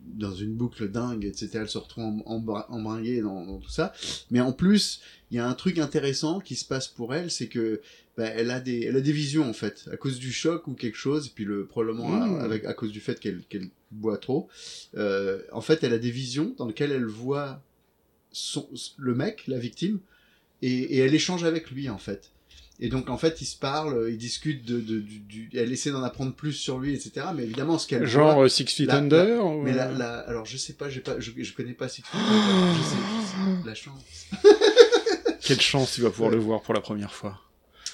dans 0.06 0.34
une 0.34 0.54
boucle 0.54 0.90
dingue, 0.90 1.24
etc. 1.26 1.50
Elle 1.54 1.68
se 1.68 1.78
retrouve 1.78 2.22
embringuée 2.24 3.20
dans, 3.20 3.44
dans 3.44 3.58
tout 3.58 3.68
ça. 3.70 3.92
Mais 4.30 4.40
en 4.40 4.52
plus, 4.52 5.00
il 5.30 5.36
y 5.36 5.40
a 5.40 5.46
un 5.46 5.54
truc 5.54 5.78
intéressant 5.78 6.40
qui 6.40 6.56
se 6.56 6.64
passe 6.64 6.88
pour 6.88 7.14
elle, 7.14 7.30
c'est 7.30 7.48
que 7.48 7.82
bah, 8.16 8.24
elle 8.26 8.50
a 8.50 8.60
des, 8.60 8.82
elle 8.82 8.96
a 8.96 9.00
des 9.00 9.12
visions 9.12 9.48
en 9.48 9.52
fait, 9.52 9.88
à 9.92 9.96
cause 9.96 10.18
du 10.18 10.32
choc 10.32 10.66
ou 10.68 10.74
quelque 10.74 10.96
chose, 10.96 11.26
et 11.26 11.30
puis 11.34 11.44
le 11.44 11.66
probablement 11.66 12.08
Mmh. 12.08 12.40
à, 12.40 12.42
avec 12.44 12.64
à 12.64 12.72
cause 12.74 12.90
du 12.92 13.00
fait 13.00 13.20
qu'elle 13.20 13.42
qu'elle 13.48 13.68
boit 13.90 14.16
trop. 14.18 14.48
Euh, 14.96 15.42
en 15.52 15.60
fait, 15.60 15.84
elle 15.84 15.92
a 15.92 15.98
des 15.98 16.10
visions 16.10 16.54
dans 16.58 16.66
lesquelles 16.66 16.92
elle 16.92 17.04
voit 17.06 17.62
son, 18.32 18.68
le 18.96 19.14
mec, 19.14 19.44
la 19.48 19.58
victime, 19.58 20.00
et, 20.62 20.68
et 20.72 20.98
elle 20.98 21.14
échange 21.14 21.44
avec 21.44 21.70
lui 21.70 21.88
en 21.90 21.98
fait. 21.98 22.30
Et 22.78 22.90
donc 22.90 23.08
en 23.08 23.16
fait, 23.16 23.40
ils 23.40 23.46
se 23.46 23.56
parlent, 23.58 24.06
ils 24.10 24.18
discutent 24.18 24.64
de, 24.66 24.80
de 24.80 24.98
du, 25.00 25.18
du- 25.20 25.50
elle 25.54 25.72
essaie 25.72 25.90
d'en 25.90 26.02
apprendre 26.02 26.34
plus 26.34 26.52
sur 26.52 26.78
lui, 26.78 26.92
etc. 26.94 27.26
Mais 27.34 27.42
évidemment, 27.44 27.78
ce 27.78 27.86
qu'elle 27.86 28.04
Genre 28.06 28.34
voit, 28.34 28.44
euh, 28.44 28.48
Six 28.48 28.66
Feet 28.66 28.86
la- 28.86 28.96
Under 28.96 29.44
ou, 29.46 29.62
mais 29.62 29.72
la, 29.72 29.88
euh, 29.88 29.96
la, 29.98 30.18
alors 30.20 30.44
je 30.44 30.58
sais 30.58 30.74
pas, 30.74 30.90
j'ai 30.90 31.00
pas, 31.00 31.18
je, 31.18 31.30
je 31.36 31.52
connais 31.54 31.72
pas 31.72 31.88
Six 31.88 32.02
Feet 32.02 32.14
Under, 32.14 32.74
je 32.74 32.82
sais, 32.82 32.96
je 32.96 33.26
sais, 33.62 33.66
la 33.68 33.74
chance. 33.74 34.26
Quelle 35.40 35.60
chance 35.60 35.94
tu 35.94 36.02
vas 36.02 36.10
pouvoir 36.10 36.30
le 36.30 36.38
voir 36.38 36.60
pour 36.60 36.74
la 36.74 36.80
première 36.80 37.12
fois. 37.14 37.40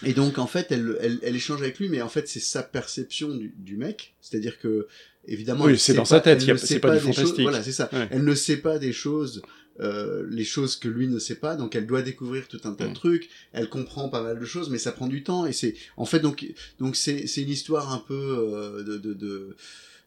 Et 0.05 0.13
donc 0.15 0.39
en 0.39 0.47
fait, 0.47 0.67
elle, 0.71 0.97
elle, 1.01 1.19
elle 1.23 1.37
échange 1.37 1.61
avec 1.63 1.79
lui, 1.79 1.89
mais 1.89 2.03
en 2.03 2.09
fait 2.09 2.29
c'est 2.29 2.41
sa 2.41 2.63
perception 2.63 3.29
du, 3.35 3.53
du 3.57 3.77
mec, 3.77 4.15
c'est-à-dire 4.21 4.59
que 4.59 4.87
évidemment, 5.27 5.65
Oui, 5.67 5.79
c'est 5.79 5.95
dans 5.95 6.05
sa 6.05 6.21
tête, 6.21 6.41
c'est 6.41 6.57
sait 6.59 6.79
pas 6.81 6.91
du 6.99 7.07
des 7.07 7.13
choses- 7.13 7.17
fantastique. 7.17 7.43
Voilà, 7.43 7.63
c'est 7.63 7.73
ça. 7.73 7.89
Ouais. 7.93 8.09
Elle 8.11 8.25
ne 8.25 8.35
sait 8.35 8.57
pas 8.57 8.79
des 8.79 8.93
choses, 8.93 9.43
euh, 9.81 10.27
les 10.31 10.45
choses 10.45 10.77
que 10.77 10.89
lui 10.89 11.07
ne 11.09 11.19
sait 11.19 11.37
pas, 11.37 11.55
donc 11.57 11.75
elle 11.77 11.87
doit 11.87 12.03
découvrir 12.03 12.49
tout 12.49 12.61
un 12.65 12.73
tas 12.75 12.87
Mm. 12.87 12.91
de 12.91 12.95
trucs. 12.95 13.31
Elle 13.53 13.69
comprend 13.69 14.09
pas 14.09 14.23
mal 14.23 14.39
de 14.39 14.45
choses, 14.45 14.69
mais 14.71 14.79
ça 14.79 14.93
prend 14.93 15.07
du 15.07 15.23
temps. 15.23 15.47
Et 15.47 15.53
c'est 15.53 15.75
en 15.97 16.05
fait 16.05 16.21
donc 16.21 16.45
donc 16.81 16.97
c'est 16.97 17.27
c'est 17.27 17.43
une 17.43 17.51
histoire 17.51 17.93
un 17.93 17.99
peu 18.07 18.15
euh, 18.15 18.83
de, 18.83 18.99
de, 18.99 19.15
de 19.15 19.57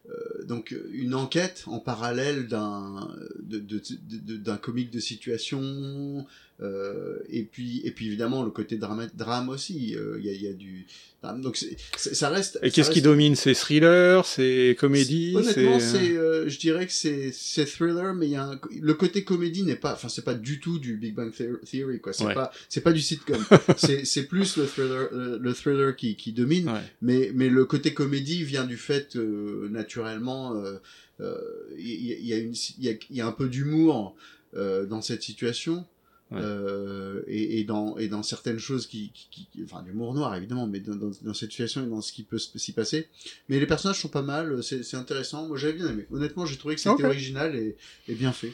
euh, 0.08 0.44
donc 0.44 0.72
une 0.92 1.14
enquête 1.14 1.64
en 1.66 1.80
parallèle 1.80 2.46
d'un 2.46 3.08
de- 3.42 3.58
de- 3.58 3.78
de- 3.80 4.34
de- 4.34 4.36
d'un 4.36 4.56
comique 4.56 4.90
de 4.92 5.00
situation 5.00 6.24
euh, 6.62 7.18
et 7.28 7.42
puis 7.42 7.82
et 7.84 7.90
puis 7.90 8.06
évidemment 8.06 8.42
le 8.42 8.50
côté 8.50 8.76
drame 8.76 9.06
drame 9.14 9.50
aussi 9.50 9.94
euh, 9.94 10.16
il 10.18 10.24
y, 10.24 10.30
a, 10.30 10.32
y 10.32 10.48
a 10.48 10.54
du 10.54 10.86
drame. 11.22 11.42
donc 11.42 11.58
c'est- 11.58 11.76
ça 11.98 12.30
reste 12.30 12.58
Et 12.62 12.70
qu'est-ce 12.70 12.90
qui 12.90 13.02
domine? 13.02 13.36
C'est 13.36 13.52
thriller, 13.52 14.24
c'est 14.24 14.74
comédie, 14.80 15.34
Honnêtement, 15.36 15.78
c'est. 15.78 15.98
c'est, 15.98 16.16
euh, 16.16 16.48
je 16.48 16.58
dirais 16.58 16.86
que 16.86 16.92
c'est, 16.92 17.30
c'est 17.32 17.66
thriller, 17.66 18.14
mais 18.14 18.26
il 18.26 18.32
y 18.32 18.36
a 18.36 18.44
un, 18.44 18.60
le 18.80 18.94
côté 18.94 19.22
comédie 19.22 19.64
n'est 19.64 19.76
pas, 19.76 19.92
enfin, 19.92 20.08
c'est 20.08 20.24
pas 20.24 20.32
du 20.34 20.58
tout 20.60 20.78
du 20.78 20.96
Big 20.96 21.14
Bang 21.14 21.30
Theor- 21.30 21.60
Theory, 21.70 22.00
quoi. 22.00 22.12
C'est 22.14 22.24
Ouais. 22.24 22.32
pas, 22.34 22.50
c'est 22.70 22.80
pas 22.80 22.92
du 22.92 23.00
sitcom. 23.02 23.36
c'est, 23.76 24.06
c'est 24.06 24.24
plus 24.24 24.56
le 24.56 24.64
thriller, 24.64 25.08
euh, 25.12 25.38
le 25.38 25.52
thriller 25.52 25.94
qui, 25.94 26.16
qui 26.16 26.32
domine. 26.32 26.68
Ouais. 26.70 26.80
Mais, 27.02 27.32
mais 27.34 27.50
le 27.50 27.64
côté 27.66 27.92
comédie 27.92 28.44
vient 28.44 28.64
du 28.64 28.76
fait, 28.78 29.16
euh, 29.16 29.68
naturellement, 29.70 30.56
euh, 30.56 30.76
euh, 31.20 31.36
il 31.78 32.24
y, 32.26 32.32
a 32.32 32.38
une, 32.38 32.54
il 32.78 32.84
y 32.84 32.88
a, 32.88 32.94
y 33.10 33.20
a 33.20 33.26
un 33.26 33.32
peu 33.32 33.48
d'humour 33.48 34.16
euh, 34.54 34.86
dans 34.86 35.02
cette 35.02 35.22
situation. 35.22 35.84
Ouais. 36.32 36.40
Euh, 36.42 37.22
et, 37.28 37.60
et 37.60 37.64
dans 37.64 37.96
et 37.98 38.08
dans 38.08 38.24
certaines 38.24 38.58
choses 38.58 38.88
qui, 38.88 39.12
qui, 39.14 39.28
qui- 39.52 39.62
enfin 39.64 39.84
l'humour 39.86 40.12
noir 40.12 40.34
évidemment, 40.34 40.66
mais 40.66 40.80
dans, 40.80 40.96
dans, 40.96 41.12
dans 41.22 41.34
cette 41.34 41.50
situation 41.52 41.84
et 41.84 41.86
dans 41.88 42.00
ce 42.00 42.12
qui 42.12 42.24
peut 42.24 42.38
s'y 42.38 42.72
passer. 42.72 43.06
Mais 43.48 43.60
les 43.60 43.66
personnages 43.66 44.00
sont 44.00 44.08
pas 44.08 44.22
mal, 44.22 44.60
c'est 44.64 44.96
intéressant. 44.96 45.46
Moi 45.46 45.56
j'avais 45.56 45.74
bien 45.74 45.88
aimé. 45.88 46.04
Honnêtement, 46.10 46.44
j'ai 46.44 46.56
trouvé 46.56 46.74
que 46.74 46.80
c'était 46.80 47.04
original 47.04 47.54
et, 47.54 47.76
et 48.08 48.14
bien 48.14 48.32
fait. 48.32 48.52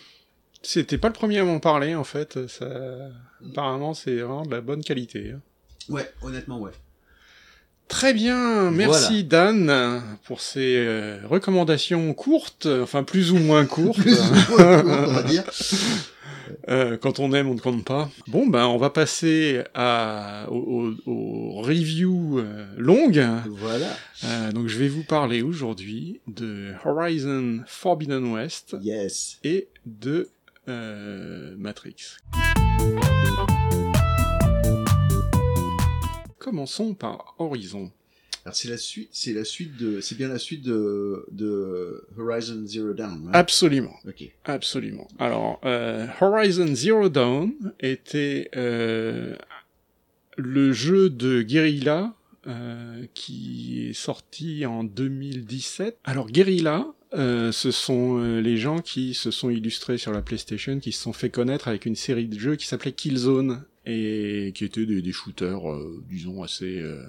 C'était 0.64 0.98
pas 0.98 1.08
le 1.08 1.14
premier 1.14 1.38
à 1.38 1.44
m'en 1.44 1.58
parler, 1.60 1.94
en 1.96 2.04
fait. 2.04 2.46
Ça... 2.46 2.68
Apparemment, 3.50 3.94
c'est 3.94 4.16
vraiment 4.18 4.44
de 4.46 4.50
la 4.52 4.60
bonne 4.60 4.84
qualité. 4.84 5.32
hein. 5.32 5.40
Ouais, 5.88 6.08
honnêtement 6.22 6.60
ouais. 6.60 6.70
Très 7.88 8.14
bien, 8.14 8.70
merci 8.70 9.24
Dan 9.24 10.00
pour 10.24 10.40
ces 10.40 10.76
euh, 10.76 11.18
recommandations 11.26 12.14
courtes, 12.14 12.66
enfin 12.66 13.02
plus 13.02 13.32
ou 13.32 13.38
moins 13.38 13.66
courtes. 13.66 13.98
on 14.58 15.12
va 15.12 15.22
dire. 15.24 15.44
Euh, 16.68 16.96
quand 16.96 17.18
on 17.20 17.32
aime, 17.32 17.48
on 17.48 17.54
ne 17.54 17.60
compte 17.60 17.84
pas. 17.84 18.10
Bon, 18.28 18.46
ben, 18.46 18.66
on 18.66 18.76
va 18.76 18.90
passer 18.90 19.62
à, 19.74 20.46
au, 20.50 20.94
au- 21.06 21.10
au 21.10 21.60
review 21.62 22.38
euh, 22.38 22.66
longue. 22.76 23.24
Voilà. 23.48 23.88
Euh, 24.24 24.52
donc, 24.52 24.68
je 24.68 24.78
vais 24.78 24.88
vous 24.88 25.04
parler 25.04 25.42
aujourd'hui 25.42 26.20
de 26.26 26.72
Horizon 26.84 27.60
Forbidden 27.66 28.32
West 28.32 28.76
Yes. 28.82 29.38
et 29.44 29.68
de 29.86 30.28
Matrix. 31.56 32.16
Commençons 36.38 36.94
par 36.94 37.34
Horizon. 37.38 37.90
Alors 38.44 38.56
c'est 38.56 38.68
la 38.68 38.76
suite, 38.76 39.08
c'est 39.12 39.32
la 39.32 39.44
suite 39.44 39.76
de, 39.76 40.00
c'est 40.00 40.16
bien 40.16 40.28
la 40.28 40.38
suite 40.38 40.62
de, 40.62 41.26
de 41.30 42.06
Horizon 42.18 42.66
Zero 42.66 42.92
Dawn. 42.92 43.22
right 43.26 43.34
Absolument. 43.34 43.94
Ok. 44.06 44.24
Absolument. 44.44 45.06
Alors, 45.18 45.60
euh, 45.64 46.06
Horizon 46.20 46.74
Zero 46.74 47.08
Dawn 47.08 47.52
était 47.78 48.50
euh, 48.56 49.36
le 50.36 50.72
jeu 50.72 51.08
de 51.08 51.42
Guerrilla 51.42 52.14
euh, 52.48 53.06
qui 53.14 53.86
est 53.88 53.92
sorti 53.92 54.66
en 54.66 54.82
2017. 54.82 55.98
Alors, 56.02 56.26
Guerrilla, 56.28 56.86
euh, 57.14 57.52
ce 57.52 57.70
sont 57.70 58.18
euh, 58.18 58.40
les 58.40 58.56
gens 58.56 58.80
qui 58.80 59.14
se 59.14 59.30
sont 59.30 59.48
illustrés 59.48 59.96
sur 59.96 60.10
la 60.10 60.22
PlayStation, 60.22 60.80
qui 60.80 60.90
se 60.90 61.02
sont 61.02 61.12
fait 61.12 61.30
connaître 61.30 61.68
avec 61.68 61.86
une 61.86 61.94
série 61.94 62.26
de 62.26 62.36
jeux 62.36 62.56
qui 62.56 62.66
s'appelait 62.66 62.90
Killzone 62.90 63.62
et 63.84 64.52
qui 64.54 64.64
étaient 64.64 64.86
des, 64.86 65.02
des 65.02 65.12
shooters, 65.12 65.70
euh, 65.70 66.02
disons 66.08 66.42
assez 66.42 66.78
euh, 66.80 67.02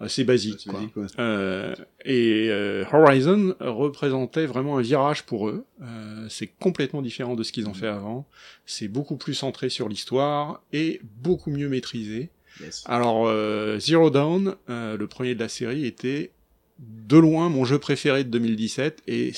assez 0.00 0.24
basiques. 0.24 0.66
Quoi. 0.68 0.80
dis 0.80 0.88
quoi 0.88 1.06
Euh, 1.18 1.74
et 2.04 2.48
euh, 2.50 2.84
Horizon 2.92 3.54
représentait 3.60 4.46
vraiment 4.46 4.78
un 4.78 4.82
virage 4.82 5.24
pour 5.24 5.48
eux. 5.48 5.64
Euh, 5.82 6.26
c'est 6.28 6.48
complètement 6.48 7.02
différent 7.02 7.36
de 7.36 7.42
ce 7.42 7.52
qu'ils 7.52 7.68
ont 7.68 7.74
fait 7.74 7.86
avant. 7.86 8.26
C'est 8.66 8.88
beaucoup 8.88 9.16
plus 9.16 9.34
centré 9.34 9.68
sur 9.68 9.88
l'histoire 9.88 10.60
et 10.72 11.00
beaucoup 11.22 11.50
mieux 11.50 11.68
maîtrisé. 11.68 12.30
Yes. 12.60 12.82
Alors 12.86 13.26
euh, 13.26 13.78
Zero 13.78 14.10
Dawn, 14.10 14.56
euh, 14.68 14.96
le 14.96 15.06
premier 15.06 15.34
de 15.34 15.40
la 15.40 15.48
série, 15.48 15.86
était 15.86 16.32
de 16.78 17.16
loin 17.16 17.48
mon 17.48 17.64
jeu 17.64 17.78
préféré 17.78 18.24
de 18.24 18.30
2017 18.30 19.02
et 19.06 19.32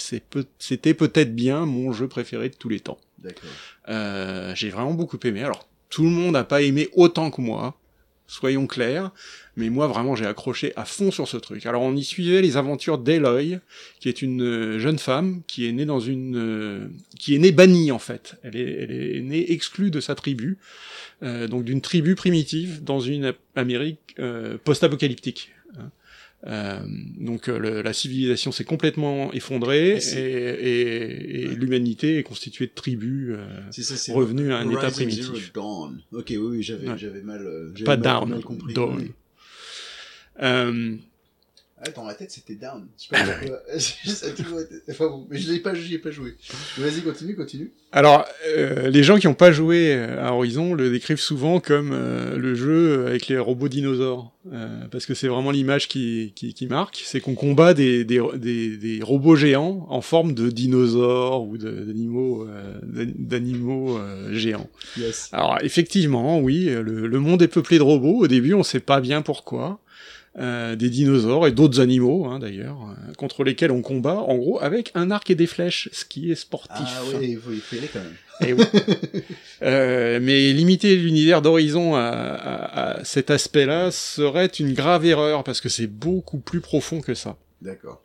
c'était 0.58 0.94
peut-être 0.94 1.34
bien 1.34 1.66
mon 1.66 1.92
jeu 1.92 2.08
préféré 2.08 2.48
de 2.48 2.54
tous 2.54 2.70
les 2.70 2.80
temps. 2.80 2.98
D'accord. 3.18 3.50
Euh, 3.88 4.54
j'ai 4.54 4.70
vraiment 4.70 4.94
beaucoup 4.94 5.18
aimé. 5.24 5.42
Alors, 5.42 5.68
tout 5.94 6.02
le 6.02 6.10
monde 6.10 6.32
n'a 6.32 6.42
pas 6.42 6.60
aimé 6.60 6.88
autant 6.94 7.30
que 7.30 7.40
moi, 7.40 7.78
soyons 8.26 8.66
clairs, 8.66 9.12
mais 9.56 9.70
moi 9.70 9.86
vraiment 9.86 10.16
j'ai 10.16 10.26
accroché 10.26 10.72
à 10.74 10.84
fond 10.84 11.12
sur 11.12 11.28
ce 11.28 11.36
truc. 11.36 11.66
Alors 11.66 11.82
on 11.82 11.94
y 11.94 12.02
suivait 12.02 12.42
les 12.42 12.56
aventures 12.56 12.98
d'Eloy, 12.98 13.60
qui 14.00 14.08
est 14.08 14.20
une 14.20 14.42
euh, 14.42 14.78
jeune 14.80 14.98
femme 14.98 15.42
qui 15.46 15.68
est 15.68 15.72
née 15.72 15.84
dans 15.84 16.00
une, 16.00 16.36
euh, 16.36 16.88
qui 17.20 17.36
est 17.36 17.38
née 17.38 17.52
bannie 17.52 17.92
en 17.92 18.00
fait. 18.00 18.34
Elle 18.42 18.56
est, 18.56 18.82
elle 18.82 18.90
est 18.90 19.20
née 19.20 19.52
exclue 19.52 19.92
de 19.92 20.00
sa 20.00 20.16
tribu, 20.16 20.58
euh, 21.22 21.46
donc 21.46 21.62
d'une 21.62 21.80
tribu 21.80 22.16
primitive 22.16 22.82
dans 22.82 22.98
une 22.98 23.32
Amérique 23.54 24.16
post-apocalyptique. 24.64 25.52
Euh, 26.46 26.78
donc 27.18 27.48
euh, 27.48 27.58
le- 27.58 27.80
la 27.80 27.92
civilisation 27.94 28.52
s'est 28.52 28.64
complètement 28.64 29.32
effondrée 29.32 29.96
Et 29.96 30.18
et, 30.18 31.42
et- 31.44 31.54
l'humanité 31.54 32.18
est 32.18 32.22
constituée 32.22 32.66
de 32.66 32.72
tribus. 32.74 33.30
euh, 33.30 33.46
C'est 33.70 33.82
ça, 33.82 33.96
c'est 33.96 34.12
revenu 34.12 34.52
à 34.52 34.58
un 34.58 34.66
Horizon 34.66 34.78
état 34.80 34.90
primitif. 34.90 35.52
Dawn. 35.54 36.02
Ok, 36.12 36.26
oui, 36.30 36.36
oui, 36.36 36.62
j'avais, 36.62 36.86
Ouais. 36.86 37.22
mal, 37.22 37.46
euh, 37.46 37.72
mal, 37.86 38.00
down, 38.00 38.28
mal 38.28 38.42
compris. 38.42 38.74
dawn. 38.74 38.96
Oui. 38.98 39.10
Euh, 41.86 41.90
Ah, 41.90 41.90
dans 41.94 42.04
ma 42.04 42.14
tête, 42.14 42.30
c'était 42.30 42.54
down. 42.54 42.86
Je 42.96 43.02
sais 43.04 43.08
pas 43.10 43.22
pourquoi. 43.38 43.58
ça 43.78 44.26
a 44.26 44.30
toujours 44.30 44.60
été- 44.60 44.74
Enfin 44.90 45.06
bon, 45.08 45.26
mais 45.30 45.38
je 45.38 45.52
l'ai 45.52 45.60
pas, 45.60 45.74
j'y 45.74 45.94
ai 45.94 45.98
pas 45.98 46.10
joué. 46.10 46.34
Vas-y, 46.78 47.02
continue, 47.02 47.36
continue. 47.36 47.72
alors, 47.92 48.24
euh, 48.56 48.88
les 48.88 49.02
gens 49.02 49.18
qui 49.18 49.26
n'ont 49.26 49.34
pas 49.34 49.52
joué 49.52 49.92
à 49.94 50.32
Horizon 50.32 50.74
le 50.74 50.90
décrivent 50.90 51.18
souvent 51.20 51.60
comme 51.60 51.90
euh, 51.92 52.36
le 52.38 52.54
jeu 52.54 53.06
avec 53.06 53.28
les 53.28 53.38
robots 53.38 53.68
dinosaures, 53.68 54.32
Euh, 54.52 54.86
parce 54.90 55.06
que 55.06 55.14
c'est 55.14 55.26
vraiment 55.28 55.50
l'image 55.50 55.88
qui, 55.88 56.32
qui, 56.36 56.52
qui 56.52 56.66
marque, 56.66 57.00
c'est 57.06 57.18
qu'on 57.20 57.34
combat 57.34 57.72
des, 57.72 58.04
des, 58.04 58.20
des, 58.36 58.76
des 58.76 59.00
robots 59.02 59.36
géants 59.36 59.86
en 59.88 60.02
forme 60.02 60.34
de 60.34 60.50
dinosaures 60.50 61.44
ou 61.48 61.56
d'animaux 61.56 62.46
euh, 62.46 62.78
d'an- 62.82 63.12
d'animaux 63.18 63.96
euh, 63.98 64.34
géants. 64.34 64.68
Yes. 64.98 65.30
Alors 65.32 65.58
effectivement, 65.62 66.40
oui, 66.40 66.66
le, 66.66 67.06
le 67.06 67.18
monde 67.20 67.40
est 67.40 67.48
peuplé 67.48 67.78
de 67.78 67.82
robots. 67.82 68.18
Au 68.24 68.26
début, 68.28 68.52
on 68.54 68.62
sait 68.62 68.80
pas 68.80 69.00
bien 69.00 69.22
pourquoi. 69.22 69.80
Euh, 70.36 70.74
des 70.74 70.90
dinosaures 70.90 71.46
et 71.46 71.52
d'autres 71.52 71.78
animaux, 71.78 72.26
hein, 72.26 72.40
d'ailleurs, 72.40 72.78
euh, 73.08 73.12
contre 73.12 73.44
lesquels 73.44 73.70
on 73.70 73.82
combat, 73.82 74.16
en 74.16 74.36
gros, 74.36 74.60
avec 74.60 74.90
un 74.96 75.12
arc 75.12 75.30
et 75.30 75.36
des 75.36 75.46
flèches, 75.46 75.88
ce 75.92 76.04
qui 76.04 76.32
est 76.32 76.34
sportif. 76.34 76.84
Ah 76.88 77.04
ouais, 77.16 77.28
il 77.30 77.36
faut, 77.38 77.52
il 77.52 77.60
faut 77.60 77.76
y 77.76 77.78
aller 77.78 77.88
quand 77.92 78.00
même. 78.00 78.56
Oui. 78.58 78.64
Euh, 79.62 80.18
mais 80.20 80.52
limiter 80.52 80.96
l'univers 80.96 81.40
d'Horizon 81.40 81.94
à, 81.94 82.00
à- 82.02 82.98
à 82.98 83.04
cet 83.04 83.30
aspect-là 83.30 83.90
serait 83.92 84.46
une 84.46 84.74
grave 84.74 85.06
erreur, 85.06 85.44
parce 85.44 85.60
que 85.60 85.68
c'est 85.68 85.86
beaucoup 85.86 86.38
plus 86.38 86.60
profond 86.60 87.00
que 87.00 87.14
ça. 87.14 87.36
D'accord. 87.62 88.02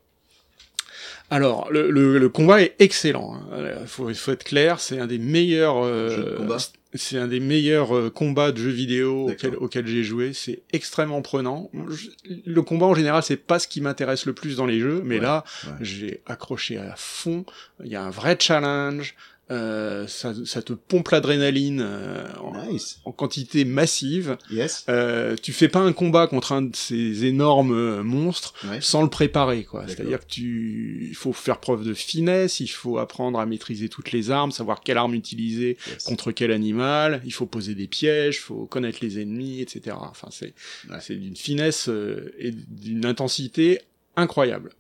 Alors, 1.32 1.72
le, 1.72 1.92
le, 1.92 2.18
le 2.18 2.30
combat 2.30 2.62
est 2.62 2.76
excellent. 2.80 3.36
hein. 3.36 3.46
Euh, 3.54 3.86
Faut, 3.86 4.12
faut 4.14 4.32
être 4.32 4.44
clair, 4.44 4.80
c'est 4.80 5.00
un 5.00 5.08
des 5.08 5.20
meilleurs. 5.20 5.84
euh, 5.84 6.48
c'est 6.96 7.20
un 7.20 7.28
des 7.28 7.40
meilleurs 7.40 7.96
euh, 7.96 8.10
combats 8.10 8.52
de 8.52 8.58
jeux 8.58 8.72
vidéo 8.72 9.30
auxquels, 9.30 9.56
auxquels 9.58 9.86
j'ai 9.86 10.04
joué. 10.04 10.34
C'est 10.34 10.64
extrêmement 10.74 11.22
prenant. 11.22 11.70
Je- 11.90 12.08
le 12.46 12.62
combat 12.64 12.88
en 12.88 12.96
général, 12.96 13.22
c'est 13.22 13.38
pas 13.38 13.60
ce 13.60 13.68
qui 13.68 13.80
m'intéresse 13.80 14.26
le 14.26 14.34
plus 14.34 14.56
dans 14.58 14.66
les 14.66 14.80
jeux, 14.80 15.02
mais 15.06 15.18
Ouais, 15.18 15.22
là, 15.22 15.44
ouais. 15.68 15.74
j'ai 15.82 16.22
accroché 16.26 16.78
à 16.78 16.96
fond. 16.98 17.46
Il 17.84 17.92
y 17.92 17.96
a 17.96 18.02
un 18.04 18.10
vrai 18.10 18.36
challenge. 18.40 19.14
Euh, 19.52 20.06
ça, 20.08 20.34
ça 20.46 20.62
te 20.62 20.74
pompe 20.74 21.10
l'adrénaline 21.10 21.82
euh, 21.84 22.28
en, 22.42 22.68
Nice. 22.72 23.00
en 23.06 23.12
quantité 23.12 23.66
massive. 23.66 24.38
Yes. 24.52 24.86
Euh, 24.90 25.36
tu 25.42 25.54
fais 25.54 25.68
pas 25.70 25.80
un 25.80 25.92
combat 25.92 26.28
contre 26.28 26.52
un 26.52 26.62
de 26.62 26.76
ces 26.76 27.26
énormes 27.26 27.74
euh, 27.74 28.04
monstres 28.04 28.54
Ouais. 28.70 28.80
sans 28.82 29.02
le 29.02 29.10
préparer 29.10 29.64
quoi. 29.64 29.88
C'est-à-dire 29.88 30.20
que 30.20 30.28
tu 30.28 31.08
il 31.10 31.16
faut 31.16 31.34
faire 31.34 31.60
preuve 31.60 31.84
de 31.84 31.94
finesse, 31.96 32.60
il 32.60 32.68
faut 32.68 33.00
apprendre 33.00 33.40
à 33.40 33.46
maîtriser 33.46 33.90
toutes 33.90 34.12
les 34.12 34.30
armes, 34.30 34.52
savoir 34.52 34.82
quelle 34.82 34.98
arme 34.98 35.16
utiliser 35.16 35.78
Yes. 35.88 36.04
contre 36.04 36.32
quel 36.32 36.52
animal, 36.52 37.22
il 37.26 37.34
faut 37.34 37.46
poser 37.48 37.74
des 37.74 37.88
pièges, 37.88 38.36
il 38.36 38.42
faut 38.42 38.66
connaître 38.66 39.00
les 39.02 39.20
ennemis, 39.20 39.62
etc. 39.62 39.96
Enfin 40.00 40.28
c'est 40.32 40.54
Ouais. 40.90 40.98
c'est 41.02 41.16
d'une 41.16 41.36
finesse 41.36 41.90
euh, 41.90 42.34
et 42.38 42.52
d'une 42.52 43.06
intensité 43.06 43.80
incroyable. 44.16 44.72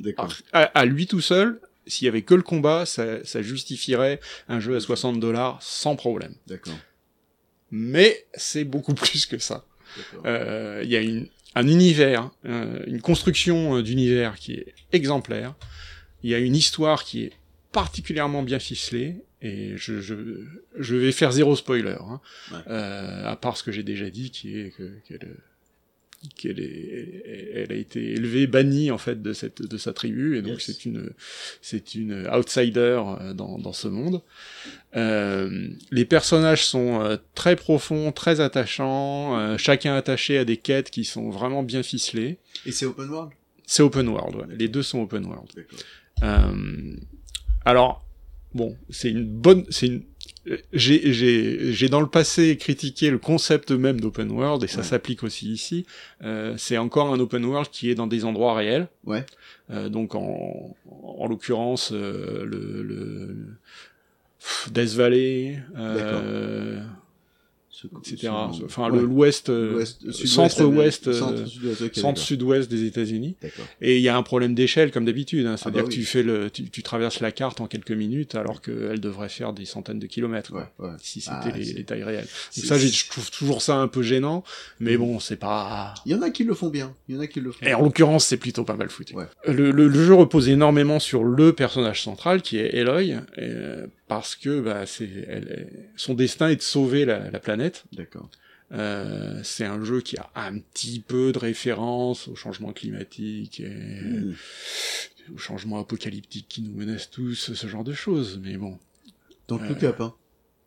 À, 0.53 0.63
à 0.63 0.85
lui 0.85 1.07
tout 1.07 1.21
seul, 1.21 1.59
s'il 1.89 2.05
y 2.05 2.07
avait 2.07 2.21
que 2.21 2.35
le 2.35 2.41
combat, 2.43 2.85
ça, 2.85 3.23
ça 3.25 3.41
justifierait 3.41 4.19
un 4.47 4.59
jeu 4.59 4.75
à 4.75 4.79
60 4.79 5.19
dollars 5.19 5.57
sans 5.61 5.95
problème. 5.95 6.35
D'accord. 6.47 6.77
Mais 7.71 8.25
c'est 8.33 8.63
beaucoup 8.63 8.93
plus 8.95 9.25
que 9.25 9.37
ça. 9.37 9.65
Euh, 10.25 10.81
Il 10.83 10.89
y 10.89 10.95
a 10.95 11.01
une, 11.01 11.27
un 11.55 11.67
univers, 11.67 12.31
euh, 12.45 12.79
une 12.87 13.01
construction 13.01 13.77
euh, 13.77 13.83
d'univers 13.83 14.35
qui 14.37 14.53
est 14.53 14.73
exemplaire. 14.93 15.55
Il 16.23 16.29
y 16.29 16.35
a 16.35 16.39
une 16.39 16.55
histoire 16.55 17.03
qui 17.03 17.23
est 17.23 17.31
particulièrement 17.71 18.43
bien 18.43 18.59
ficelée. 18.59 19.15
Et 19.41 19.77
je, 19.77 20.01
je, 20.01 20.15
je 20.77 20.95
vais 20.97 21.13
faire 21.13 21.31
zéro 21.31 21.55
spoiler, 21.55 21.95
hein, 22.01 22.19
Ouais. 22.51 22.57
euh, 22.67 23.25
à 23.25 23.37
part 23.37 23.55
ce 23.55 23.63
que 23.63 23.71
j'ai 23.71 23.83
déjà 23.83 24.09
dit, 24.09 24.31
qui 24.31 24.59
est 24.59 24.71
que- 24.75 24.99
qu'elle 25.07 25.37
qu'elle 26.37 26.59
est, 26.59 27.53
elle 27.55 27.71
a 27.71 27.75
été 27.75 28.11
élevée, 28.11 28.45
bannie 28.47 28.91
en 28.91 28.97
fait 28.97 29.21
de 29.21 29.31
cette 29.33 29.61
de 29.61 29.77
sa 29.77 29.93
tribu, 29.93 30.37
et 30.37 30.41
donc 30.41 30.55
Yes. 30.55 30.65
c'est 30.65 30.85
une 30.85 31.09
c'est 31.61 31.95
une 31.95 32.27
outsider 32.27 33.01
euh, 33.21 33.33
dans 33.33 33.57
dans 33.57 33.71
ce 33.73 33.87
monde. 33.87 34.21
Euh, 34.95 35.69
les 35.91 36.05
personnages 36.05 36.65
sont 36.65 37.01
euh, 37.01 37.17
très 37.35 37.55
profonds, 37.55 38.11
très 38.11 38.41
attachants, 38.41 39.37
euh, 39.39 39.57
chacun 39.57 39.95
attaché 39.95 40.37
à 40.37 40.45
des 40.45 40.57
quêtes 40.57 40.89
qui 40.89 41.05
sont 41.05 41.29
vraiment 41.29 41.63
bien 41.63 41.83
ficelées. 41.83 42.37
Et 42.65 42.71
c'est 42.71 42.85
open 42.85 43.09
world? 43.09 43.31
C'est 43.65 43.83
open 43.83 44.07
world, 44.09 44.35
ouais. 44.35 44.55
les 44.57 44.67
deux 44.67 44.83
sont 44.83 45.01
open 45.01 45.25
world. 45.25 45.47
Euh, 46.23 46.95
alors, 47.65 48.03
bon, 48.53 48.75
c'est 48.89 49.09
une 49.11 49.25
bonne, 49.25 49.63
c'est 49.69 49.87
une. 49.87 50.03
J'ai, 50.73 51.89
dans 51.89 52.01
le 52.01 52.07
passé 52.07 52.57
critiqué 52.57 53.09
le 53.11 53.17
concept 53.17 53.71
même 53.71 53.99
d'open 53.99 54.31
world 54.31 54.63
et 54.63 54.67
ça 54.67 54.77
Ouais. 54.79 54.83
s'applique 54.83 55.23
aussi 55.23 55.51
ici. 55.51 55.85
Euh, 56.23 56.55
c'est 56.57 56.77
encore 56.77 57.13
un 57.13 57.19
open 57.19 57.45
world 57.45 57.69
qui 57.71 57.89
est 57.89 57.95
dans 57.95 58.07
des 58.07 58.25
endroits 58.25 58.55
réels. 58.55 58.87
Ouais. 59.05 59.25
Euh, 59.71 59.89
donc 59.89 60.15
en, 60.15 60.75
en 60.91 61.27
l'occurrence 61.27 61.91
euh, 61.93 62.43
le, 62.45 62.81
le 62.83 63.35
Death 64.71 64.93
Valley, 64.95 65.59
euh, 65.77 66.81
Ce- 67.81 67.87
etc. 68.13 68.33
ce- 68.57 68.65
Enfin, 68.65 68.89
ouais. 68.89 68.99
le 68.99 69.05
l'ouest, 69.05 69.49
euh, 69.49 69.85
centre-ouest, 70.25 71.07
euh, 71.07 71.45
Centre-sud-ouest, 71.93 72.69
des 72.69 72.85
États-Unis. 72.85 73.35
Et 73.81 73.97
il 73.97 74.01
y 74.01 74.09
a 74.09 74.17
un 74.17 74.23
problème 74.23 74.53
d'échelle 74.53 74.91
comme 74.91 75.05
d'habitude, 75.05 75.45
hein. 75.45 75.57
c'est-à-dire 75.57 75.83
bah 75.83 75.89
que 75.89 75.93
tu 75.93 76.03
fais 76.03 76.23
le, 76.23 76.49
tu, 76.49 76.69
tu 76.69 76.83
traverses 76.83 77.19
la 77.19 77.31
carte 77.31 77.61
en 77.61 77.67
quelques 77.67 77.91
minutes 77.91 78.35
alors 78.35 78.61
qu'elle 78.61 78.99
devrait 78.99 79.29
faire 79.29 79.53
des 79.53 79.65
centaines 79.65 79.99
de 79.99 80.07
kilomètres. 80.07 80.51
quoi. 80.51 80.71
Ouais, 80.79 80.87
ouais. 80.89 80.93
Si 81.01 81.21
c'était 81.21 81.35
Ah, 81.41 81.51
les, 81.55 81.63
c'est- 81.65 81.73
les 81.77 81.83
tailles 81.85 82.03
réelles. 82.03 82.27
Donc 82.57 82.65
ça, 82.65 82.77
je 82.77 83.09
trouve 83.09 83.31
toujours 83.31 83.61
ça 83.61 83.75
un 83.77 83.87
peu 83.87 84.01
gênant, 84.01 84.43
mais 84.79 84.97
bon, 84.97 85.19
c'est 85.19 85.37
pas. 85.37 85.93
Il 86.05 86.11
y 86.11 86.15
en 86.15 86.21
a 86.21 86.29
qui 86.29 86.43
le 86.43 86.53
font 86.53 86.69
bien. 86.69 86.93
Il 87.07 87.15
y 87.15 87.17
en 87.17 87.21
a 87.21 87.27
qui 87.27 87.39
le 87.39 87.51
font. 87.51 87.65
Et 87.65 87.73
en 87.73 87.81
l'occurrence, 87.83 88.25
c'est 88.25 88.37
plutôt 88.37 88.63
pas 88.63 88.75
mal 88.75 88.89
foutu. 88.89 89.15
Ouais. 89.15 89.25
Le, 89.47 89.71
le- 89.71 89.87
le 89.87 90.05
jeu 90.05 90.13
repose 90.13 90.49
énormément 90.49 90.99
sur 90.99 91.23
le 91.23 91.53
personnage 91.53 92.01
central 92.03 92.41
qui 92.41 92.57
est 92.57 92.75
Eloy, 92.75 93.15
euh, 93.37 93.85
parce 94.09 94.35
que 94.35 94.59
bah, 94.59 94.85
c'est, 94.85 95.07
elle 95.27 95.69
son 95.95 96.15
destin 96.15 96.49
est 96.49 96.57
de 96.57 96.61
sauver 96.61 97.05
la, 97.05 97.29
la 97.31 97.39
planète. 97.39 97.85
D'accord. 97.93 98.29
Euh, 98.71 99.39
c'est 99.43 99.65
un 99.65 99.83
jeu 99.83 100.01
qui 100.01 100.17
a 100.17 100.29
un 100.35 100.59
petit 100.59 100.99
peu 100.99 101.31
de 101.31 101.39
référence 101.39 102.27
au 102.27 102.35
changement 102.35 102.73
climatique 102.73 103.61
et 103.61 103.69
Mmh. 103.69 104.35
au 105.33 105.37
changement 105.37 105.79
apocalyptique 105.79 106.47
qui 106.49 106.61
nous 106.61 106.73
menace 106.73 107.09
tous, 107.09 107.53
ce 107.53 107.67
genre 107.67 107.83
de 107.83 107.93
choses. 107.93 108.39
Mais 108.43 108.57
bon, 108.57 108.77
Donc 109.47 109.61
Euh, 109.61 109.69
le 109.69 109.75
cap, 109.75 110.01
hein. 110.01 110.13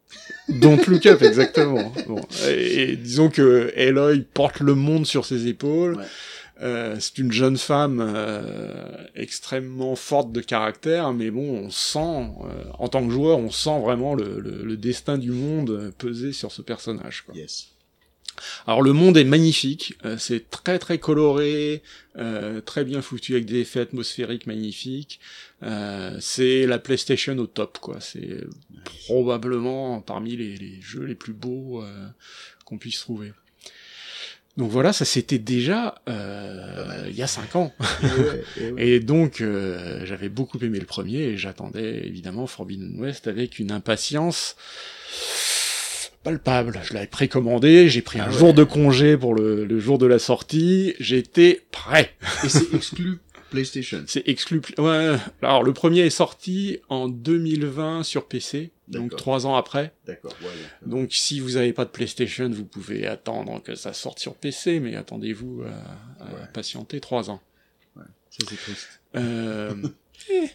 Don't 0.49 0.81
Look 0.89 1.07
Up, 1.07 1.23
exactement. 1.23 1.93
Bon, 2.07 2.21
et, 2.49 2.83
et 2.93 2.97
disons 2.97 3.31
que 3.31 3.73
Eloy 3.77 4.23
porte 4.35 4.61
le 4.61 4.75
monde 4.75 5.07
sur 5.07 5.25
ses 5.25 5.47
épaules. 5.47 5.97
Ouais. 5.97 6.05
Euh, 6.61 6.97
c'est 7.01 7.19
une 7.19 7.33
jeune 7.33 7.57
femme 7.57 8.01
euh, 8.01 9.07
extrêmement 9.15 9.97
forte 9.97 10.33
de 10.33 10.41
caractère, 10.41 11.13
mais 11.13 11.31
bon, 11.31 11.65
on 11.65 11.71
sent, 11.71 11.99
euh, 11.99 12.65
en 12.79 12.89
tant 12.89 13.05
que 13.05 13.13
joueur, 13.13 13.39
on 13.39 13.51
sent 13.51 13.81
vraiment 13.81 14.15
le, 14.15 14.39
le- 14.39 14.63
le 14.63 14.77
destin 14.77 15.19
du 15.19 15.31
monde 15.33 15.93
peser 15.99 16.33
sur 16.33 16.53
ce 16.53 16.63
personnage. 16.63 17.23
Quoi. 17.23 17.35
Yes. 17.35 17.69
Alors 18.67 18.81
le 18.83 18.93
monde 18.93 19.17
est 19.19 19.25
magnifique, 19.25 19.95
euh, 20.05 20.17
c'est 20.19 20.51
très 20.51 20.79
très 20.79 20.99
coloré, 20.99 21.83
euh, 22.17 22.61
très 22.63 22.83
bien 22.85 23.03
foutu 23.03 23.35
avec 23.35 23.45
des 23.45 23.61
effets 23.61 23.81
atmosphériques 23.81 24.47
magnifiques. 24.47 25.21
Euh, 25.63 26.17
c'est 26.21 26.67
la 26.67 26.79
PlayStation 26.79 27.37
au 27.39 27.47
top, 27.47 27.79
quoi. 27.79 28.01
C'est 28.01 28.39
probablement 29.07 30.01
parmi 30.01 30.37
les, 30.37 30.57
les 30.57 30.81
jeux 30.81 31.05
les 31.05 31.15
plus 31.15 31.35
beaux 31.35 31.83
euh, 31.83 32.07
qu'on 32.65 32.79
puisse 32.79 33.01
trouver. 33.01 33.33
Donc 34.59 34.71
voilà, 34.71 34.93
ça 34.93 35.05
c'était 35.07 35.39
déjà 35.39 35.95
euh, 36.11 37.07
il 37.09 37.15
y 37.17 37.23
a 37.23 37.27
cinq 37.27 37.57
ans. 37.57 37.73
Et 37.81 38.07
ouais, 38.07 38.45
et 38.61 38.71
ouais. 38.73 38.87
Et 38.87 39.01
donc, 39.01 39.41
euh, 39.41 40.05
j'avais 40.05 40.29
beaucoup 40.29 40.59
aimé 40.63 40.79
le 40.79 40.85
premier 40.85 41.19
et 41.21 41.37
j'attendais 41.39 42.07
évidemment 42.07 42.47
Forbidden 42.47 42.95
West 42.99 43.29
avec 43.29 43.59
une 43.59 43.73
impatience 43.73 44.57
palpable. 46.23 46.81
Je 46.85 46.95
l'avais 46.95 47.07
précommandé, 47.07 47.89
j'ai 47.89 48.03
pris 48.03 48.21
un 48.21 48.25
Ah 48.27 48.31
ouais. 48.31 48.39
jour 48.39 48.55
de 48.55 48.65
congé 48.65 49.17
pour 49.17 49.35
le, 49.35 49.65
le 49.65 49.81
jour 49.81 49.99
de 49.99 50.07
la 50.07 50.19
sortie, 50.19 50.95
j'étais 51.01 51.63
prêt. 51.73 52.13
Et 52.45 52.49
c'est 52.49 52.75
exclu 52.75 53.19
PlayStation. 53.53 54.03
C'est 54.07 54.27
exclu. 54.29 54.61
Ouais. 54.79 55.17
Alors 55.43 55.63
le 55.63 55.73
premier 55.73 56.01
est 56.01 56.11
sorti 56.11 56.79
en 56.89 57.09
2020 57.09 58.03
sur 58.03 58.27
PC, 58.27 58.73
donc 58.89 59.15
trois 59.17 59.47
ans 59.47 59.55
après. 59.57 59.93
D'accord. 60.07 60.35
Ouais, 60.41 60.47
ouais. 60.49 60.89
Donc 60.89 61.13
si 61.13 61.39
vous 61.41 61.51
n'avez 61.53 61.73
pas 61.73 61.85
de 61.85 61.91
PlayStation, 61.91 62.49
vous 62.51 62.65
pouvez 62.65 63.07
attendre 63.07 63.63
que 63.63 63.75
ça 63.75 63.93
sorte 63.93 64.19
sur 64.19 64.35
PC, 64.35 64.81
mais 64.81 64.97
attendez-vous 64.97 65.63
à, 65.63 66.25
à 66.25 66.27
Ouais. 66.35 66.41
patienter 66.53 67.01
trois 67.01 67.31
ans. 67.31 67.41
Ça 67.97 68.03
c'est 68.49 68.57
triste. 68.57 69.01
Euh, 69.15 69.75
eh, 70.31 70.49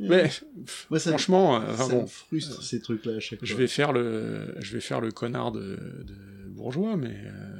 mais 0.00 0.30
Moi, 0.90 0.98
ça, 0.98 1.10
franchement, 1.10 1.60
euh, 1.62 1.76
ça 1.76 1.86
bon, 1.88 2.02
me 2.02 2.06
frustre 2.06 2.62
ces 2.62 2.80
trucs-là 2.80 3.16
à 3.16 3.20
chaque 3.20 3.38
je 3.42 3.52
fois. 3.52 3.60
vais 3.60 3.66
faire 3.68 3.92
le, 3.92 4.54
je 4.60 4.72
vais 4.72 4.80
faire 4.80 5.00
le 5.00 5.12
connard 5.12 5.52
de, 5.52 5.60
de 6.04 6.14
bourgeois, 6.48 6.96
mais 6.96 7.14
euh, 7.26 7.59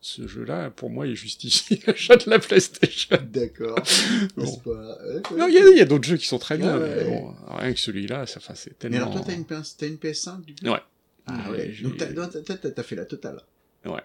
ce 0.00 0.26
jeu-là, 0.26 0.70
pour 0.70 0.90
moi, 0.90 1.06
il 1.06 1.14
justifie 1.14 1.80
l'achat 1.86 2.16
de 2.16 2.28
la 2.30 2.38
PlayStation. 2.38 3.18
D'accord. 3.30 3.78
Bon. 4.36 4.46
C'est 4.46 4.62
pas... 4.62 4.70
ouais, 4.70 5.14
ouais. 5.30 5.38
Non, 5.38 5.48
il 5.48 5.76
y 5.76 5.80
a, 5.80 5.84
d'autres 5.84 6.08
jeux 6.08 6.16
qui 6.16 6.26
sont 6.26 6.38
très 6.38 6.56
bien, 6.56 6.78
Ouais, 6.78 6.94
mais 6.96 7.04
bon, 7.04 7.34
rien 7.48 7.72
que 7.72 7.80
celui-là, 7.80 8.26
c'est 8.26 8.40
Mais 8.66 8.72
tellement. 8.78 8.96
alors 8.98 9.12
toi 9.12 9.22
t'as 9.26 9.34
une, 9.34 9.44
PS... 9.44 9.76
une 9.82 9.96
PS5 9.96 10.44
du 10.44 10.54
coup? 10.54 10.66
Ouais. 10.66 10.80
Ah 11.26 11.50
Ouais, 11.50 11.58
ouais. 11.58 11.76
Donc 11.82 11.96
t'as, 11.96 12.82
fait 12.82 12.96
la 12.96 13.04
totale. 13.04 13.42
Ouais. 13.84 14.02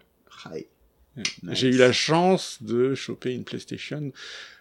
Nice. 1.44 1.58
J'ai 1.58 1.70
eu 1.70 1.78
la 1.78 1.94
chance 1.94 2.62
de 2.62 2.94
choper 2.94 3.34
une 3.34 3.46
PlayStation 3.46 4.12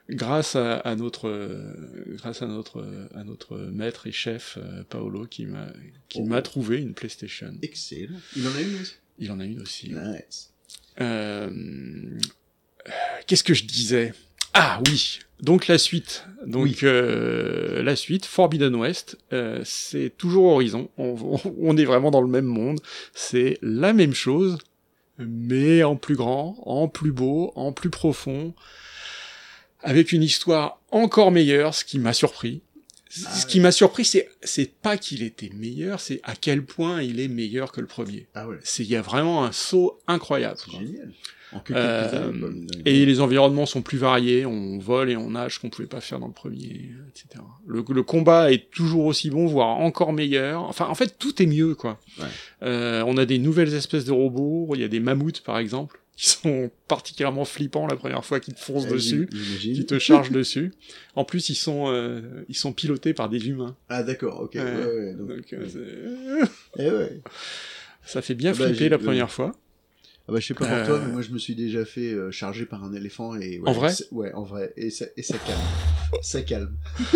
grâce 0.09 0.55
à, 0.55 0.77
à 0.79 0.95
notre, 0.95 1.29
euh, 1.29 1.75
grâce 2.17 2.43
à 2.43 2.47
notre, 2.47 2.81
euh, 2.81 3.09
à 3.15 3.25
notre 3.25 3.57
maître 3.59 4.07
et 4.07 4.13
chef 4.13 4.59
euh, 4.59 4.85
Paolo 4.89 5.27
qui 5.27 5.47
m'a, 5.47 5.67
qui 6.09 6.21
Oh. 6.21 6.27
m'a 6.27 6.43
trouvé 6.43 6.81
une 6.81 6.95
PlayStation. 6.95 7.53
Excellent. 7.63 8.21
Il 8.37 8.47
en 8.47 8.55
a 8.55 8.61
une 8.61 8.81
aussi? 8.81 8.95
Il 9.19 9.33
en 9.33 9.41
a 9.41 9.45
une 9.45 9.61
aussi. 9.61 9.93
Nice. 9.93 10.54
Euh, 11.01 11.51
Qu'est-ce 13.27 13.45
que 13.45 13.55
je 13.55 13.65
disais? 13.65 14.13
Ah 14.53 14.81
oui, 14.87 15.19
donc 15.41 15.67
la 15.67 15.79
suite. 15.79 16.27
Donc 16.47 16.65
Oui. 16.65 16.79
euh, 16.83 17.83
la 17.83 17.97
suite, 17.97 18.27
Forbidden 18.27 18.75
West, 18.77 19.19
euh, 19.33 19.61
c'est 19.65 20.13
toujours 20.17 20.45
Horizon. 20.53 20.89
On, 20.99 21.17
on- 21.45 21.55
on 21.61 21.77
est 21.77 21.85
vraiment 21.85 22.11
dans 22.11 22.21
le 22.21 22.29
même 22.29 22.45
monde. 22.45 22.81
C'est 23.15 23.59
la 23.63 23.93
même 23.95 24.15
chose, 24.15 24.59
mais 25.19 25.83
en 25.83 25.97
plus 25.97 26.15
grand, 26.17 26.57
en 26.67 26.87
plus 26.89 27.11
beau, 27.13 27.53
en 27.57 27.73
plus 27.73 27.91
profond, 27.91 28.55
avec 29.83 30.13
une 30.13 30.23
histoire 30.23 30.81
encore 30.91 31.31
meilleure, 31.33 31.75
ce 31.75 31.85
qui 31.85 31.99
m'a 31.99 32.13
surpris. 32.13 32.61
Ah 33.27 33.31
ce 33.31 33.47
qui 33.47 33.61
m'a 33.61 33.73
surpris, 33.73 34.05
c'est 34.05 34.29
c'est 34.43 34.73
pas 34.73 34.97
qu'il 34.97 35.23
était 35.23 35.51
meilleur, 35.55 36.01
c'est 36.01 36.21
à 36.25 36.35
quel 36.35 36.65
point 36.65 37.03
il 37.03 37.21
est 37.21 37.29
meilleur 37.29 37.71
que 37.73 37.81
le 37.81 37.87
premier. 37.87 38.27
Ah 38.35 38.49
ouais. 38.49 38.59
C'est 38.63 38.83
il 38.83 38.91
y 38.91 38.97
a 38.97 39.03
vraiment 39.03 39.45
un 39.45 39.53
saut 39.53 40.01
incroyable. 40.07 40.59
C'est 40.65 40.73
génial. 40.73 41.13
En 41.53 41.63
Euh, 41.71 42.29
années, 42.31 42.67
rien. 42.73 42.83
Et 42.85 43.07
les 43.07 43.21
environnements 43.21 43.67
sont 43.67 43.83
plus 43.83 43.99
variés, 43.99 44.45
on 44.45 44.79
vole 44.79 45.11
et 45.11 45.17
on 45.17 45.31
nage, 45.31 45.61
qu'on 45.61 45.71
pouvait 45.71 45.87
pas 45.87 46.01
faire 46.01 46.19
dans 46.19 46.27
le 46.27 46.33
premier, 46.33 46.91
etc. 47.09 47.45
Le, 47.65 47.85
le 47.89 48.03
combat 48.03 48.51
est 48.51 48.71
toujours 48.71 49.05
aussi 49.05 49.31
bon, 49.31 49.47
voire 49.47 49.69
encore 49.69 50.13
meilleur. 50.13 50.63
Enfin, 50.63 50.87
en 50.89 50.97
fait, 50.97 51.17
tout 51.17 51.41
est 51.41 51.47
mieux, 51.47 51.77
quoi. 51.77 52.01
Ouais. 52.19 52.25
Euh, 52.65 53.05
on 53.07 53.17
a 53.17 53.25
des 53.25 53.39
nouvelles 53.39 53.73
espèces 53.75 54.05
de 54.05 54.11
robots. 54.13 54.71
Il 54.75 54.81
y 54.81 54.85
a 54.85 54.89
des 54.89 54.99
mammouths, 55.01 55.43
par 55.43 55.59
exemple, 55.59 56.01
qui 56.17 56.29
sont 56.29 56.71
particulièrement 56.89 57.45
flippants 57.45 57.87
la 57.87 57.97
première 57.97 58.25
fois 58.25 58.39
qu'ils 58.41 58.55
te 58.55 58.61
foncent 58.61 58.87
dessus, 58.87 59.29
qui 59.61 59.85
te 59.85 59.99
chargent 59.99 60.31
dessus. 60.33 60.73
En 61.17 61.25
plus, 61.25 61.49
ils 61.49 61.55
sont, 61.57 61.87
euh, 61.93 62.45
ils 62.49 62.55
sont 62.57 62.73
pilotés 62.73 63.15
par 63.15 63.29
des 63.29 63.49
humains. 63.49 63.77
Ah 63.89 64.03
d'accord, 64.03 64.41
ok. 64.41 64.55
Ouais. 64.55 64.63
Ouais, 64.63 64.85
ouais, 64.87 65.15
donc, 65.15 65.29
Donc, 65.29 65.53
euh, 65.53 65.61
ouais. 65.65 65.69
c'est- 66.77 66.83
Eh 66.85 66.91
ouais. 66.91 67.21
ça 68.07 68.23
fait 68.23 68.35
bien 68.35 68.53
Ah 68.55 68.59
bah, 68.59 68.67
flipper 68.69 68.89
la 68.89 68.99
première 68.99 69.31
fois. 69.31 69.57
Ah 70.27 70.33
bah 70.33 70.41
je 70.41 70.47
sais 70.47 70.55
pas 70.55 70.65
pour 70.67 70.75
Euh, 70.75 70.87
toi, 70.87 71.03
mais 71.05 71.13
moi 71.13 71.21
je 71.21 71.31
me 71.33 71.39
suis 71.39 71.55
déjà 71.55 71.85
fait 71.85 72.11
euh, 72.13 72.31
charger 72.31 72.65
par 72.65 72.83
un 72.83 72.95
éléphant 72.95 73.35
et 73.37 73.59
ouais, 73.61 73.69
En 73.69 73.73
vrai 73.73 73.93
Ouais, 74.11 74.33
en 74.33 74.43
vrai, 74.43 74.73
et 74.77 74.89
ça, 74.89 75.05
et 75.19 75.23
ça 75.23 75.37
calme, 75.37 75.61
ça 76.23 76.41
calme. 76.41 76.75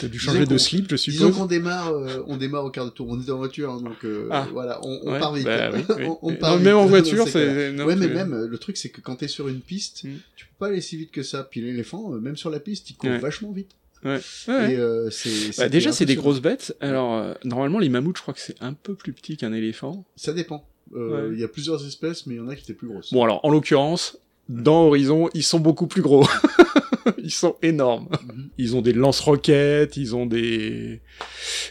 T'as 0.00 0.06
dû 0.06 0.18
Disons 0.18 0.32
changer 0.32 0.46
de 0.46 0.56
slip, 0.58 0.88
je 0.88 0.94
Disons 0.94 1.26
suppose. 1.26 1.36
qu'on 1.38 1.46
démarre, 1.46 1.88
euh, 1.92 2.22
on 2.28 2.36
démarre 2.36 2.64
au 2.64 2.70
quart 2.70 2.84
de 2.84 2.90
tour. 2.90 3.08
On 3.10 3.20
est 3.20 3.30
en 3.30 3.38
voiture, 3.38 3.70
hein, 3.72 3.80
donc 3.82 4.04
euh, 4.04 4.28
Ah. 4.30 4.46
voilà, 4.52 4.78
on, 4.84 5.00
on 5.02 5.12
Ouais, 5.12 5.18
part 5.18 5.34
vite. 5.34 5.44
bah 5.44 5.70
oui, 5.72 5.80
oui. 5.88 6.04
on, 6.06 6.18
on 6.22 6.30
Non, 6.30 6.36
part 6.36 6.54
vite 6.56 6.64
même 6.64 6.76
en 6.76 6.86
voiture, 6.86 7.26
c'est. 7.26 7.70
Ouais, 7.82 7.96
mais 7.96 8.06
même 8.08 8.44
le 8.44 8.58
truc 8.58 8.76
c'est 8.76 8.90
que 8.90 9.00
quand 9.00 9.16
t'es 9.16 9.28
sur 9.28 9.48
une 9.48 9.60
piste, 9.60 10.04
Mm. 10.04 10.10
tu 10.36 10.46
peux 10.46 10.52
pas 10.60 10.66
aller 10.68 10.80
si 10.80 10.96
vite 10.96 11.10
que 11.10 11.24
ça. 11.24 11.42
Puis 11.42 11.60
l'éléphant, 11.62 12.14
euh, 12.14 12.20
même 12.20 12.36
sur 12.36 12.48
la 12.50 12.60
piste, 12.60 12.90
il 12.90 12.94
court 12.94 13.10
Ouais. 13.10 13.18
vachement 13.18 13.50
vite. 13.50 13.72
Ouais. 14.04 14.20
Ouais. 14.48 14.74
Et 14.74 14.76
euh, 14.78 15.10
c'est 15.10 15.28
Bah, 15.30 15.52
c'était 15.52 15.68
déjà, 15.70 15.90
c'est 15.92 16.06
des 16.06 16.14
grosses 16.16 16.40
bêtes. 16.40 16.76
Alors, 16.80 17.14
euh, 17.14 17.34
normalement, 17.44 17.78
les 17.80 17.88
mammouths, 17.88 18.16
je 18.16 18.22
crois 18.22 18.34
que 18.34 18.40
c'est 18.40 18.54
un 18.60 18.72
peu 18.72 18.94
plus 18.94 19.12
petit 19.12 19.36
qu'un 19.36 19.52
éléphant. 19.52 20.04
Ça 20.16 20.32
dépend. 20.32 20.64
Euh, 20.94 21.28
Il 21.30 21.34
Ouais. 21.34 21.40
y 21.40 21.44
a 21.44 21.48
plusieurs 21.48 21.84
espèces, 21.86 22.26
mais 22.26 22.34
il 22.34 22.38
y 22.38 22.40
en 22.40 22.48
a 22.48 22.54
qui 22.56 22.62
étaient 22.62 22.74
plus 22.74 22.88
grosses. 22.88 23.12
Bon, 23.12 23.22
alors, 23.24 23.40
en 23.44 23.50
l'occurrence, 23.50 24.18
dans 24.48 24.86
Horizon, 24.86 25.28
ils 25.34 25.42
sont 25.42 25.60
beaucoup 25.60 25.86
plus 25.86 26.02
gros. 26.02 26.26
ils 27.18 27.30
sont 27.30 27.56
énormes. 27.62 28.08
Mhm. 28.10 28.48
Ils 28.58 28.76
ont 28.76 28.82
des 28.82 28.92
lance-roquettes, 28.92 29.96
ils 29.96 30.14
ont 30.14 30.26
des 30.26 31.00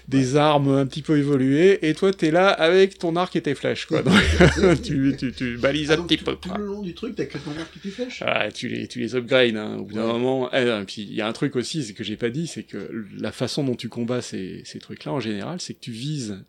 des 0.07 0.35
armes 0.35 0.69
un 0.69 0.85
petit 0.85 1.01
peu 1.01 1.17
évoluées, 1.17 1.87
et 1.87 1.93
toi, 1.93 2.11
t'es 2.11 2.31
là 2.31 2.49
avec 2.49 2.97
ton 2.97 3.15
arc 3.15 3.35
et 3.35 3.41
tes 3.41 3.55
flèches, 3.55 3.85
quoi. 3.85 4.01
Donc, 4.03 4.81
tu, 4.83 5.15
tu, 5.17 5.31
tu 5.31 5.57
balises 5.57 5.91
Ah, 5.91 5.95
un 5.99 6.03
petit 6.03 6.17
tout, 6.17 6.25
peu, 6.25 6.35
tout 6.35 6.49
quoi. 6.49 6.57
le 6.57 6.65
long 6.65 6.81
du 6.81 6.93
truc, 6.93 7.15
t'as 7.15 7.25
que 7.25 7.37
ton 7.37 7.51
arc 7.51 7.71
qui 7.73 7.79
tes 7.79 7.89
flèches? 7.89 8.23
Ah, 8.25 8.51
tu 8.51 8.67
les, 8.67 8.87
tu 8.87 8.99
les 8.99 9.15
upgrades, 9.15 9.55
hein, 9.55 9.77
au 9.79 9.83
bout 9.85 9.93
d'un 9.95 10.07
Ouais. 10.07 10.13
moment. 10.13 10.49
Eh, 10.53 10.63
et 10.67 10.83
puis, 10.85 11.03
il 11.03 11.13
y 11.13 11.21
a 11.21 11.27
un 11.27 11.33
truc 11.33 11.55
aussi, 11.55 11.83
c'est 11.83 11.93
que 11.93 12.03
j'ai 12.03 12.17
pas 12.17 12.29
dit, 12.29 12.47
c'est 12.47 12.63
que 12.63 13.05
la 13.17 13.31
façon 13.31 13.63
dont 13.63 13.75
tu 13.75 13.87
combats 13.87 14.21
ces, 14.21 14.63
ces 14.65 14.79
trucs-là, 14.79 15.13
en 15.13 15.19
général, 15.19 15.61
c'est 15.61 15.73
que 15.75 15.79
tu 15.81 15.91
vises 15.91 16.43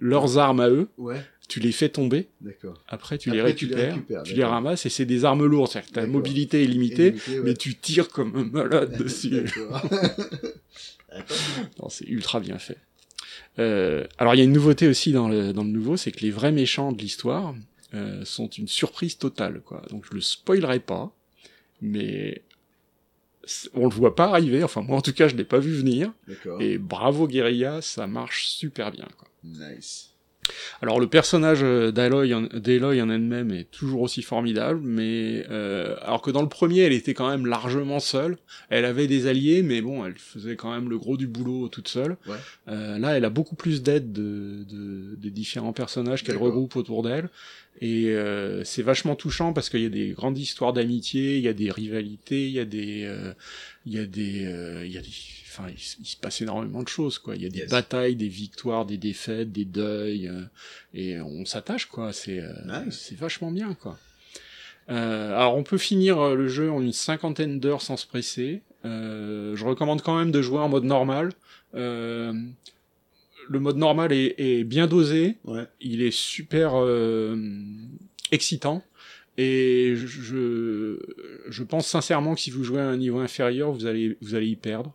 leurs 0.00 0.38
armes 0.38 0.60
à 0.60 0.68
eux, 0.68 0.88
Ouais, 0.98 1.20
tu 1.48 1.60
les 1.60 1.72
fais 1.72 1.88
tomber, 1.90 2.28
d'accord. 2.40 2.82
après 2.88 3.18
tu 3.18 3.30
les 3.30 3.38
Après, 3.40 3.54
tu 3.54 3.66
les 3.66 3.72
récupères, 3.74 3.94
récupères, 3.94 4.22
tu 4.22 4.34
les 4.34 4.44
ramasses, 4.44 4.86
et 4.86 4.88
c'est 4.90 5.04
des 5.04 5.24
armes 5.24 5.44
lourdes, 5.44 5.70
c'est-à-dire 5.70 5.90
que 5.90 5.94
ta 5.94 6.06
mobilité 6.06 6.62
est 6.62 6.66
limitée, 6.66 7.14
ouais. 7.28 7.40
mais 7.44 7.54
tu 7.54 7.74
tires 7.76 8.08
comme 8.08 8.34
un 8.36 8.44
malade 8.44 8.96
dessus. 9.02 9.44
Non, 11.80 11.88
c'est 11.88 12.06
ultra 12.08 12.40
bien 12.40 12.58
fait. 12.58 12.78
Euh, 13.60 14.04
alors 14.18 14.34
il 14.34 14.38
y 14.38 14.40
a 14.40 14.44
une 14.44 14.52
nouveauté 14.52 14.88
aussi 14.88 15.12
dans 15.12 15.28
le, 15.28 15.52
dans 15.52 15.62
le 15.62 15.70
nouveau, 15.70 15.96
c'est 15.96 16.10
que 16.10 16.20
les 16.20 16.30
vrais 16.32 16.50
méchants 16.50 16.90
de 16.90 17.00
l'histoire 17.00 17.54
euh, 17.94 18.24
sont 18.24 18.48
une 18.48 18.66
surprise 18.66 19.16
totale, 19.16 19.60
quoi. 19.64 19.82
Donc 19.90 20.04
je 20.10 20.14
le 20.14 20.20
spoilerai 20.20 20.80
pas, 20.80 21.14
mais 21.80 22.42
on 23.74 23.84
le 23.86 23.94
voit 23.94 24.16
pas 24.16 24.24
arriver. 24.26 24.64
Enfin 24.64 24.82
moi 24.82 24.96
en 24.96 25.02
tout 25.02 25.12
cas 25.12 25.28
je 25.28 25.36
l'ai 25.36 25.44
pas 25.44 25.58
vu 25.60 25.72
venir. 25.72 26.12
Et 26.58 26.78
bravo 26.78 27.28
Guerilla, 27.28 27.80
ça 27.80 28.08
marche 28.08 28.46
super 28.48 28.90
bien, 28.90 29.06
quoi. 29.16 29.28
Nice. 29.44 30.10
Alors 30.82 31.00
le 31.00 31.06
personnage 31.06 31.60
euh, 31.62 31.90
d'Aloy 31.90 32.34
en, 32.34 33.10
elle-même 33.10 33.50
est 33.50 33.70
toujours 33.70 34.02
aussi 34.02 34.20
formidable, 34.20 34.78
mais 34.82 35.46
euh, 35.50 35.96
alors 36.02 36.20
que 36.20 36.30
dans 36.30 36.42
le 36.42 36.50
premier 36.50 36.80
elle 36.80 36.92
était 36.92 37.14
quand 37.14 37.30
même 37.30 37.46
largement 37.46 37.98
seule, 37.98 38.36
elle 38.68 38.84
avait 38.84 39.06
des 39.06 39.26
alliés, 39.26 39.62
mais 39.62 39.80
bon 39.80 40.04
elle 40.04 40.18
faisait 40.18 40.56
quand 40.56 40.70
même 40.70 40.90
le 40.90 40.98
gros 40.98 41.16
du 41.16 41.26
boulot 41.26 41.68
toute 41.68 41.88
seule. 41.88 42.18
Ouais. 42.26 42.36
Euh, 42.68 42.98
là 42.98 43.16
elle 43.16 43.24
a 43.24 43.30
beaucoup 43.30 43.54
plus 43.54 43.82
d'aide 43.82 44.12
de, 44.12 44.64
de- 44.68 45.14
des 45.16 45.30
différents 45.30 45.72
personnages 45.72 46.22
qu'elle 46.24 46.36
regroupe 46.36 46.76
autour 46.76 47.02
d'elle, 47.02 47.30
et 47.80 48.06
euh, 48.10 48.62
c'est 48.64 48.82
vachement 48.82 49.16
touchant 49.16 49.52
parce 49.52 49.68
qu'il 49.68 49.80
y 49.82 49.86
a 49.86 49.90
des 49.90 50.10
grandes 50.10 50.38
histoires 50.38 50.72
d'amitié, 50.72 51.36
il 51.38 51.42
y 51.42 51.48
a 51.48 51.52
des 51.52 51.70
rivalités, 51.70 52.46
il 52.46 52.52
y 52.52 52.60
a 52.60 52.64
des, 52.64 53.04
euh, 53.04 53.32
il 53.86 53.92
y 53.94 53.98
a 53.98 54.06
des, 54.06 54.44
euh, 54.46 54.86
il 54.86 54.92
y 54.92 54.98
a 54.98 55.00
des, 55.00 55.08
enfin 55.50 55.66
il, 55.70 55.78
se 56.06 56.16
passe 56.16 56.40
énormément 56.40 56.82
de 56.82 56.88
choses 56.88 57.18
quoi. 57.18 57.34
Il 57.36 57.42
y 57.42 57.46
a 57.46 57.50
des 57.50 57.60
Yes. 57.60 57.70
batailles, 57.70 58.16
des 58.16 58.28
victoires, 58.28 58.86
des 58.86 58.96
défaites, 58.98 59.50
des 59.52 59.64
deuils. 59.64 60.28
euh, 60.28 60.42
et 60.94 61.20
on 61.20 61.44
s'attache 61.44 61.86
quoi 61.86 62.12
c'est 62.12 62.40
euh, 62.40 62.52
Nice. 62.66 63.06
c'est 63.08 63.18
vachement 63.18 63.50
bien 63.50 63.74
quoi 63.74 63.98
Euh, 64.90 65.34
alors 65.34 65.56
on 65.56 65.62
peut 65.62 65.78
finir 65.78 66.34
le 66.34 66.46
jeu 66.46 66.70
en 66.70 66.82
une 66.82 66.92
cinquantaine 66.92 67.58
d'heures 67.60 67.82
sans 67.82 67.96
se 67.96 68.06
presser 68.06 68.60
Euh, 68.84 69.56
je 69.56 69.64
recommande 69.64 70.02
quand 70.02 70.16
même 70.18 70.30
de 70.30 70.42
jouer 70.42 70.58
en 70.58 70.68
mode 70.68 70.84
normal 70.84 71.30
Euh, 71.74 72.32
le 73.48 73.60
mode 73.60 73.76
normal 73.76 74.12
est, 74.12 74.34
est 74.38 74.64
bien 74.64 74.86
dosé 74.86 75.36
Ouais. 75.44 75.64
il 75.80 76.02
est 76.02 76.10
super 76.12 76.72
euh, 76.74 77.36
excitant 78.30 78.82
et 79.36 79.94
je 79.96 80.96
je 81.48 81.62
pense 81.64 81.86
sincèrement 81.88 82.34
que 82.34 82.40
si 82.40 82.50
vous 82.50 82.64
jouez 82.64 82.80
à 82.80 82.88
un 82.88 82.96
niveau 82.96 83.18
inférieur 83.18 83.72
vous 83.72 83.86
allez 83.86 84.16
vous 84.20 84.34
allez 84.34 84.48
y 84.48 84.56
perdre 84.56 84.92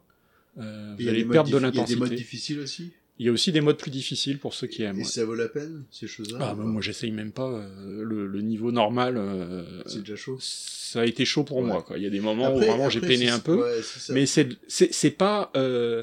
Euh, 0.58 0.96
vous 0.98 1.08
a 1.08 1.12
allez 1.12 1.26
perdre 1.26 1.50
de 1.52 1.58
dif- 1.58 1.70
Il 1.74 1.78
y 1.78 1.82
a 1.82 1.86
des 1.86 1.96
modes 1.96 2.10
l'intensité. 2.10 2.16
difficiles 2.16 2.60
aussi? 2.60 2.92
Il 3.22 3.26
y 3.26 3.30
a 3.30 3.34
aussi 3.34 3.52
des 3.52 3.60
modes 3.62 3.78
plus 3.78 3.92
difficiles 3.92 4.40
pour 4.40 4.54
ceux 4.54 4.68
qui 4.68 4.82
aiment. 4.84 4.96
Et 4.96 5.00
ouais. 5.00 5.06
ça 5.06 5.26
vaut 5.26 5.36
la 5.36 5.50
peine, 5.50 5.84
ces 5.92 6.08
choses-là 6.08 6.38
Ah, 6.42 6.54
bah, 6.56 6.64
moi 6.64 6.82
j'essaye 6.82 7.12
même 7.12 7.34
pas 7.34 7.50
euh, 7.52 8.02
le, 8.04 8.28
le 8.28 8.42
niveau 8.42 8.72
normal. 8.72 9.16
euh, 9.18 9.84
C'est 9.86 10.00
déjà 10.00 10.16
chaud. 10.16 10.38
ça 10.40 11.02
a 11.02 11.06
été 11.06 11.24
chaud 11.26 11.44
pour 11.44 11.58
Ouais. 11.58 11.66
moi. 11.68 11.82
Quoi. 11.84 11.98
Il 11.98 12.04
y 12.04 12.08
a 12.08 12.10
des 12.10 12.22
moments 12.22 12.48
Après- 12.48 12.66
où 12.66 12.72
vraiment 12.72 12.90
j'ai 12.90 13.02
peiné 13.02 13.30
un 13.30 13.40
peu, 13.40 13.58
ouais, 13.62 13.82
mais 14.10 14.26
c'est 14.26 14.48
c'est 14.68 14.94
c'est 14.94 15.12
pas 15.12 15.52
euh, 15.58 16.02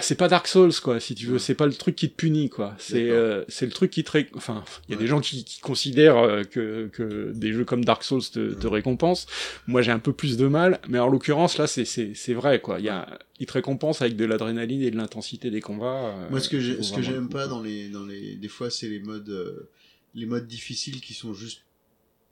c'est 0.00 0.14
pas 0.14 0.28
Dark 0.28 0.46
Souls 0.46 0.72
quoi. 0.82 1.00
Si 1.00 1.14
tu 1.14 1.26
veux, 1.26 1.32
Ouais. 1.34 1.38
c'est 1.38 1.54
pas 1.54 1.66
le 1.66 1.72
truc 1.74 1.96
qui 1.96 2.08
te 2.10 2.14
punit 2.14 2.48
quoi. 2.50 2.74
C'est 2.78 3.10
euh, 3.10 3.44
c'est 3.48 3.66
le 3.66 3.72
truc 3.72 3.90
qui 3.90 4.04
te 4.04 4.10
ré... 4.10 4.28
enfin 4.34 4.64
il 4.88 4.92
y 4.92 4.94
a 4.94 4.96
Ouais. 4.96 5.02
des 5.02 5.08
gens 5.08 5.20
qui, 5.20 5.44
qui 5.44 5.60
considèrent 5.60 6.18
euh, 6.18 6.42
que 6.44 6.88
que 6.92 7.32
des 7.34 7.52
jeux 7.52 7.64
comme 7.64 7.84
Dark 7.84 8.02
Souls 8.04 8.22
te, 8.22 8.52
te 8.54 8.66
récompensent. 8.66 9.26
Moi 9.66 9.82
j'ai 9.82 9.90
un 9.92 9.98
peu 9.98 10.12
plus 10.12 10.36
de 10.36 10.46
mal, 10.46 10.80
mais 10.88 10.98
en 10.98 11.08
l'occurrence 11.08 11.58
là 11.58 11.66
c'est 11.66 11.84
c'est 11.84 12.12
c'est 12.14 12.34
vrai 12.34 12.60
quoi. 12.60 12.78
Il 12.78 12.84
y 12.84 12.88
a 12.90 13.18
il 13.40 13.46
te 13.46 13.52
récompense 13.52 14.00
avec 14.02 14.16
de 14.16 14.24
l'adrénaline 14.24 14.82
et 14.82 14.90
de 14.90 14.96
l'intensité 14.96 15.50
des 15.50 15.60
combats. 15.60 16.14
euh, 16.16 16.30
Moi, 16.30 16.38
ce 16.40 16.48
que 16.48 16.60
j'ai- 16.60 16.82
ce 16.82 16.92
que 16.92 17.02
j'aime 17.02 17.28
pas 17.28 17.48
dans 17.48 17.60
les, 17.60 17.88
dans 17.88 18.04
les, 18.04 18.36
des 18.36 18.48
fois, 18.48 18.70
c'est 18.70 18.88
les 18.88 19.00
modes, 19.00 19.28
euh, 19.28 19.68
les 20.14 20.24
modes 20.26 20.46
difficiles 20.46 21.00
qui 21.00 21.14
sont 21.14 21.34
juste 21.34 21.62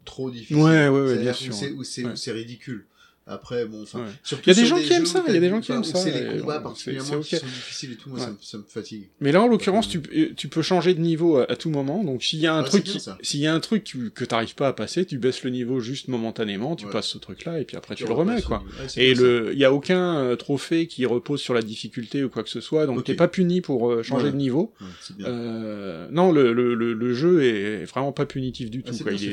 trop 0.04 0.30
difficiles. 0.30 0.56
Ouais, 0.56 0.86
ouais, 0.88 1.00
ouais, 1.00 1.18
bien 1.18 1.32
sûr, 1.32 1.52
ouais. 1.60 1.72
où 1.72 1.82
c'est 1.82 2.32
ridicule. 2.32 2.86
Après, 3.24 3.66
bon, 3.66 3.82
enfin, 3.82 4.00
Ouais. 4.00 4.04
surtout 4.24 4.42
Il 4.50 4.56
y 4.56 4.58
a 4.58 4.62
des 4.62 4.66
gens 4.68 4.76
qui 4.80 4.92
aiment 4.92 5.06
ça, 5.06 5.22
il 5.28 5.34
y 5.34 5.36
a 5.36 5.40
des 5.40 5.48
gens 5.48 5.60
qui 5.60 5.70
aiment 5.70 5.84
ça, 5.84 5.96
C'est 5.98 6.10
les 6.34 6.40
combats 6.40 6.58
particulièrement 6.58 7.22
c'est 7.22 7.28
qui 7.28 7.36
sont 7.36 7.46
difficiles 7.46 7.92
et 7.92 7.96
tout, 7.96 8.08
moi, 8.10 8.18
Ouais. 8.18 8.24
ça, 8.24 8.30
me, 8.32 8.36
ça 8.40 8.58
me 8.58 8.64
fatigue. 8.66 9.08
Mais 9.20 9.30
là, 9.30 9.42
en 9.42 9.46
l'occurrence, 9.46 9.88
tu, 9.88 10.02
tu 10.36 10.48
peux 10.48 10.60
changer 10.62 10.92
de 10.94 11.00
niveau 11.00 11.36
à, 11.38 11.50
à 11.50 11.54
tout 11.54 11.70
moment. 11.70 12.02
Donc, 12.02 12.24
s'il 12.24 12.40
y 12.40 12.48
a 12.48 12.54
un 12.54 12.62
Ouais, 12.64 12.68
truc, 12.68 12.88
s'il 13.22 13.38
y 13.40 13.46
a 13.46 13.54
un 13.54 13.60
truc 13.60 13.84
que, 13.84 14.08
que 14.08 14.24
t'arrives 14.24 14.56
pas 14.56 14.66
à 14.66 14.72
passer, 14.72 15.06
tu 15.06 15.18
baisses 15.18 15.44
le 15.44 15.50
niveau 15.50 15.78
juste 15.78 16.08
momentanément, 16.08 16.74
tu 16.74 16.86
passes 16.88 17.06
ce 17.06 17.18
truc-là, 17.18 17.60
et 17.60 17.64
puis 17.64 17.76
après 17.76 17.94
tu, 17.94 18.04
le 18.06 18.12
remets, 18.12 18.42
quoi. 18.42 18.64
Et 18.96 19.14
le, 19.14 19.50
il 19.52 19.58
y 19.58 19.64
a 19.64 19.72
aucun 19.72 20.16
euh, 20.16 20.34
trophée 20.36 20.88
qui 20.88 21.06
repose 21.06 21.40
sur 21.40 21.54
la 21.54 21.62
difficulté 21.62 22.24
ou 22.24 22.28
quoi 22.28 22.42
que 22.42 22.50
ce 22.50 22.60
soit, 22.60 22.86
donc 22.86 22.98
Ok. 22.98 23.04
t'es 23.04 23.14
pas 23.14 23.28
puni 23.28 23.60
pour 23.60 23.88
euh, 23.88 24.02
changer 24.02 24.32
de 24.32 24.36
niveau. 24.36 24.72
Euh, 25.20 26.08
non, 26.10 26.32
le, 26.32 26.52
le, 26.52 26.74
le, 26.74 26.92
le 26.92 27.14
jeu 27.14 27.44
est 27.44 27.84
vraiment 27.84 28.10
pas 28.12 28.26
punitif 28.26 28.68
du 28.70 28.82
tout. 28.82 28.92
c'est 28.92 29.04
quoi. 29.04 29.12
bien, 29.12 29.20
Il 29.22 29.28
est- 29.28 29.32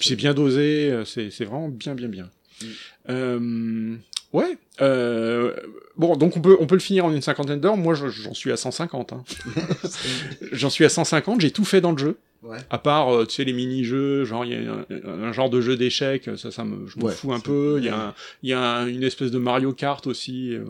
c'est- 0.00 0.16
bien 0.16 0.34
dosé, 0.34 1.02
c'est 1.04 1.41
c'est 1.42 1.48
vraiment 1.48 1.68
bien, 1.68 1.94
bien, 1.96 2.08
bien. 2.08 2.30
Mm. 3.08 3.98
Ouais. 4.32 4.56
Euh, 4.80 5.54
bon, 5.96 6.16
donc 6.16 6.36
on 6.36 6.40
peut 6.40 6.56
on 6.58 6.66
peut 6.66 6.74
le 6.74 6.80
finir 6.80 7.04
en 7.04 7.12
une 7.12 7.20
cinquantaine 7.22 7.60
d'heures. 7.60 7.76
Moi, 7.76 7.94
je- 7.94 8.08
j'en 8.08 8.32
suis 8.34 8.50
à 8.52 8.56
150. 8.56 9.12
Hein. 9.12 9.24
j'en 10.52 10.70
suis 10.70 10.84
à 10.84 10.88
150. 10.88 11.40
J'ai 11.40 11.50
tout 11.50 11.64
fait 11.64 11.80
dans 11.80 11.92
le 11.92 11.98
jeu. 11.98 12.16
Ouais. 12.42 12.58
À 12.70 12.78
part, 12.78 13.14
euh, 13.14 13.24
tu 13.24 13.36
sais, 13.36 13.44
les 13.44 13.52
mini-jeux, 13.52 14.24
genre, 14.24 14.44
il 14.44 14.50
y 14.50 14.66
a 14.66 14.72
un, 14.72 15.22
un 15.22 15.32
genre 15.32 15.48
de 15.48 15.60
jeu 15.60 15.76
d'échecs, 15.76 16.28
ça, 16.36 16.50
ça 16.50 16.64
me, 16.64 16.88
je 16.88 16.98
m'en 16.98 17.04
Ouais, 17.06 17.12
fous 17.12 17.32
un 17.32 17.38
peu. 17.38 17.76
Il 17.78 17.84
y 17.84 17.88
a, 17.88 17.96
un- 18.08 18.14
il 18.42 18.48
y 18.50 18.52
a 18.52 18.58
un- 18.60 18.86
une 18.88 19.04
espèce 19.04 19.30
de 19.30 19.38
Mario 19.38 19.72
Kart 19.72 20.04
aussi, 20.08 20.52
euh, 20.56 20.64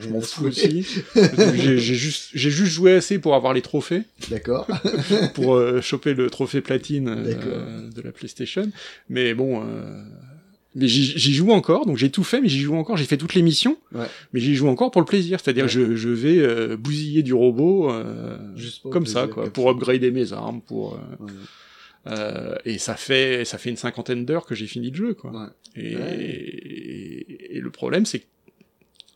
je 0.00 0.08
m'en 0.10 0.20
fous 0.20 0.48
aussi. 0.48 0.86
j'ai 1.54 1.78
juste, 1.78 2.28
j'ai 2.34 2.50
juste 2.50 2.72
joué 2.72 2.92
assez 2.96 3.18
pour 3.18 3.34
avoir 3.34 3.54
les 3.54 3.62
trophées 3.62 4.02
D'accord. 4.28 4.66
pour 5.34 5.54
euh, 5.54 5.80
choper 5.80 6.12
le 6.12 6.28
trophée 6.28 6.60
platine 6.60 7.06
de 7.24 8.02
la 8.02 8.12
PlayStation. 8.12 8.70
Mais 9.08 9.32
bon, 9.32 9.62
euh, 9.64 10.02
j'y 10.76 11.04
j'y 11.18 11.34
joue 11.34 11.50
encore, 11.52 11.84
donc 11.86 11.96
j'ai 11.98 12.10
tout 12.10 12.24
fait, 12.24 12.40
mais 12.40 12.48
j'y 12.48 12.60
joue 12.60 12.74
encore. 12.76 12.96
J'ai 12.96 13.04
fait 13.04 13.16
toutes 13.18 13.34
les 13.34 13.42
missions, 13.42 13.76
Ouais. 13.94 14.06
mais 14.32 14.40
j'y 14.40 14.54
joue 14.54 14.68
encore 14.68 14.90
pour 14.90 15.00
le 15.02 15.06
plaisir. 15.06 15.38
C'est-à-dire, 15.40 15.64
Ouais. 15.64 15.70
je, 15.70 15.96
je 15.96 16.08
vais 16.08 16.38
euh, 16.38 16.76
bousiller 16.76 17.22
du 17.22 17.34
robot 17.34 17.90
euh, 17.90 18.38
Juste 18.56 18.82
comme 18.90 19.06
ça, 19.06 19.26
quoi, 19.26 19.50
pour 19.52 19.68
upgrader 19.70 20.10
mes 20.10 20.32
armes, 20.32 20.60
pour. 20.62 20.94
euh, 20.94 21.26
euh, 22.08 22.56
et 22.64 22.78
ça 22.78 22.96
fait 22.96 23.44
ça 23.44 23.58
fait 23.58 23.70
une 23.70 23.76
cinquantaine 23.76 24.24
d'heures 24.24 24.46
que 24.46 24.54
j'ai 24.54 24.66
fini 24.66 24.90
le 24.90 24.96
jeu, 24.96 25.14
quoi. 25.14 25.30
Ouais. 25.30 25.48
Et, 25.76 25.92
et, 25.92 27.56
et 27.56 27.60
le 27.60 27.70
problème, 27.70 28.06
c'est 28.06 28.20
que 28.20 28.24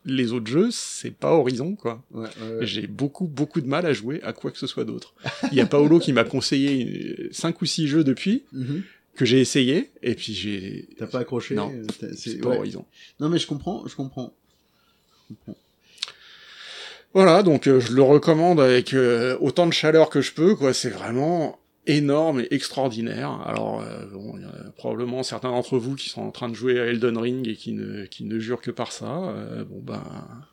les 0.09 0.32
autres 0.32 0.46
jeux, 0.46 0.68
c'est 0.70 1.11
pas 1.11 1.32
Horizon, 1.32 1.74
quoi. 1.74 2.04
Ouais, 2.12 2.20
ouais, 2.40 2.59
ouais. 2.61 2.66
J'ai 2.66 2.86
beaucoup, 2.86 3.26
beaucoup 3.26 3.61
de 3.61 3.66
mal 3.66 3.86
à 3.86 3.92
jouer 3.92 4.20
à 4.22 4.32
quoi 4.32 4.52
que 4.52 4.59
ce 4.59 4.68
soit 4.68 4.84
d'autre. 4.84 5.14
Il 5.50 5.59
y 5.59 5.61
a 5.61 5.66
Paolo 5.66 5.98
qui 5.98 6.12
m'a 6.12 6.22
conseillé 6.22 7.28
5 7.32 7.61
ou 7.61 7.66
6 7.66 7.88
jeux 7.88 8.04
depuis, 8.04 8.44
Mhm. 8.52 8.82
Que 9.17 9.25
j'ai 9.25 9.41
essayé, 9.41 9.91
et 10.03 10.14
puis 10.14 10.35
j'ai... 10.35 10.89
T'as 10.99 11.07
pas 11.07 11.21
accroché 11.21 11.55
Non, 11.55 11.73
euh, 11.73 12.12
C'est 12.17 12.39
pas 12.39 12.51
ouais. 12.51 12.59
Horizon. 12.59 12.85
Non, 13.21 13.29
mais 13.29 13.39
je 13.39 13.47
comprends, 13.47 13.87
je 13.87 13.97
comprends. 13.97 14.35
Je 15.29 15.35
comprends. 15.35 15.57
Voilà, 17.17 17.43
donc 17.43 17.67
euh, 17.67 17.81
je 17.81 17.95
le 17.95 18.03
recommande 18.03 18.61
avec 18.61 18.93
euh, 18.93 19.39
autant 19.41 19.67
de 19.67 19.73
chaleur 19.73 20.11
que 20.11 20.21
je 20.21 20.35
peux, 20.35 20.55
quoi. 20.55 20.75
C'est 20.75 20.91
vraiment 20.91 21.59
énorme 21.87 22.41
et 22.41 22.49
extraordinaire. 22.51 23.41
Alors, 23.47 23.81
euh, 23.81 24.05
bon, 24.12 24.35
il 24.37 24.43
y 24.43 24.45
a 24.45 24.71
probablement 24.77 25.23
certains 25.23 25.49
d'entre 25.49 25.79
vous 25.79 25.95
qui 25.95 26.11
sont 26.11 26.21
en 26.21 26.31
train 26.31 26.51
de 26.51 26.55
jouer 26.55 26.79
à 26.79 26.85
Elden 26.85 27.17
Ring 27.17 27.49
et 27.49 27.55
qui 27.55 27.73
ne, 27.73 28.05
qui 28.05 28.25
ne 28.25 28.39
jurent 28.39 28.61
que 28.61 28.71
par 28.71 28.93
ça. 28.93 29.35
Bon, 29.67 29.81
ben, 29.81 30.03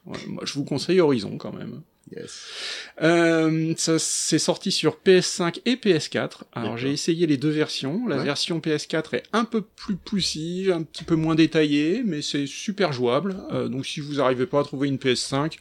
ouais, 0.05 0.19
moi, 0.27 0.43
je 0.45 0.53
vous 0.53 0.63
conseille 0.63 1.01
Horizon 1.01 1.37
quand 1.37 1.51
même. 1.51 1.81
Yes. 2.15 2.41
Euh, 3.01 3.73
ça 3.77 3.97
c'est 3.97 4.37
sorti 4.39 4.71
sur 4.71 4.97
PS5 5.05 5.61
et 5.65 5.75
PS4. 5.75 6.41
Alors 6.53 6.77
j'ai 6.77 6.91
essayé 6.91 7.25
les 7.27 7.37
deux 7.37 7.49
versions. 7.49 8.05
La 8.07 8.17
Ouais. 8.17 8.23
version 8.23 8.59
PS4 8.59 9.15
est 9.15 9.23
un 9.33 9.45
peu 9.45 9.61
plus 9.61 9.95
poussive, 9.95 10.71
un 10.71 10.83
petit 10.83 11.03
peu 11.05 11.15
moins 11.15 11.35
détaillée, 11.35 12.03
mais 12.05 12.21
c'est 12.21 12.45
super 12.45 12.91
jouable. 12.93 13.37
Euh, 13.51 13.67
donc 13.69 13.85
si 13.85 13.99
vous 14.01 14.15
n'arrivez 14.15 14.45
pas 14.45 14.59
à 14.59 14.63
trouver 14.63 14.89
une 14.89 14.97
PS5, 14.97 15.57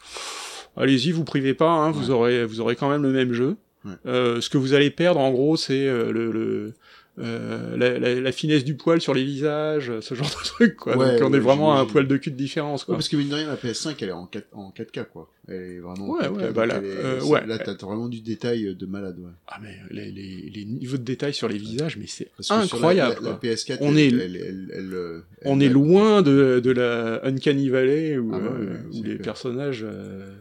allez-y, 0.77 1.13
vous 1.13 1.25
privez 1.25 1.55
pas, 1.55 1.71
hein, 1.71 1.91
vous 1.93 2.11
aurez 2.11 2.45
vous 2.45 2.61
aurez 2.61 2.77
quand 2.77 2.91
même 2.91 3.03
le 3.03 3.13
même 3.13 3.33
jeu. 3.33 3.57
Ouais. 3.85 3.93
Euh, 4.07 4.41
ce 4.41 4.49
que 4.51 4.59
vous 4.59 4.75
allez 4.75 4.91
perdre 4.91 5.21
en 5.21 5.31
gros, 5.31 5.57
c'est 5.57 5.87
euh, 5.87 6.13
le, 6.13 6.31
le 6.33 6.75
euh, 7.19 7.77
la, 7.77 7.99
la- 7.99 8.21
la 8.21 8.33
finesse 8.33 8.65
du 8.65 8.75
poil 8.75 9.01
sur 9.01 9.13
les 9.13 9.23
visages, 9.25 9.93
ce 10.01 10.15
genre 10.15 10.29
de 10.31 10.45
truc 10.45 10.77
quoi. 10.77 10.97
Ouais, 10.97 11.19
donc 11.19 11.29
on 11.29 11.31
ouais, 11.33 11.37
est 11.37 11.41
vraiment 11.41 11.77
à 11.77 11.81
un 11.81 11.85
poil 11.85 12.07
de 12.09 12.17
cul 12.17 12.31
de 12.31 12.37
différence 12.37 12.83
Ouais, 12.83 12.87
quoi. 12.87 12.95
parce 12.97 13.09
que 13.11 13.17
mine 13.17 13.29
de 13.29 13.35
rien, 13.35 13.49
la 13.49 13.57
PS5, 13.57 13.95
elle 14.01 14.09
est 14.09 14.13
en, 14.13 14.27
4, 14.27 14.47
en 14.53 14.71
4K, 14.71 15.05
quoi. 15.13 15.31
Elle 15.47 15.55
est 15.57 15.79
vraiment 15.81 16.09
en 16.09 16.15
Ouais, 16.15 16.23
4K, 16.23 16.31
ouais, 16.33 16.43
donc 16.47 16.53
bah 16.55 16.67
là, 16.67 16.77
est- 16.79 16.85
euh. 16.87 17.47
Là, 17.47 17.59
t'as 17.59 17.75
vraiment 17.75 18.09
du 18.09 18.21
détail 18.23 18.75
de 18.75 18.87
malade, 18.87 19.19
ouais. 19.19 19.31
Ah 19.49 19.59
mais 19.63 19.77
les, 19.91 20.11
les, 20.11 20.51
les 20.55 20.65
niveaux 20.65 20.97
de 20.97 21.03
détail 21.03 21.35
sur 21.35 21.49
les 21.49 21.59
visages, 21.59 21.99
mais 21.99 22.07
c'est 22.07 22.29
incroyable. 22.49 23.17
La, 23.23 23.31
la 23.33 23.37
quoi. 23.37 23.41
PS4, 23.51 23.77
On 23.83 23.91
elle, 23.95 23.99
est- 23.99 24.25
elle, 24.25 24.71
elle, 24.75 24.95
euh, 24.95 25.21
On 25.45 25.61
est 25.61 25.69
loin 25.69 26.23
de, 26.23 26.61
de 26.65 26.71
la 26.71 27.21
Uncanny 27.27 27.69
Valley 27.69 28.17
où, 28.17 28.31
Ah 28.33 28.39
euh, 28.39 28.77
où 28.95 29.03
les 29.03 29.03
clair. 29.17 29.19
personnages 29.23 29.85
euh, 29.87 30.33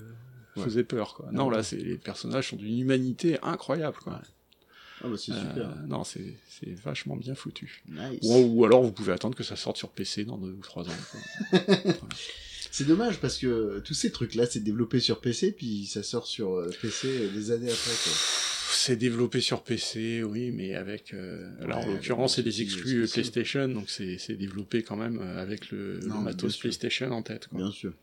faisaient 0.58 0.84
peur. 0.86 1.16
Quoi. 1.16 1.28
Non, 1.34 1.50
là, 1.50 1.64
c'est 1.64 1.76
les 1.78 1.98
personnages 1.98 2.50
sont 2.52 2.56
d'une 2.56 2.80
humanité 2.80 3.38
incroyable. 3.44 3.98
Quoi. 4.04 4.22
Ah 5.04 5.08
bah 5.08 5.16
c'est 5.18 5.32
Euh, 5.32 5.40
super. 5.40 5.76
non, 5.88 6.04
c'est 6.04 6.34
c'est 6.50 6.74
vachement 6.80 7.16
bien 7.16 7.34
foutu. 7.36 7.82
Nice. 7.90 8.20
Ou, 8.24 8.36
ou 8.60 8.66
alors 8.66 8.84
vous 8.84 8.92
pouvez 8.92 9.14
attendre 9.14 9.36
que 9.36 9.44
ça 9.44 9.56
sorte 9.56 9.78
sur 9.78 9.90
PC 9.90 10.26
dans 10.26 10.38
deux 10.38 10.52
ou 10.52 10.62
trois 10.62 10.88
ans. 10.88 10.94
quoi. 11.52 12.10
C'est 12.74 12.86
dommage 12.88 13.18
parce 13.20 13.38
que 13.38 13.80
tous 13.84 13.94
ces 13.94 14.12
trucs-là, 14.12 14.46
c'est 14.46 14.62
développé 14.64 15.00
sur 15.00 15.20
PC, 15.20 15.52
puis 15.52 15.86
ça 15.88 16.04
sort 16.04 16.26
sur 16.28 16.54
euh, 16.54 16.70
PC 16.82 17.30
des 17.34 17.52
années 17.52 17.70
après, 17.72 17.92
quoi. 18.04 18.14
C'est 18.74 18.96
développé 18.96 19.42
sur 19.42 19.64
PC, 19.64 20.24
oui, 20.24 20.52
mais 20.52 20.76
avec. 20.76 21.14
euh, 21.14 21.50
alors 21.62 21.80
en 21.80 21.88
l'occurrence, 21.88 22.36
c'est 22.38 22.44
des 22.44 22.62
exclus 22.62 23.06
PlayStation, 23.12 23.68
donc 23.68 23.90
c'est 23.90 24.18
c'est 24.18 24.36
développé 24.36 24.82
quand 24.84 24.96
même 24.96 25.20
euh, 25.22 25.42
avec 25.42 25.72
le, 25.72 26.00
Non, 26.08 26.22
matos. 26.22 26.56
PlayStation 26.58 27.12
en 27.12 27.22
tête. 27.22 27.48
Quoi. 27.48 27.60
Bien 27.60 27.72
sûr. 27.72 27.94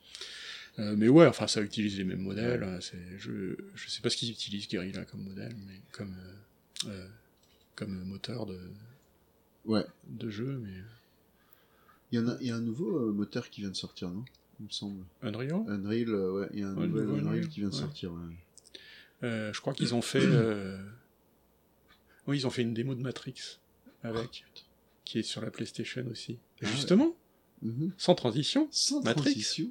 Euh, 0.78 0.94
mais 0.96 1.08
ouais, 1.08 1.26
enfin, 1.26 1.46
ça 1.48 1.62
utilise 1.62 1.96
les 1.96 2.04
mêmes 2.04 2.20
modèles. 2.20 2.62
euh, 2.62 2.78
C'est, 2.80 2.98
je, 3.18 3.56
je 3.74 3.88
sais 3.90 4.00
pas 4.02 4.10
ce 4.10 4.16
qu'ils 4.18 4.30
utilisent 4.30 4.68
Guerrilla 4.68 5.04
comme 5.06 5.22
modèle, 5.22 5.54
mais 5.66 5.80
comme 5.90 6.10
euh, 6.12 6.32
euh, 6.86 7.08
comme 7.74 8.04
moteur 8.04 8.46
de 8.46 8.58
Ouais. 9.64 9.84
de 10.08 10.30
jeu, 10.30 10.58
mais 10.58 10.72
Il 12.10 12.18
y, 12.18 12.22
en 12.22 12.28
a, 12.28 12.36
il 12.40 12.46
y 12.46 12.50
a 12.50 12.56
un 12.56 12.60
nouveau 12.60 13.08
euh, 13.08 13.12
moteur 13.12 13.50
qui 13.50 13.60
vient 13.60 13.70
de 13.70 13.76
sortir, 13.76 14.08
non? 14.10 14.24
Il 14.60 14.66
me 14.66 14.70
semble. 14.70 15.04
Unreal? 15.22 15.62
Unreal, 15.68 16.08
euh, 16.08 16.32
ouais, 16.40 16.48
il 16.54 16.60
y 16.60 16.62
a 16.62 16.68
un 16.68 16.74
Ouais, 16.76 16.86
nouvel 16.86 17.04
nouveau 17.04 17.16
Unreal 17.18 17.34
Unreal, 17.36 17.48
qui 17.48 17.60
vient 17.60 17.68
de 17.68 17.74
ouais. 17.74 17.80
sortir. 17.80 18.12
Euh, 19.22 19.52
je 19.52 19.60
crois 19.60 19.74
qu'ils 19.74 19.94
ont 19.94 20.00
fait. 20.02 20.24
euh, 20.24 20.78
Oui, 22.26 22.38
ils 22.38 22.46
ont 22.46 22.50
fait 22.50 22.62
une 22.62 22.72
démo 22.74 22.94
de 22.94 23.02
Matrix 23.02 23.58
avec, 24.02 24.44
qui 25.04 25.18
est 25.18 25.22
sur 25.22 25.40
la 25.42 25.50
PlayStation 25.50 26.06
aussi. 26.10 26.38
Ah. 26.62 26.66
Justement, 26.66 27.14
Mhm. 27.62 27.92
sans 27.98 28.14
transition. 28.14 28.68
Sans 28.70 29.02
Matrix. 29.02 29.22
transition. 29.32 29.70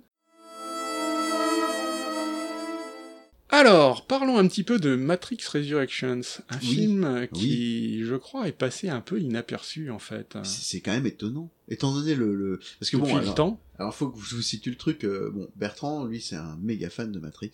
Alors, 3.50 4.06
parlons 4.06 4.38
un 4.38 4.48
petit 4.48 4.64
peu 4.64 4.78
de 4.78 4.95
Matrix 4.95 5.38
Resurrections, 5.54 6.20
un 6.50 6.58
Oui, 6.62 6.66
film 6.68 7.04
euh, 7.06 7.26
qui, 7.28 8.04
je 8.04 8.16
crois, 8.16 8.48
est 8.48 8.52
passé 8.52 8.89
un 8.89 9.00
peu 9.00 9.22
inaperçu 9.22 9.89
en 9.89 10.00
fait. 10.00 10.36
euh, 10.36 10.41
C'est 10.43 10.82
quand 10.82 10.91
même 10.91 11.06
étonnant. 11.06 11.50
Étant 11.70 11.93
donné 11.93 12.14
le, 12.14 12.36
le... 12.36 12.60
parce 12.80 12.91
que 12.91 12.98
Depuis 12.98 13.10
bon, 13.12 13.16
le 13.18 13.22
alors, 13.24 13.36
temps. 13.36 13.62
alors 13.80 13.95
faut 13.95 14.10
que 14.10 14.20
je 14.22 14.36
vous 14.36 14.41
situe 14.41 14.70
le 14.72 14.76
truc. 14.76 15.06
euh, 15.06 15.32
bon, 15.34 15.48
Bertrand, 15.56 16.04
lui, 16.06 16.20
c'est 16.20 16.36
un 16.36 16.58
méga 16.62 16.89
fan 16.89 17.12
de 17.12 17.20
Matrix. 17.20 17.52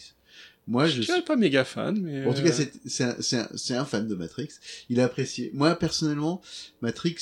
Moi, 0.66 0.88
je 0.88 1.02
je 1.02 1.12
suis 1.12 1.22
pas 1.22 1.36
méga 1.36 1.64
fan, 1.64 2.00
mais. 2.02 2.26
En 2.26 2.34
tout 2.34 2.39
euh, 2.39 2.44
cas, 2.46 2.52
c'est 2.54 3.22
c'est 3.22 3.74
un, 3.76 3.80
un 3.82 3.86
fan 3.86 4.08
de 4.08 4.16
Matrix. 4.16 4.50
Il 4.89 5.00
a 5.00 5.06
apprécié. 5.06 5.52
Moi, 5.54 5.76
personnellement, 5.76 6.41
Matrix, 6.82 7.18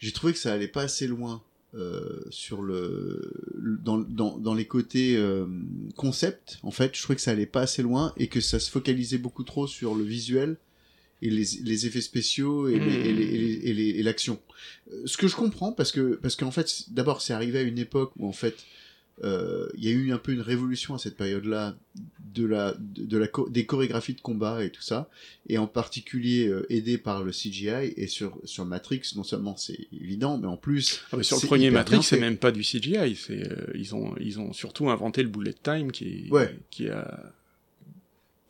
j'ai 0.00 0.10
trouvé 0.12 0.32
que 0.32 0.38
ça 0.38 0.52
allait 0.52 0.66
pas 0.66 0.82
assez 0.82 1.06
loin 1.06 1.42
euh, 1.76 2.20
sur 2.30 2.62
le 2.62 3.32
dans, 3.82 3.98
dans, 3.98 4.38
dans 4.38 4.54
les 4.54 4.66
côtés 4.66 5.16
euh, 5.16 5.46
concept. 5.96 6.58
En 6.62 6.70
fait, 6.70 6.94
je 6.96 7.02
trouvais 7.02 7.16
que 7.16 7.22
ça 7.22 7.32
allait 7.32 7.46
pas 7.46 7.62
assez 7.62 7.82
loin 7.82 8.12
et 8.16 8.28
que 8.28 8.40
ça 8.40 8.58
se 8.60 8.70
focalisait 8.70 9.18
beaucoup 9.18 9.44
trop 9.44 9.66
sur 9.66 9.94
le 9.94 10.04
visuel 10.04 10.56
et 11.22 11.30
les, 11.30 11.44
les 11.62 11.86
effets 11.86 12.00
spéciaux 12.00 12.68
et 12.68 12.78
les- 12.78 13.10
et 13.70 13.72
les- 13.72 13.90
et 13.90 14.02
l'action. 14.02 14.38
Euh, 14.92 15.02
Ce 15.06 15.16
que 15.16 15.26
je 15.28 15.36
comprends 15.36 15.72
parce 15.72 15.90
que 15.92 16.14
parce 16.16 16.36
qu'en 16.36 16.50
fait, 16.50 16.84
d'abord, 16.90 17.22
c'est 17.22 17.32
arrivé 17.32 17.58
à 17.58 17.62
une 17.62 17.78
époque 17.78 18.12
où 18.18 18.28
en 18.28 18.32
fait 18.32 18.56
euh, 19.22 19.68
il 19.76 19.84
y 19.84 19.88
a 19.88 19.92
eu 19.92 20.12
un 20.12 20.18
peu 20.18 20.32
une 20.32 20.40
révolution 20.40 20.94
à 20.94 20.98
cette 20.98 21.16
période-là 21.16 21.76
de 22.34 22.44
la, 22.44 22.74
de, 22.74 23.04
de 23.04 23.16
la 23.16 23.26
cho- 23.32 23.48
des 23.48 23.64
chorégraphies 23.64 24.14
de 24.14 24.20
combat 24.20 24.64
et 24.64 24.70
tout 24.70 24.82
ça, 24.82 25.08
et 25.48 25.56
en 25.56 25.68
particulier 25.68 26.48
euh, 26.48 26.66
aidé 26.68 26.98
par 26.98 27.22
le 27.22 27.30
CGI 27.30 27.92
et 27.96 28.08
sur 28.08 28.40
sur 28.44 28.64
Matrix, 28.64 29.02
non 29.14 29.22
seulement 29.22 29.56
c'est 29.56 29.78
évident, 29.92 30.36
mais 30.36 30.48
en 30.48 30.56
plus 30.56 31.02
Ah, 31.12 31.16
mais 31.18 31.22
sur 31.22 31.36
le 31.40 31.46
premier 31.46 31.70
Matrix, 31.70 32.02
c'est 32.02 32.18
même 32.18 32.38
pas 32.38 32.50
du 32.50 32.62
CGI. 32.62 33.14
C'est 33.14 33.50
euh, 33.52 33.66
ils 33.76 33.94
ont 33.94 34.16
ils 34.18 34.40
ont 34.40 34.52
surtout 34.52 34.90
inventé 34.90 35.22
le 35.22 35.28
bullet 35.28 35.54
time 35.62 35.92
qui 35.92 36.26
Ouais. 36.32 36.52
qui 36.70 36.88
a 36.88 37.32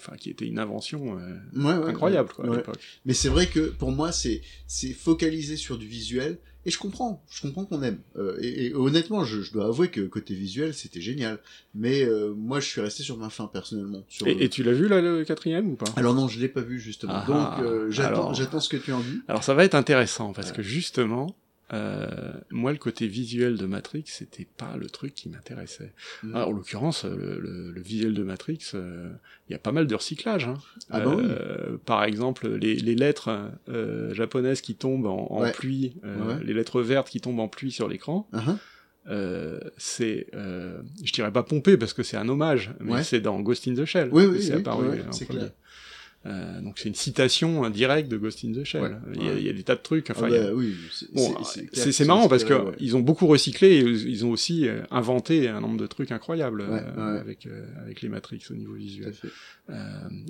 enfin 0.00 0.16
qui 0.16 0.30
était 0.30 0.46
une 0.46 0.58
invention 0.58 1.18
euh, 1.18 1.34
Ouais, 1.54 1.64
ouais, 1.84 1.90
incroyable 1.90 2.30
quoi 2.34 2.50
à 2.52 2.56
l'époque. 2.56 2.78
Mais 3.04 3.14
c'est 3.14 3.28
vrai 3.28 3.46
que 3.48 3.68
pour 3.70 3.92
moi, 3.92 4.12
c'est 4.12 4.40
c'est 4.66 4.92
focalisé 4.94 5.56
sur 5.56 5.76
du 5.78 5.86
visuel. 5.86 6.38
Et 6.66 6.70
je 6.70 6.78
comprends, 6.78 7.22
je 7.28 7.42
comprends 7.42 7.64
qu'on 7.66 7.82
aime. 7.82 7.98
Euh, 8.16 8.38
et, 8.40 8.66
et 8.66 8.74
honnêtement, 8.74 9.22
je, 9.24 9.42
je 9.42 9.52
dois 9.52 9.66
avouer 9.66 9.88
que 9.90 10.00
côté 10.02 10.34
visuel, 10.34 10.72
c'était 10.72 11.00
génial. 11.00 11.38
Mais 11.74 12.02
euh, 12.04 12.32
moi, 12.34 12.58
je 12.60 12.66
suis 12.66 12.80
resté 12.80 13.02
sur 13.02 13.18
ma 13.18 13.28
fin 13.30 13.46
personnellement. 13.48 14.02
Sur 14.08 14.26
le- 14.26 14.42
Et, 14.42 14.48
tu 14.48 14.62
l'as 14.62 14.72
vu 14.72 14.88
là 14.88 15.00
le 15.02 15.24
quatrième 15.24 15.70
ou 15.70 15.74
pas? 15.76 15.86
Alors 15.96 16.14
non, 16.14 16.26
je 16.28 16.40
l'ai 16.40 16.48
pas 16.48 16.62
vu 16.62 16.80
justement. 16.80 17.12
Ah, 17.16 17.24
Donc 17.58 17.66
euh, 17.66 17.90
j'attends, 17.90 18.08
alors. 18.08 18.34
j'attends 18.34 18.60
ce 18.60 18.68
que 18.70 18.76
tu 18.78 18.92
en 18.92 19.00
dis. 19.00 19.20
Alors 19.28 19.44
ça 19.44 19.52
va 19.54 19.64
être 19.64 19.74
intéressant 19.74 20.32
parce 20.32 20.52
que 20.52 20.62
justement, 20.62 21.36
euh, 21.72 22.32
moi 22.50 22.72
le 22.72 22.78
côté 22.78 23.06
visuel 23.06 23.56
de 23.56 23.66
Matrix, 23.66 24.04
c'était 24.06 24.46
pas 24.56 24.76
le 24.76 24.86
truc 24.88 25.14
qui 25.14 25.28
m'intéressait. 25.28 25.92
Mhm. 26.22 26.32
Ah, 26.34 26.46
en 26.46 26.52
l'occurrence, 26.52 27.04
le, 27.04 27.38
le- 27.40 27.70
le 27.72 27.80
visuel 27.80 28.12
de 28.14 28.22
Matrix, 28.22 28.58
euh, 28.74 29.10
il 29.48 29.52
y 29.52 29.54
a 29.56 29.58
pas 29.58 29.72
mal 29.72 29.86
de 29.86 29.94
recyclage. 29.94 30.46
Hein. 30.46 30.58
Ah 30.90 31.00
bah 31.00 31.14
oui. 31.16 31.24
Euh, 31.26 31.76
Par 31.86 32.04
exemple, 32.04 32.48
les, 32.48 32.74
les 32.76 32.94
lettres 32.94 33.50
euh, 33.68 34.12
japonaises 34.14 34.60
qui 34.60 34.74
tombent 34.74 35.06
en, 35.06 35.26
en 35.30 35.40
Ouais. 35.42 35.52
pluie, 35.52 35.96
euh, 36.04 36.36
Ouais. 36.36 36.44
les 36.44 36.52
lettres 36.54 36.82
vertes 36.82 37.08
qui 37.08 37.20
tombent 37.20 37.40
en 37.40 37.48
pluie 37.48 37.72
sur 37.72 37.88
l'écran, 37.88 38.28
Uh-huh. 38.32 38.56
euh, 39.08 39.60
c'est, 39.76 40.26
euh, 40.34 40.80
je 41.02 41.12
dirais 41.12 41.32
pas 41.32 41.42
pompé 41.42 41.76
parce 41.76 41.92
que 41.92 42.02
c'est 42.02 42.16
un 42.16 42.28
hommage, 42.28 42.72
mais 42.80 42.92
Ouais. 42.92 43.02
c'est 43.02 43.20
dans 43.20 43.40
Ghost 43.40 43.66
in 43.68 43.74
the 43.74 43.84
Shell. 43.84 44.08
Oui, 44.12 44.24
c'est 44.42 44.52
oui, 44.54 44.60
apparu 44.60 45.00
c'est 45.12 45.26
clair. 45.26 45.50
Euh, 46.26 46.60
donc 46.62 46.78
c'est 46.78 46.88
une 46.88 46.94
citation 46.94 47.64
euh, 47.64 47.70
directe 47.70 48.08
de 48.10 48.16
Ghost 48.16 48.44
in 48.44 48.52
the 48.52 48.64
Shell. 48.64 48.82
Ouais, 48.82 48.90
il, 49.14 49.22
y 49.24 49.28
a, 49.28 49.32
il 49.34 49.44
y 49.46 49.48
a 49.50 49.52
des 49.52 49.62
tas 49.62 49.74
de 49.76 49.82
trucs. 49.82 50.08
Enfin, 50.10 50.26
Ah 50.26 50.30
y 50.30 50.36
a- 50.36 50.42
bah 50.44 50.50
oui, 50.54 50.74
c'est, 50.92 51.12
Bon, 51.12 51.34
marrant 52.06 52.28
parce 52.28 52.44
que 52.44 52.54
ouais. 52.54 52.72
ils 52.80 52.96
ont 52.96 53.00
beaucoup 53.00 53.26
recyclé 53.26 53.68
et 53.74 53.80
ils 53.82 54.24
ont 54.24 54.30
aussi 54.30 54.66
euh, 54.66 54.80
inventé 54.90 55.48
un 55.48 55.60
nombre 55.60 55.76
de 55.78 55.86
trucs 55.86 56.12
incroyables 56.12 56.62
euh, 56.62 57.20
avec 57.20 57.46
euh, 57.46 57.66
avec 57.82 58.00
les 58.00 58.08
Matrix 58.08 58.40
au 58.50 58.54
niveau 58.54 58.72
visuel. 58.74 59.12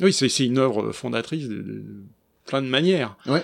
oui, 0.02 0.12
c'est 0.12 0.28
c'est 0.28 0.46
une 0.46 0.58
œuvre 0.58 0.90
fondatrice 0.92 1.48
de, 1.48 1.62
de 1.62 1.84
plein 2.46 2.60
de 2.60 2.66
manières. 2.68 3.16
Ouais. 3.26 3.42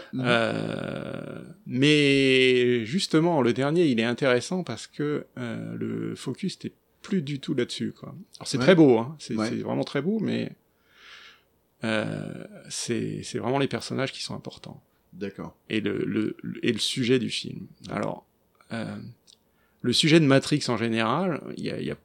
mais 1.67 2.85
justement, 2.85 3.43
le 3.43 3.53
dernier, 3.53 3.87
il 3.87 4.01
est 4.01 4.05
intéressant 4.05 4.65
parce 4.65 4.87
que 4.87 5.25
le 5.37 6.15
focus 6.17 6.59
n'est 6.65 6.73
plus 7.03 7.23
du 7.23 7.41
tout 7.41 7.55
là-dessus. 7.55 7.95
Alors 8.03 8.15
c'est 8.45 8.59
très 8.59 8.75
beau, 8.75 8.99
hein. 8.99 9.17
c'est 9.19 9.35
vraiment 9.35 9.85
très 9.85 10.03
beau, 10.03 10.19
mais 10.21 10.53
c'est 12.69 13.23
c'est 13.23 13.39
vraiment 13.39 13.59
les 13.59 13.69
personnages 13.69 14.13
qui 14.13 14.23
sont 14.23 14.35
importants 14.35 14.83
D'accord. 15.13 15.57
et 15.69 15.81
le, 15.81 16.05
le, 16.05 16.37
le- 16.43 16.65
et 16.65 16.73
le 16.73 16.79
sujet 16.79 17.19
du 17.19 17.31
film. 17.31 17.67
Alors, 17.91 18.27
euh, 18.73 18.97
le 19.83 19.93
sujet 19.93 20.21
de 20.21 20.27
Matrix 20.27 20.65
en 20.69 20.77
général, 20.77 21.43
il 21.57 21.65
y 21.65 21.71
a, 21.71 21.81
y 21.81 21.91
a- 21.91 21.97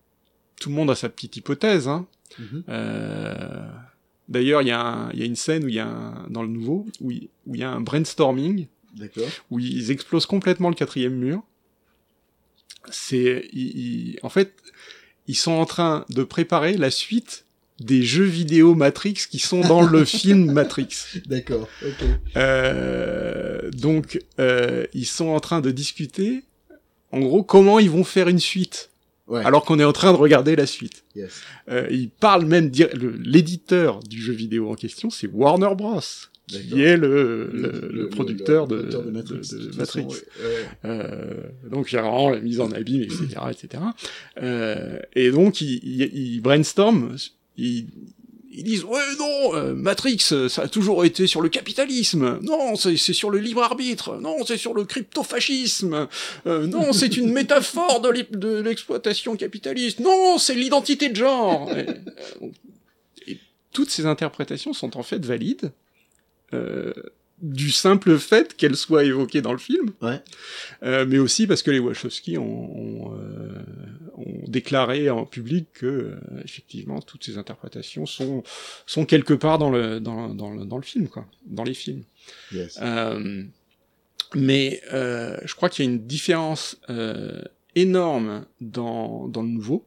tout 0.60 0.70
le 0.70 0.76
monde 0.76 0.90
a 0.90 0.96
sa 0.96 1.10
petite 1.10 1.36
hypothèse. 1.38 1.88
Hein. 1.88 2.08
Mhm. 2.40 2.64
Euh, 2.70 3.68
D'ailleurs, 4.28 4.64
il 4.64 4.70
y, 4.70 4.72
a 4.72 4.82
un- 4.82 5.12
il 5.12 5.20
y 5.20 5.22
a 5.22 5.26
une 5.26 5.36
scène 5.36 5.66
où 5.66 5.68
il 5.68 5.76
y 5.76 5.80
a 5.80 5.86
un, 5.88 6.28
dans 6.30 6.42
le 6.42 6.48
nouveau 6.50 6.88
où 7.00 7.12
il, 7.12 7.30
où 7.46 7.54
il 7.54 7.62
y 7.62 7.64
a 7.64 7.70
un 7.70 7.80
brainstorming 7.82 8.66
D'accord. 8.96 9.28
où 9.52 9.60
ils 9.60 9.92
explosent 9.92 10.26
complètement 10.26 10.70
le 10.70 10.76
quatrième 10.76 11.14
mur. 11.16 11.44
C'est, 12.90 13.48
en 14.24 14.30
fait, 14.30 14.56
ils 15.28 15.36
sont 15.36 15.52
en 15.52 15.66
train 15.66 16.06
de 16.10 16.24
préparer 16.24 16.78
la 16.78 16.90
suite 16.92 17.45
des 17.80 18.04
jeux 18.04 18.24
vidéo 18.26 18.74
Matrix 18.76 19.26
qui 19.30 19.40
sont 19.40 19.62
dans 19.62 19.82
le 19.82 20.06
film 20.06 20.52
Matrix. 20.52 20.88
D'accord. 21.28 21.68
Ok. 21.86 22.06
Euh, 22.38 23.70
donc, 23.72 24.20
euh, 24.40 24.86
ils 24.94 25.06
sont 25.06 25.28
en 25.28 25.40
train 25.40 25.62
de 25.62 25.72
discuter, 25.72 26.44
en 27.12 27.20
gros, 27.20 27.44
comment 27.44 27.80
ils 27.80 27.90
vont 27.90 28.04
faire 28.04 28.28
une 28.28 28.40
suite, 28.40 28.90
Ouais. 29.28 29.44
alors 29.44 29.66
qu'on 29.66 29.80
est 29.80 29.84
en 29.84 29.92
train 29.92 30.14
de 30.14 30.18
regarder 30.18 30.56
la 30.56 30.68
suite. 30.68 31.04
Yes. 31.16 31.32
Euh, 31.70 31.88
ils 31.90 32.10
parlent 32.12 32.46
même, 32.46 32.72
l'éditeur 33.24 34.02
du 34.02 34.22
jeu 34.22 34.34
vidéo 34.34 34.70
en 34.70 34.76
question, 34.76 35.10
c'est 35.10 35.26
Warner 35.28 35.74
Bros, 35.76 36.00
qui 36.48 36.84
est 36.84 36.96
le, 36.96 37.50
le, 37.52 37.90
le 37.92 38.08
producteur 38.10 38.68
de, 38.68 38.84
de- 38.84 38.98
Matrix. 39.10 39.50
de 39.52 39.58
de 39.58 39.64
toute 39.66 39.78
Matrix. 39.80 40.04
façon, 40.04 40.14
ouais. 40.14 40.46
Ouais. 40.46 40.68
Euh, 40.86 41.42
donc 41.72 41.92
il 41.92 41.96
y 41.96 41.98
a 41.98 42.04
vraiment 42.04 42.30
la 42.30 42.40
mise 42.40 42.60
en 42.60 42.72
abîme, 42.72 43.02
etc., 43.02 43.26
etc. 43.50 43.84
Euh, 44.44 45.00
et 45.16 45.32
donc 45.32 45.60
ils 45.60 45.80
il, 45.84 46.02
il 46.36 46.42
brainstorment, 46.42 47.16
ils, 47.58 47.88
ils 48.52 48.64
disent 48.64 48.84
ouais 48.86 49.02
non, 49.20 49.56
euh, 49.56 49.74
Matrix, 49.74 50.20
ça 50.50 50.62
a 50.62 50.68
toujours 50.68 51.04
été 51.04 51.28
sur 51.28 51.42
le 51.42 51.50
capitalisme. 51.50 52.40
Non, 52.42 52.76
c'est 52.76 52.96
c'est 52.98 53.12
sur 53.14 53.30
le 53.30 53.40
libre 53.40 53.62
arbitre. 53.64 54.18
Non, 54.22 54.38
c'est 54.46 54.58
sur 54.58 54.74
le 54.74 54.86
crypto-fascisme. 54.86 56.08
Euh, 56.48 56.66
non, 56.68 56.94
c'est 56.94 57.18
une 57.18 57.32
métaphore 57.34 58.00
de 58.02 58.62
l'exploitation 58.62 59.36
capitaliste. 59.36 60.00
Non, 60.00 60.38
c'est 60.38 60.56
l'identité 60.56 61.10
de 61.10 61.16
genre. 61.16 61.70
Et, 61.76 61.86
euh, 61.90 62.48
et 63.28 63.40
toutes 63.74 63.90
ces 63.90 64.06
interprétations 64.06 64.72
sont 64.74 64.96
en 64.98 65.04
fait 65.04 65.26
valides. 65.26 65.72
Euh, 66.54 66.94
du 67.42 67.70
simple 67.72 68.18
fait 68.18 68.56
qu'elles 68.56 68.78
soient 68.78 69.04
évoquées 69.04 69.42
dans 69.42 69.52
le 69.52 69.58
film, 69.58 69.92
Ouais. 70.02 70.22
euh, 70.84 71.06
mais 71.06 71.18
aussi 71.18 71.48
parce 71.48 71.64
que 71.64 71.72
les 71.72 71.80
Wachowski 71.80 72.38
ont, 72.38 72.44
ont, 72.80 73.14
euh, 73.14 73.50
ont 74.18 74.44
déclaré 74.48 75.10
en 75.10 75.26
public 75.26 75.68
que 75.74 75.86
euh, 75.86 76.20
effectivement 76.44 77.02
toutes 77.02 77.24
ces 77.24 77.38
interprétations 77.38 78.06
sont 78.06 78.44
sont 78.86 79.06
quelque 79.06 79.34
part 79.34 79.58
dans 79.58 79.70
le 79.70 80.00
dans, 80.00 80.34
dans, 80.34 80.52
le, 80.52 80.66
dans 80.66 80.78
le 80.78 80.84
film 80.84 81.08
quoi, 81.08 81.26
dans 81.46 81.64
les 81.64 81.74
films. 81.74 82.04
Yes. 82.52 82.80
Euh, 82.82 83.44
mais 84.34 84.82
euh, 84.94 85.38
je 85.46 85.56
crois 85.56 85.70
qu'il 85.70 85.86
y 85.86 85.88
a 85.88 85.92
une 85.92 86.06
différence 86.06 86.80
énorme 87.76 88.46
dans, 88.62 89.28
dans 89.28 89.42
le 89.42 89.50
nouveau. 89.50 89.86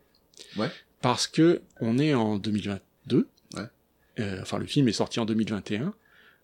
Ouais. 0.56 0.70
Parce 1.00 1.26
que 1.26 1.62
on 1.80 1.98
est 1.98 2.14
en 2.14 2.38
2022. 2.38 3.28
Ouais. 3.54 3.62
Euh, 4.20 4.38
enfin, 4.42 4.58
le 4.58 4.66
film 4.66 4.88
est 4.88 4.92
sorti 4.92 5.20
en 5.20 5.24
2021, 5.24 5.94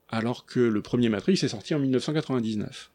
alors 0.08 0.46
que 0.46 0.60
le 0.60 0.82
premier 0.82 1.08
Matrix 1.08 1.34
est 1.42 1.48
sorti 1.48 1.74
en 1.74 1.78
1999. 1.78 2.90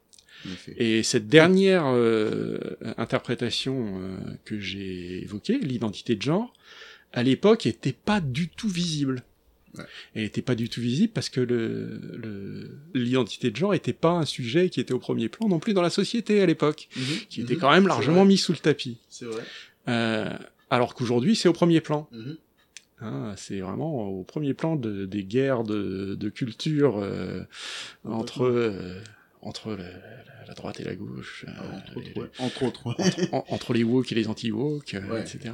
Et 0.77 1.03
cette 1.03 1.27
dernière 1.27 1.83
euh, 1.87 2.57
interprétation 2.97 3.99
euh, 4.01 4.17
que 4.45 4.59
j'ai 4.59 5.21
évoquée, 5.21 5.57
l'identité 5.59 6.15
de 6.15 6.21
genre, 6.21 6.53
à 7.13 7.23
l'époque, 7.23 7.65
était 7.65 7.93
pas 7.93 8.21
du 8.21 8.47
tout 8.49 8.69
visible. 8.69 9.23
Ouais. 9.77 9.83
Elle 10.15 10.23
était 10.23 10.41
pas 10.41 10.55
du 10.55 10.67
tout 10.69 10.81
visible 10.81 11.11
parce 11.13 11.29
que 11.29 11.41
le, 11.41 11.99
le, 12.17 12.79
l'identité 12.95 13.51
de 13.51 13.55
genre 13.55 13.73
était 13.75 13.93
pas 13.93 14.11
un 14.11 14.25
sujet 14.25 14.69
qui 14.69 14.79
était 14.79 14.93
au 14.93 14.99
premier 14.99 15.29
plan 15.29 15.47
non 15.47 15.59
plus 15.59 15.73
dans 15.73 15.81
la 15.83 15.91
société 15.91 16.41
à 16.41 16.45
l'époque, 16.47 16.87
Mhm. 16.95 17.03
qui 17.29 17.41
était 17.41 17.53
Mhm. 17.55 17.59
quand 17.59 17.71
même 17.71 17.87
largement 17.87 18.25
mis 18.25 18.37
sous 18.37 18.51
le 18.51 18.57
tapis. 18.57 18.97
C'est 19.09 19.25
vrai. 19.25 19.43
Euh, 19.87 20.33
alors 20.71 20.95
qu'aujourd'hui, 20.95 21.35
c'est 21.35 21.47
au 21.49 21.53
premier 21.53 21.81
plan. 21.81 22.07
Mhm. 22.11 22.37
Hein, 23.01 23.33
c'est 23.37 23.59
vraiment 23.59 24.09
au 24.09 24.23
premier 24.23 24.53
plan 24.53 24.75
de, 24.75 25.05
des 25.05 25.23
guerres 25.23 25.63
de, 25.63 26.15
de 26.15 26.29
culture 26.29 26.97
euh, 26.97 27.43
entre 28.03 28.43
euh, 28.43 29.01
entre 29.41 29.77
la- 30.49 30.53
droite 30.55 30.79
et 30.79 30.83
la 30.83 30.95
gauche, 30.95 31.45
euh, 31.47 31.51
Entre 31.77 31.97
autres, 31.97 32.09
les- 32.15 32.21
ouais. 32.21 32.29
Entre 32.39 32.63
autres, 32.63 32.85
ouais. 32.87 33.29
en- 33.31 33.45
entre 33.49 33.73
les 33.73 33.83
woke 33.83 34.11
et 34.11 34.15
les 34.15 34.27
anti-woke, 34.27 34.93
euh, 34.95 35.13
Ouais. 35.13 35.21
etc. 35.21 35.53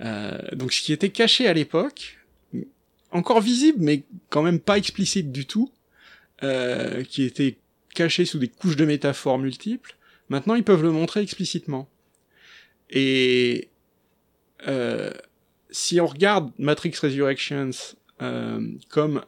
Euh, 0.00 0.38
donc 0.52 0.72
ce 0.72 0.82
qui 0.82 0.92
était 0.92 1.10
caché 1.10 1.46
à 1.46 1.52
l'époque, 1.52 2.18
encore 3.10 3.40
visible, 3.40 3.78
mais 3.80 4.04
quand 4.30 4.42
même 4.42 4.58
pas 4.60 4.78
explicite 4.78 5.30
du 5.32 5.46
tout, 5.46 5.70
euh, 6.42 7.04
qui 7.04 7.22
était 7.24 7.56
caché 7.94 8.24
sous 8.24 8.38
des 8.38 8.48
couches 8.48 8.76
de 8.76 8.84
métaphores 8.86 9.38
multiples. 9.38 9.96
Maintenant, 10.30 10.54
ils 10.54 10.64
peuvent 10.64 10.82
le 10.82 10.90
montrer 10.90 11.20
explicitement. 11.20 11.88
Et 12.90 13.68
euh, 14.66 15.10
si 15.70 16.00
on 16.00 16.06
regarde 16.06 16.50
Matrix 16.58 16.94
Resurrections 17.02 17.70
euh, 18.22 18.66
comme 18.88 19.24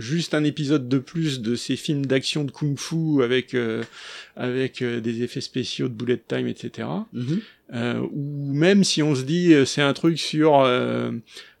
juste 0.00 0.34
un 0.34 0.44
épisode 0.44 0.88
de 0.88 0.98
plus 0.98 1.40
de 1.40 1.54
ces 1.54 1.76
films 1.76 2.06
d'action 2.06 2.44
de 2.44 2.50
kung-fu 2.50 3.22
avec 3.22 3.54
euh, 3.54 3.82
avec 4.36 4.82
euh, 4.82 5.00
des 5.00 5.22
effets 5.22 5.40
spéciaux 5.40 5.88
de 5.88 5.94
bullet 5.94 6.20
time, 6.26 6.46
etc. 6.46 6.88
Mhm. 7.12 7.40
Euh, 7.74 8.00
ou 8.12 8.52
même 8.54 8.82
si 8.82 9.02
on 9.02 9.14
se 9.14 9.22
dit 9.22 9.52
euh, 9.52 9.64
c'est 9.66 9.82
un 9.82 9.92
truc 9.92 10.18
sur 10.18 10.60
euh, 10.60 11.10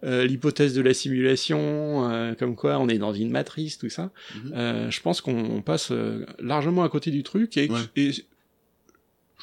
euh, 0.04 0.24
l'hypothèse 0.24 0.72
de 0.74 0.80
la 0.80 0.94
simulation, 0.94 2.10
euh, 2.10 2.34
comme 2.34 2.56
quoi 2.56 2.78
on 2.78 2.88
est 2.88 2.96
dans 2.98 3.12
une 3.12 3.30
matrice, 3.30 3.76
tout 3.78 3.90
ça, 3.90 4.10
Mhm. 4.34 4.52
euh, 4.54 4.90
je 4.90 5.00
pense 5.02 5.20
qu'on 5.20 5.60
passe 5.60 5.92
largement 6.38 6.82
à 6.84 6.88
côté 6.88 7.10
du 7.10 7.22
truc 7.22 7.56
et, 7.58 7.68
Ouais. 7.70 7.80
et 7.96 8.12
je 8.12 8.22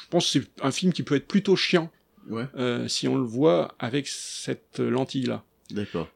pense 0.10 0.26
que 0.34 0.40
c'est 0.40 0.64
un 0.66 0.72
film 0.72 0.92
qui 0.94 1.04
peut 1.04 1.16
être 1.16 1.28
plutôt 1.28 1.56
chiant 1.56 1.92
Ouais, 2.30 2.46
euh, 2.58 2.88
si 2.88 3.08
on 3.08 3.16
le 3.16 3.24
voit 3.24 3.76
avec 3.78 4.08
cette 4.08 4.80
lentille-là. 4.80 5.44
d'accord. 5.70 6.10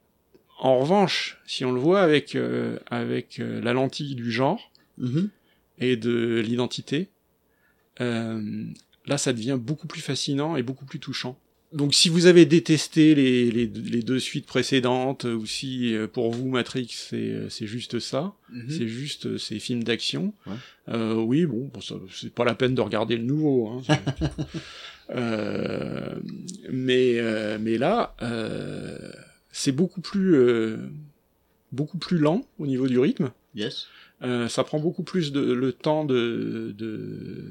En 0.62 0.78
revanche, 0.80 1.38
si 1.48 1.64
on 1.66 1.72
le 1.72 1.80
voit 1.80 2.02
avec 2.02 2.36
euh, 2.36 2.78
avec 2.88 3.40
euh, 3.40 3.62
la 3.62 3.74
lentille 3.74 4.16
du 4.16 4.32
genre 4.32 4.72
Mhm. 4.98 5.30
et 5.78 5.96
de 5.96 6.42
l'identité, 6.46 7.08
euh, 8.02 8.66
là 9.06 9.18
ça 9.18 9.32
devient 9.34 9.58
beaucoup 9.60 9.88
plus 9.88 10.02
fascinant 10.02 10.58
et 10.58 10.64
beaucoup 10.64 10.86
plus 10.86 11.00
touchant. 11.00 11.40
Donc 11.72 11.94
si 11.94 12.10
vous 12.10 12.26
avez 12.26 12.46
détesté 12.48 13.14
les, 13.16 13.52
les, 13.52 13.68
les 13.68 14.02
deux 14.02 14.20
suites 14.20 14.48
précédentes, 14.48 15.24
ou 15.26 15.46
si 15.46 15.94
euh, 15.96 16.08
pour 16.08 16.32
vous 16.32 16.50
Matrix 16.50 16.88
c'est 16.90 17.48
c'est 17.50 17.68
juste 17.68 18.00
ça, 18.00 18.34
Mhm. 18.52 18.70
c'est 18.70 18.88
juste 18.88 19.28
euh, 19.28 19.38
ces 19.38 19.60
films 19.60 19.84
d'action, 19.84 20.34
Ouais. 20.48 20.56
euh, 20.90 21.14
oui 21.14 21.46
bon, 21.46 21.70
bon, 21.74 21.80
c'est 22.12 22.34
pas 22.34 22.44
la 22.44 22.56
peine 22.56 22.76
de 22.76 22.82
regarder 22.82 23.16
le 23.18 23.24
nouveau. 23.24 23.70
Hein, 23.70 23.82
Euh, 25.12 26.20
mais 26.72 27.18
euh, 27.18 27.58
mais 27.60 27.80
là 27.80 28.16
euh, 28.22 29.12
c'est 29.52 29.72
beaucoup 29.72 30.02
plus 30.02 30.36
euh, 30.36 30.78
beaucoup 31.72 31.98
plus 31.98 32.18
lent 32.18 32.46
au 32.58 32.68
niveau 32.68 32.88
du 32.88 33.00
rythme. 33.00 33.32
Yes. 33.56 33.88
Euh, 34.22 34.48
ça 34.50 34.64
prend 34.64 34.80
beaucoup 34.80 35.04
plus 35.04 35.32
de, 35.32 35.40
le 35.40 35.72
temps 35.72 36.04
de, 36.04 36.74
de, 36.78 37.46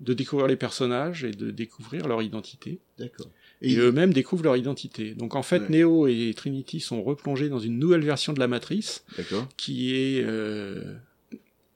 de 0.00 0.14
découvrir 0.14 0.46
les 0.46 0.56
personnages 0.56 1.24
et 1.24 1.30
de 1.30 1.50
découvrir 1.50 2.08
leur 2.08 2.22
identité. 2.22 2.78
D'accord. 2.98 3.26
Et, 3.60 3.72
Et, 3.72 3.76
eux-mêmes 3.76 4.12
découvrent 4.14 4.44
leur 4.44 4.56
identité. 4.56 5.14
Donc 5.14 5.34
en 5.34 5.42
fait, 5.42 5.60
Ouais. 5.68 5.80
Neo 5.82 6.06
et 6.06 6.32
Trinity 6.34 6.80
sont 6.80 7.02
replongés 7.02 7.48
dans 7.48 7.58
une 7.58 7.78
nouvelle 7.78 8.02
version 8.02 8.32
de 8.32 8.38
la 8.38 8.48
Matrice 8.48 9.04
qui 9.56 9.94
est 9.94 10.22
euh, 10.24 10.94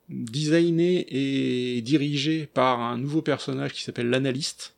designée 0.08 1.06
et 1.76 1.82
dirigée 1.82 2.48
par 2.52 2.80
un 2.80 2.98
nouveau 2.98 3.22
personnage 3.22 3.72
qui 3.72 3.82
s'appelle 3.82 4.08
l'Analyste, 4.08 4.74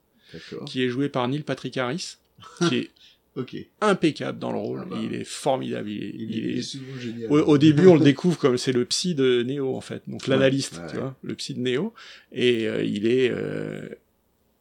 qui 0.66 0.82
est 0.82 0.88
joué 0.88 1.09
par 1.09 1.26
Neil 1.28 1.43
Patrick 1.43 1.76
Harris, 1.76 2.16
qui 2.59 2.74
est 2.76 2.90
Ok. 3.34 3.56
impeccable 3.80 4.38
dans 4.38 4.52
le 4.52 4.58
rôle. 4.58 4.80
Ah 4.82 4.86
bah. 4.90 4.98
Il 5.02 5.14
est 5.14 5.24
formidable. 5.24 5.88
Il 5.88 6.02
est, 6.04 6.10
Il, 6.14 6.30
il 6.36 6.50
est, 6.50 6.58
est- 6.58 6.62
souvent 6.62 6.98
génial. 6.98 7.32
au, 7.32 7.38
au 7.40 7.58
début, 7.58 7.86
on 7.86 7.94
le 7.94 8.00
découvre 8.04 8.38
comme 8.38 8.58
c'est 8.58 8.72
le 8.72 8.84
psy 8.84 9.14
de 9.14 9.42
Neo 9.42 9.74
en 9.74 9.80
fait, 9.80 10.02
donc 10.06 10.22
Ouais, 10.22 10.28
l'analyste, 10.28 10.74
ouais. 10.78 10.90
tu 10.90 10.96
vois, 10.96 11.16
le 11.22 11.34
psy 11.34 11.54
de 11.54 11.60
Neo, 11.60 11.94
et 12.32 12.68
euh, 12.68 12.82
il 12.84 13.06
est, 13.06 13.30
euh, 13.30 13.88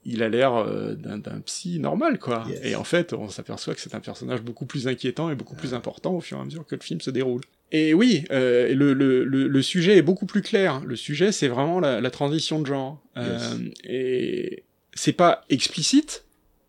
il 0.06 0.24
a 0.24 0.30
l'air 0.30 0.56
euh, 0.56 0.96
d'un 0.96 1.20
psy 1.42 1.80
normal 1.80 2.18
quoi. 2.18 2.46
Yes. 2.50 2.60
Et 2.64 2.76
en 2.76 2.84
fait, 2.86 3.12
on 3.14 3.28
s'aperçoit 3.30 3.76
que 3.76 3.82
c'est 3.82 3.94
un 3.94 4.00
personnage 4.00 4.42
beaucoup 4.42 4.66
plus 4.66 4.88
inquiétant 4.88 5.30
et 5.30 5.36
beaucoup 5.36 5.56
plus 5.56 5.74
important 5.74 6.16
au 6.16 6.22
fur 6.22 6.38
et 6.38 6.42
à 6.42 6.46
mesure 6.46 6.66
que 6.66 6.76
le 6.76 6.82
film 6.82 7.02
se 7.02 7.12
déroule. 7.12 7.42
Et 7.74 7.94
oui, 7.94 8.24
euh, 8.32 8.74
le, 8.74 8.94
le, 8.94 9.24
le, 9.26 9.48
le 9.48 9.62
sujet 9.62 9.98
est 9.98 10.02
beaucoup 10.02 10.26
plus 10.26 10.42
clair. 10.42 10.82
Le 10.86 10.96
sujet, 10.96 11.32
c'est 11.32 11.48
vraiment 11.48 11.80
la, 11.80 12.02
la 12.02 12.10
transition 12.10 12.60
de 12.62 12.66
genre. 12.68 13.02
Euh, 13.18 13.38
et 13.86 14.64
c'est 14.94 15.14
pas 15.14 15.46
explicite, 15.50 16.26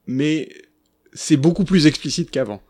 mais 0.07 0.49
c'est 1.13 1.37
beaucoup 1.37 1.65
plus 1.65 1.87
explicite 1.87 2.31
qu'avant. 2.31 2.63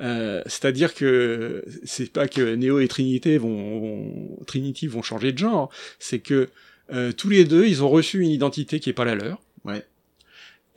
Euh, 0.00 0.42
C'est-à-dire 0.46 0.94
que 0.94 1.64
c'est 1.84 2.12
pas 2.12 2.26
que 2.28 2.54
Neo 2.54 2.80
et 2.80 2.88
Trinité 2.88 3.36
vont, 3.38 3.80
vont- 3.80 4.38
Trinity 4.46 4.86
vont 4.86 5.02
changer 5.02 5.32
de 5.32 5.38
genre, 5.38 5.70
c'est 5.98 6.20
que 6.20 6.48
euh, 6.92 7.12
tous 7.12 7.28
les 7.28 7.44
deux, 7.44 7.66
ils 7.66 7.82
ont 7.84 7.88
reçu 7.88 8.20
une 8.20 8.30
identité 8.30 8.80
qui 8.80 8.90
est 8.90 8.94
pas 8.94 9.04
la 9.04 9.14
leur. 9.14 9.40
Ouais. 9.64 9.84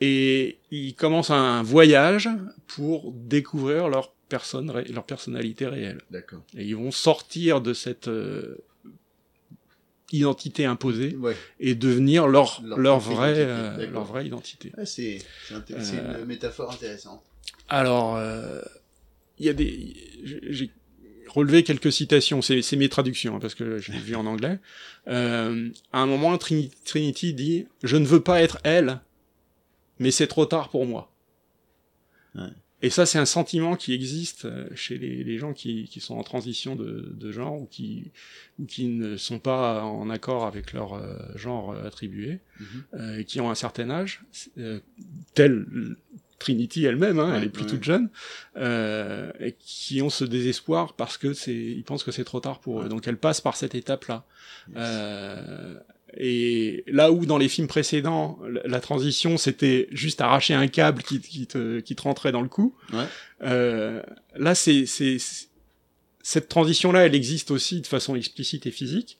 Et 0.00 0.58
ils 0.70 0.94
commencent 0.94 1.30
un 1.30 1.62
voyage 1.62 2.28
pour 2.66 3.12
découvrir 3.12 3.88
leur 3.88 4.12
personne, 4.28 4.72
leur 4.92 5.04
personnalité 5.04 5.66
réelle. 5.66 6.02
D'accord. 6.10 6.42
Et 6.56 6.64
ils 6.64 6.76
vont 6.76 6.90
sortir 6.90 7.60
de 7.60 7.72
cette 7.72 8.08
euh, 8.08 8.58
identité 10.12 10.64
imposée 10.66 11.16
Ouais. 11.16 11.36
et 11.60 11.74
devenir 11.74 12.26
leur, 12.28 12.60
Leur 12.64 12.78
leur, 12.78 12.98
vraie, 13.00 13.32
identité, 13.32 13.46
euh, 13.48 13.90
leur 13.90 14.04
vraie 14.04 14.26
identité. 14.26 14.72
Ah, 14.76 14.84
c'est 14.86 15.18
c'est 15.48 15.98
Euh, 15.98 16.20
une 16.20 16.26
métaphore 16.26 16.70
intéressante. 16.72 17.22
Alors, 17.68 18.16
euh, 18.16 18.60
il 19.38 19.46
y 19.46 19.48
a 19.48 19.52
des, 19.54 19.94
j'ai- 20.24 20.70
relevé 21.28 21.64
quelques 21.64 21.90
citations, 21.90 22.42
c'est 22.42 22.76
mes 22.76 22.88
traductions, 22.88 23.34
hein, 23.36 23.38
parce 23.40 23.56
que 23.56 23.78
je 23.78 23.90
l'ai 23.90 23.98
vu 23.98 24.14
en 24.14 24.24
anglais. 24.24 24.60
Euh, 25.08 25.68
à 25.92 25.98
un 25.98 26.06
moment, 26.06 26.36
Trini- 26.36 26.70
Trinity 26.84 27.34
dit 27.34 27.66
«Je 27.82 27.96
ne 27.96 28.06
veux 28.06 28.20
pas 28.20 28.40
être 28.40 28.58
elle, 28.62 29.00
mais 29.98 30.12
c'est 30.12 30.28
trop 30.28 30.46
tard 30.46 30.68
pour 30.68 30.86
moi. 30.86 31.10
Ouais. 32.36 32.42
Et 32.84 32.90
ça, 32.90 33.06
c'est 33.06 33.18
un 33.18 33.24
sentiment 33.24 33.76
qui 33.76 33.94
existe 33.94 34.44
euh, 34.44 34.68
chez 34.74 34.98
les, 34.98 35.24
les 35.24 35.38
gens 35.38 35.54
qui, 35.54 35.84
qui 35.84 36.00
sont 36.00 36.16
en 36.16 36.22
transition 36.22 36.76
de, 36.76 37.14
de 37.18 37.32
genre 37.32 37.58
ou 37.62 37.64
qui, 37.64 38.12
ou 38.58 38.66
qui 38.66 38.88
ne 38.88 39.16
sont 39.16 39.38
pas 39.38 39.82
en 39.84 40.10
accord 40.10 40.44
avec 40.44 40.74
leur 40.74 40.92
euh, 40.92 41.16
genre 41.34 41.72
euh, 41.72 41.86
attribué, 41.86 42.40
euh, 42.92 43.20
et 43.20 43.24
qui 43.24 43.40
ont 43.40 43.50
un 43.50 43.54
certain 43.54 43.88
âge, 43.88 44.20
euh, 44.58 44.80
tel 45.32 45.64
Trinity 46.38 46.84
elle-même, 46.84 47.18
hein, 47.18 47.32
elle 47.34 47.44
est 47.44 47.48
plus 47.48 47.64
ouais. 47.64 47.70
toute 47.70 47.84
jeune, 47.84 48.10
euh, 48.58 49.32
et 49.40 49.56
qui 49.58 50.02
ont 50.02 50.10
ce 50.10 50.26
désespoir 50.26 50.92
parce 50.92 51.16
que 51.16 51.32
c'est, 51.32 51.54
ils 51.54 51.84
pensent 51.84 52.04
que 52.04 52.12
c'est 52.12 52.24
trop 52.24 52.40
tard 52.40 52.60
pour 52.60 52.82
eux. 52.82 52.90
Donc 52.90 53.08
elle 53.08 53.16
passe 53.16 53.40
par 53.40 53.56
cette 53.56 53.74
étape-là. 53.74 54.26
Yes. 54.68 54.76
Euh, 54.76 55.80
et 56.16 56.84
là 56.86 57.10
où 57.12 57.26
dans 57.26 57.38
les 57.38 57.48
films 57.48 57.66
précédents, 57.68 58.38
la, 58.64 58.80
transition 58.80 59.36
c'était 59.36 59.88
juste 59.90 60.20
arracher 60.20 60.54
un 60.54 60.66
câble 60.68 61.02
qui, 61.02 61.20
qui, 61.20 61.46
te, 61.46 61.80
qui 61.80 61.94
te 61.96 62.02
rentrait 62.02 62.32
dans 62.32 62.42
le 62.42 62.48
cou, 62.48 62.74
Ouais. 62.92 63.04
euh, 63.42 64.02
là 64.36 64.54
c'est, 64.54 64.86
c'est, 64.86 65.18
c'est- 65.18 65.48
cette 66.26 66.48
transition-là, 66.48 67.04
elle 67.04 67.14
existe 67.14 67.50
aussi 67.50 67.82
de 67.82 67.86
façon 67.86 68.16
explicite 68.16 68.64
et 68.66 68.70
physique. 68.70 69.18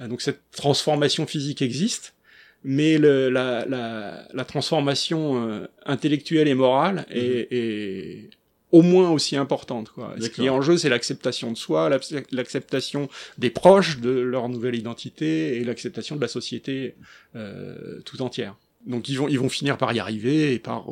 Euh, 0.00 0.08
donc 0.08 0.20
cette 0.20 0.40
transformation 0.50 1.26
physique 1.26 1.62
existe, 1.62 2.14
mais 2.62 2.98
le, 2.98 3.30
la, 3.30 3.64
la, 3.66 4.28
la 4.32 4.44
transformation 4.44 5.48
euh, 5.48 5.66
intellectuelle 5.86 6.48
et 6.48 6.54
morale 6.54 7.06
est, 7.10 7.48
est 7.50 8.30
au 8.72 8.82
moins 8.82 9.10
aussi 9.10 9.36
importante. 9.36 9.90
Quoi. 9.90 10.14
Ce 10.20 10.28
qui 10.28 10.46
est 10.46 10.48
en 10.48 10.62
jeu, 10.62 10.76
c'est 10.78 10.88
l'acceptation 10.88 11.52
de 11.52 11.56
soi, 11.56 11.88
l'acc- 11.90 12.26
l'acceptation 12.32 13.08
des 13.38 13.50
proches 13.50 13.98
de 14.00 14.10
leur 14.10 14.48
nouvelle 14.48 14.74
identité 14.74 15.58
et 15.58 15.64
l'acceptation 15.64 16.16
de 16.16 16.20
la 16.20 16.28
société 16.28 16.94
euh, 17.36 18.00
tout 18.04 18.22
entière. 18.22 18.56
Donc 18.86 19.08
ils 19.08 19.16
vont, 19.18 19.28
ils 19.28 19.38
vont 19.38 19.48
finir 19.50 19.78
par 19.78 19.92
y 19.92 20.00
arriver 20.00 20.54
et 20.54 20.58
par, 20.58 20.86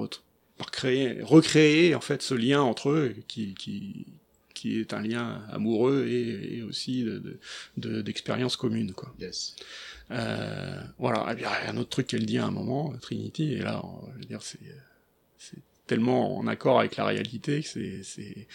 par 0.59 0.70
créer, 0.70 1.20
recréer 1.22 1.95
en 1.95 2.01
fait 2.01 2.22
ce 2.22 2.35
lien 2.35 2.61
entre 2.62 2.91
eux 2.91 3.14
qui, 3.26 3.55
qui, 3.55 4.07
qui 4.55 4.78
est 4.78 4.93
un 4.93 5.01
lien 5.03 5.41
amoureux 5.51 6.07
et, 6.07 6.59
et 6.59 6.62
aussi 6.62 7.03
de, 7.03 7.18
de, 7.18 7.39
de- 7.78 8.03
d'expérience 8.03 8.57
commune. 8.57 8.93
Quoi. 8.93 9.12
Yes. 9.18 9.57
Euh, 10.11 10.81
voilà, 10.99 11.35
il 11.37 11.41
y 11.41 11.45
a 11.45 11.70
un 11.70 11.76
autre 11.78 11.89
truc 11.91 12.09
qu'elle 12.09 12.26
dit 12.26 12.39
à 12.39 12.45
un 12.47 12.51
moment, 12.51 12.93
Trinity, 13.01 13.55
et 13.55 13.59
là, 13.61 13.81
on- 13.85 14.07
je 14.14 14.18
veux 14.18 14.24
dire, 14.26 14.43
c'est 14.43 14.59
tellement 15.91 16.38
en 16.38 16.47
accord 16.47 16.78
avec 16.80 16.97
la 16.97 17.05
réalité 17.05 17.61
que 17.62 17.68
c'est, 17.68 18.03
c'est, 18.03 18.47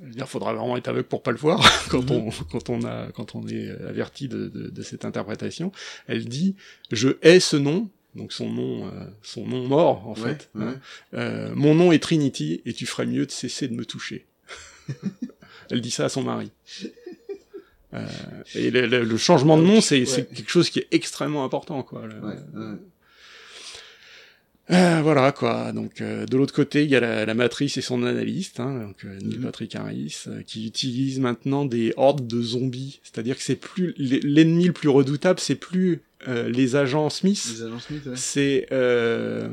dire, 0.00 0.28
faudra 0.28 0.52
vraiment 0.52 0.76
être 0.76 0.88
aveugle 0.88 1.06
pour 1.08 1.22
pas 1.22 1.30
le 1.30 1.36
voir 1.38 1.60
quand 1.90 2.10
on, 2.10 2.30
quand 2.50 2.70
on 2.70 2.84
a, 2.84 3.06
quand 3.12 3.34
on 3.34 3.46
est 3.48 3.70
averti 3.88 4.28
de, 4.28 4.48
de, 4.48 4.68
de 4.68 4.82
cette 4.82 5.04
interprétation. 5.04 5.70
Elle 6.06 6.24
dit, 6.24 6.56
je 6.90 7.10
hais 7.22 7.38
ce 7.40 7.56
nom, 7.56 7.88
donc 8.14 8.32
son 8.32 8.50
nom, 8.50 8.86
euh, 8.86 8.90
son 9.22 9.46
nom 9.46 9.66
mort 9.68 10.06
en 10.08 10.14
Ouais, 10.14 10.20
fait. 10.34 10.50
ouais. 10.56 10.64
hein. 10.64 10.80
Euh, 11.14 11.52
mon 11.54 11.74
nom 11.74 11.92
est 11.92 12.02
Trinity 12.02 12.62
et 12.66 12.72
tu 12.72 12.86
ferais 12.86 13.06
mieux 13.06 13.26
de 13.26 13.30
cesser 13.30 13.68
de 13.68 13.74
me 13.74 13.84
toucher. 13.84 14.26
Elle 15.70 15.80
dit 15.80 15.92
ça 15.92 16.06
à 16.06 16.08
son 16.08 16.22
mari. 16.24 16.50
Euh, 17.94 18.06
et 18.54 18.70
le, 18.70 18.86
le- 18.86 19.04
le 19.04 19.16
changement 19.16 19.56
de 19.58 19.62
nom, 19.62 19.80
c'est 19.80 20.00
Ouais. 20.00 20.06
c'est 20.06 20.26
quelque 20.32 20.50
chose 20.50 20.70
qui 20.70 20.78
est 20.80 20.88
extrêmement 20.92 21.44
important, 21.44 21.82
quoi. 21.82 22.06
Le-. 22.06 22.78
Euh, 24.70 25.00
voilà, 25.02 25.32
quoi. 25.32 25.72
Donc, 25.72 26.00
euh, 26.00 26.26
de 26.26 26.36
l'autre 26.36 26.54
côté, 26.54 26.84
il 26.84 26.90
y 26.90 26.96
a 26.96 27.00
la, 27.00 27.26
la 27.26 27.34
matrice 27.34 27.76
et 27.76 27.80
son 27.80 28.04
analyste, 28.04 28.60
hein, 28.60 28.86
donc 28.86 29.04
euh, 29.04 29.18
Neil 29.20 29.38
Mhm. 29.38 29.42
Patrick 29.44 29.74
Harris, 29.74 30.24
euh, 30.28 30.42
qui 30.42 30.66
utilise 30.66 31.18
maintenant 31.18 31.64
des 31.64 31.92
hordes 31.96 32.26
de 32.26 32.40
zombies. 32.40 33.00
C'est-à-dire 33.02 33.36
que 33.36 33.42
c'est 33.42 33.56
plus 33.56 33.94
l'ennemi 33.98 34.66
le 34.66 34.72
plus 34.72 34.88
redoutable, 34.88 35.40
c'est 35.40 35.56
plus 35.56 36.02
euh, 36.28 36.48
les 36.48 36.76
agents 36.76 37.10
Smith, 37.10 37.42
Les 37.56 37.62
agents 37.64 37.80
Smith, 37.80 38.02
ouais. 38.06 38.12
c'est 38.14 38.66
euh, 38.72 39.48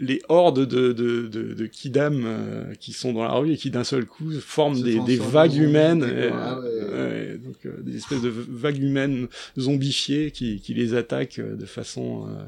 les 0.00 0.20
hordes 0.28 0.66
de, 0.66 0.92
de, 0.92 1.26
de, 1.28 1.54
de 1.54 1.66
kidam 1.66 2.24
euh, 2.26 2.74
qui 2.74 2.92
sont 2.92 3.12
dans 3.12 3.22
la 3.24 3.32
rue 3.34 3.52
et 3.52 3.56
qui 3.56 3.70
d'un 3.70 3.84
seul 3.84 4.04
coup 4.04 4.30
forment 4.40 4.82
des, 4.82 4.98
des 5.00 5.16
vagues 5.16 5.54
humaines, 5.54 6.02
euh, 6.02 6.30
ouais. 6.60 7.32
ouais, 7.32 7.38
donc 7.38 7.56
euh, 7.66 7.80
des 7.82 7.96
espèces 7.96 8.20
de 8.22 8.28
vagues 8.28 8.82
humaines 8.82 9.28
zombifiées 9.58 10.30
qui, 10.32 10.60
qui 10.60 10.74
les 10.74 10.94
attaquent 10.94 11.38
euh, 11.38 11.54
de 11.56 11.66
façon 11.66 12.26
euh, 12.28 12.44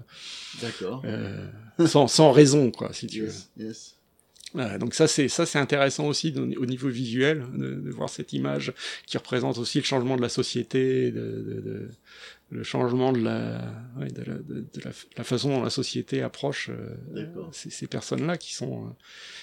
D'accord. 0.62 1.02
euh, 1.04 1.46
sans, 1.86 2.08
sans 2.08 2.32
raison, 2.32 2.70
quoi, 2.70 2.92
si 2.92 3.06
tu 3.06 3.22
veux. 3.22 3.32
Yes. 3.58 3.94
Voilà, 4.54 4.78
donc 4.78 4.94
ça 4.94 5.06
c'est 5.06 5.28
ça 5.28 5.44
c'est 5.44 5.58
intéressant 5.58 6.06
aussi 6.08 6.32
au 6.38 6.64
niveau 6.64 6.88
visuel 6.88 7.44
de, 7.54 7.74
de 7.74 7.90
voir 7.90 8.08
cette 8.08 8.32
image 8.32 8.72
qui 9.06 9.18
représente 9.18 9.58
aussi 9.58 9.76
le 9.76 9.84
changement 9.84 10.16
de 10.16 10.22
la 10.22 10.30
société, 10.30 11.10
de, 11.10 11.20
de- 11.20 11.60
de- 11.60 11.88
le 12.50 12.62
changement 12.62 13.12
de 13.12 13.20
la, 13.20 13.72
ouais, 13.98 14.08
de, 14.08 14.22
la, 14.22 14.34
de- 14.34 14.60
de 14.72 14.80
la, 14.84 14.90
la 15.18 15.24
façon 15.24 15.50
dont 15.50 15.62
la 15.62 15.70
société 15.70 16.22
approche 16.22 16.70
euh, 16.70 17.26
ces, 17.52 17.68
ces 17.70 17.86
personnes-là 17.86 18.36
qui 18.38 18.54
sont 18.54 18.86
euh, 18.86 18.90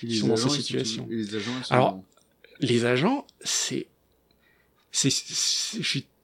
les 0.03 0.15
sont 0.15 0.27
dans 0.29 0.37
ces 0.37 0.49
situations. 0.49 1.07
et 1.11 1.15
les 1.15 1.35
agents, 1.35 1.63
sont 1.63 1.73
Alors, 1.73 2.03
les 2.61 2.85
agents, 2.85 3.27
c'est, 3.41 3.87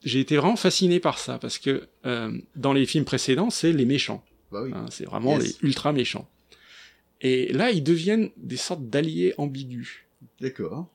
j'ai 0.03 0.19
été 0.19 0.37
vraiment 0.37 0.55
fasciné 0.55 0.99
par 0.99 1.19
ça 1.19 1.37
parce 1.37 1.57
que 1.59 1.87
euh, 2.05 2.37
dans 2.55 2.73
les 2.73 2.85
films 2.85 3.05
précédents, 3.05 3.49
c'est 3.49 3.73
les 3.73 3.85
méchants. 3.85 4.23
bah 4.51 4.61
oui. 4.63 4.71
hein, 4.73 4.85
c'est 4.89 5.05
vraiment 5.05 5.37
Yes. 5.39 5.59
les 5.61 5.67
ultra 5.67 5.93
méchants. 5.93 6.27
Et 7.21 7.53
là, 7.53 7.69
ils 7.71 7.83
deviennent 7.83 8.29
des 8.37 8.57
sortes 8.57 8.89
d'alliés 8.89 9.33
ambigus. 9.37 9.99
D'accord. 10.39 10.87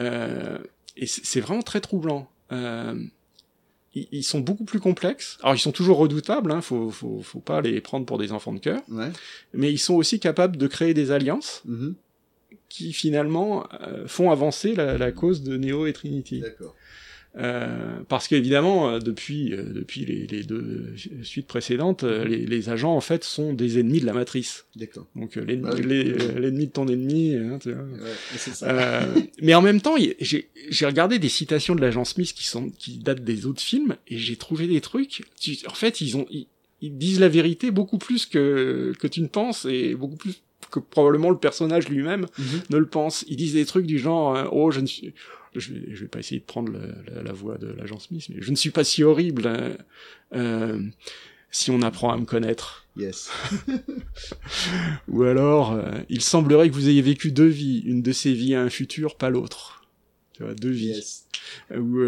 Euh, 0.00 0.58
et 0.96 1.06
c'est 1.06 1.24
c'est 1.26 1.40
vraiment 1.40 1.62
très 1.62 1.80
troublant. 1.80 2.30
Euh, 2.52 2.98
ils, 4.12 4.22
sont 4.22 4.40
beaucoup 4.40 4.64
plus 4.64 4.80
complexes. 4.80 5.38
Alors, 5.42 5.54
ils 5.54 5.58
sont 5.58 5.72
toujours 5.72 5.98
redoutables, 5.98 6.52
hein, 6.52 6.60
faut, 6.60 6.90
faut, 6.90 7.22
faut 7.22 7.40
pas 7.40 7.60
les 7.60 7.80
prendre 7.80 8.04
pour 8.06 8.18
des 8.18 8.32
enfants 8.32 8.52
de 8.52 8.58
cœur. 8.58 8.80
Ouais. 8.90 9.10
Mais 9.54 9.72
ils 9.72 9.78
sont 9.78 9.94
aussi 9.94 10.20
capables 10.20 10.56
de 10.56 10.66
créer 10.66 10.92
des 10.94 11.10
alliances 11.10 11.62
Mhm. 11.64 11.94
qui 12.68 12.92
finalement 12.92 13.66
euh, 13.80 14.06
font 14.06 14.30
avancer 14.30 14.74
la, 14.74 14.98
la 14.98 15.12
cause 15.12 15.42
de 15.42 15.56
Neo 15.56 15.86
et 15.86 15.92
Trinity. 15.92 16.40
D'accord. 16.40 16.74
Euh, 17.38 17.98
parce 18.08 18.28
qu'évidemment, 18.28 18.88
euh, 18.88 18.98
depuis, 18.98 19.52
euh, 19.52 19.62
depuis 19.74 20.06
les, 20.06 20.26
les 20.26 20.42
deux 20.42 20.94
suites 21.22 21.46
précédentes, 21.46 22.02
euh, 22.02 22.24
les, 22.24 22.46
les 22.46 22.68
agents 22.70 22.94
en 22.96 23.02
fait 23.02 23.24
sont 23.24 23.52
des 23.52 23.78
ennemis 23.78 24.00
de 24.00 24.06
la 24.06 24.14
matrice. 24.14 24.64
D'accord. 24.74 25.06
Donc 25.14 25.36
euh, 25.36 25.44
l'ennemi 25.44 25.62
Bah 25.62 25.74
oui. 25.76 26.66
de 26.66 26.70
ton 26.72 26.86
ennemi. 26.88 27.34
hein, 27.34 27.58
tu 27.62 27.72
vois. 27.72 27.82
Ouais, 27.82 28.10
c'est 28.36 28.54
ça. 28.54 28.70
Euh, 28.70 29.02
mais 29.42 29.54
en 29.54 29.60
même 29.60 29.82
temps, 29.82 29.96
j'ai 30.18 30.48
j'ai 30.70 30.86
regardé 30.86 31.18
des 31.18 31.28
citations 31.28 31.74
de 31.74 31.80
l'agent 31.82 32.04
Smith 32.06 32.32
qui 32.32 32.44
sont 32.46 32.70
qui 32.70 32.98
datent 32.98 33.22
des 33.24 33.44
autres 33.44 33.60
films 33.62 33.96
et 34.08 34.16
j'ai 34.16 34.36
trouvé 34.36 34.66
des 34.66 34.80
trucs. 34.80 35.24
tu- 35.38 35.58
en 35.66 35.74
fait, 35.74 36.00
ils 36.00 36.16
ont 36.16 36.26
ils, 36.30 36.46
ils 36.80 36.96
disent 36.96 37.20
la 37.20 37.28
vérité 37.28 37.70
beaucoup 37.70 37.98
plus 37.98 38.24
que 38.24 38.94
que 38.98 39.06
tu 39.06 39.20
ne 39.20 39.26
penses 39.28 39.66
et 39.66 39.94
beaucoup 39.94 40.16
plus 40.16 40.36
que 40.70 40.78
probablement 40.80 41.30
le 41.30 41.38
personnage 41.38 41.88
lui-même 41.88 42.26
Mhm. 42.38 42.60
ne 42.70 42.76
le 42.78 42.86
pense. 42.86 43.24
Ils 43.28 43.36
disent 43.36 43.54
des 43.54 43.66
trucs 43.66 43.86
du 43.86 43.98
genre 43.98 44.36
euh, 44.36 44.44
oh 44.52 44.70
je 44.70 44.80
ne 44.80 44.86
suis 44.86 45.14
je 45.54 45.72
vais, 45.72 45.94
je 45.94 46.00
vais 46.02 46.08
pas 46.08 46.18
essayer 46.18 46.40
de 46.40 46.44
prendre 46.44 46.70
le- 46.72 46.94
la, 47.14 47.22
la 47.22 47.32
voix 47.32 47.56
de 47.56 47.68
l'agent 47.68 47.98
Smith, 47.98 48.26
mais 48.28 48.42
je 48.42 48.50
ne 48.50 48.56
suis 48.56 48.70
pas 48.70 48.84
si 48.84 49.02
horrible 49.02 49.46
hein, 49.46 49.76
euh, 50.34 50.80
si 51.50 51.70
on 51.70 51.80
apprend 51.82 52.10
à 52.12 52.16
me 52.18 52.26
connaître. 52.26 52.86
Yes. 52.96 53.30
Ou 55.08 55.22
alors, 55.22 55.72
euh, 55.72 55.92
il 56.08 56.20
semblerait 56.20 56.68
que 56.68 56.74
vous 56.74 56.88
ayez 56.88 57.02
vécu 57.02 57.32
deux 57.32 57.46
vies, 57.46 57.80
une 57.86 58.02
de 58.02 58.12
ces 58.12 58.32
vies 58.34 58.54
a 58.54 58.62
un 58.62 58.68
futur, 58.70 59.16
pas 59.16 59.30
l'autre. 59.30 59.86
Tu 60.34 60.42
vois, 60.42 60.54
deux 60.54 60.70
vies. 60.70 60.88
Yes. 60.88 61.26
Ou 61.74 62.00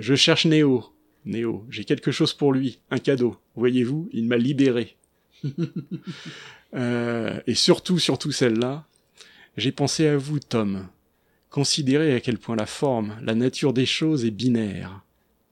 je 0.00 0.14
cherche 0.14 0.46
Néo. 0.46 0.84
Néo, 1.24 1.64
j'ai 1.70 1.84
quelque 1.84 2.10
chose 2.12 2.34
pour 2.34 2.52
lui, 2.52 2.78
un 2.90 2.98
cadeau. 2.98 3.36
Voyez-vous, 3.56 4.08
il 4.12 4.26
m'a 4.26 4.36
libéré. 4.36 4.96
Euh, 6.74 7.40
et 7.46 7.54
surtout, 7.54 7.98
surtout 7.98 8.32
celle-là, 8.32 8.86
j'ai 9.56 9.72
pensé 9.72 10.06
à 10.06 10.16
vous, 10.16 10.38
Tom. 10.40 10.88
Considérez 11.50 12.14
à 12.14 12.20
quel 12.20 12.38
point 12.38 12.56
la 12.56 12.66
forme, 12.66 13.16
la 13.22 13.34
nature 13.34 13.72
des 13.74 13.84
choses 13.86 14.24
est 14.24 14.30
binaire. 14.30 15.02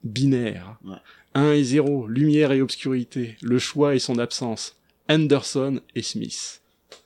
Binaire. 0.03 0.77
Ouais. 0.83 0.95
1 1.35 1.51
et 1.53 1.63
0, 1.63 2.07
lumière 2.07 2.51
et 2.51 2.61
obscurité, 2.61 3.37
le 3.41 3.59
choix 3.59 3.95
et 3.95 3.99
son 3.99 4.17
absence. 4.17 4.75
Anderson 5.07 5.79
et 5.95 6.01
Smith. 6.01 6.61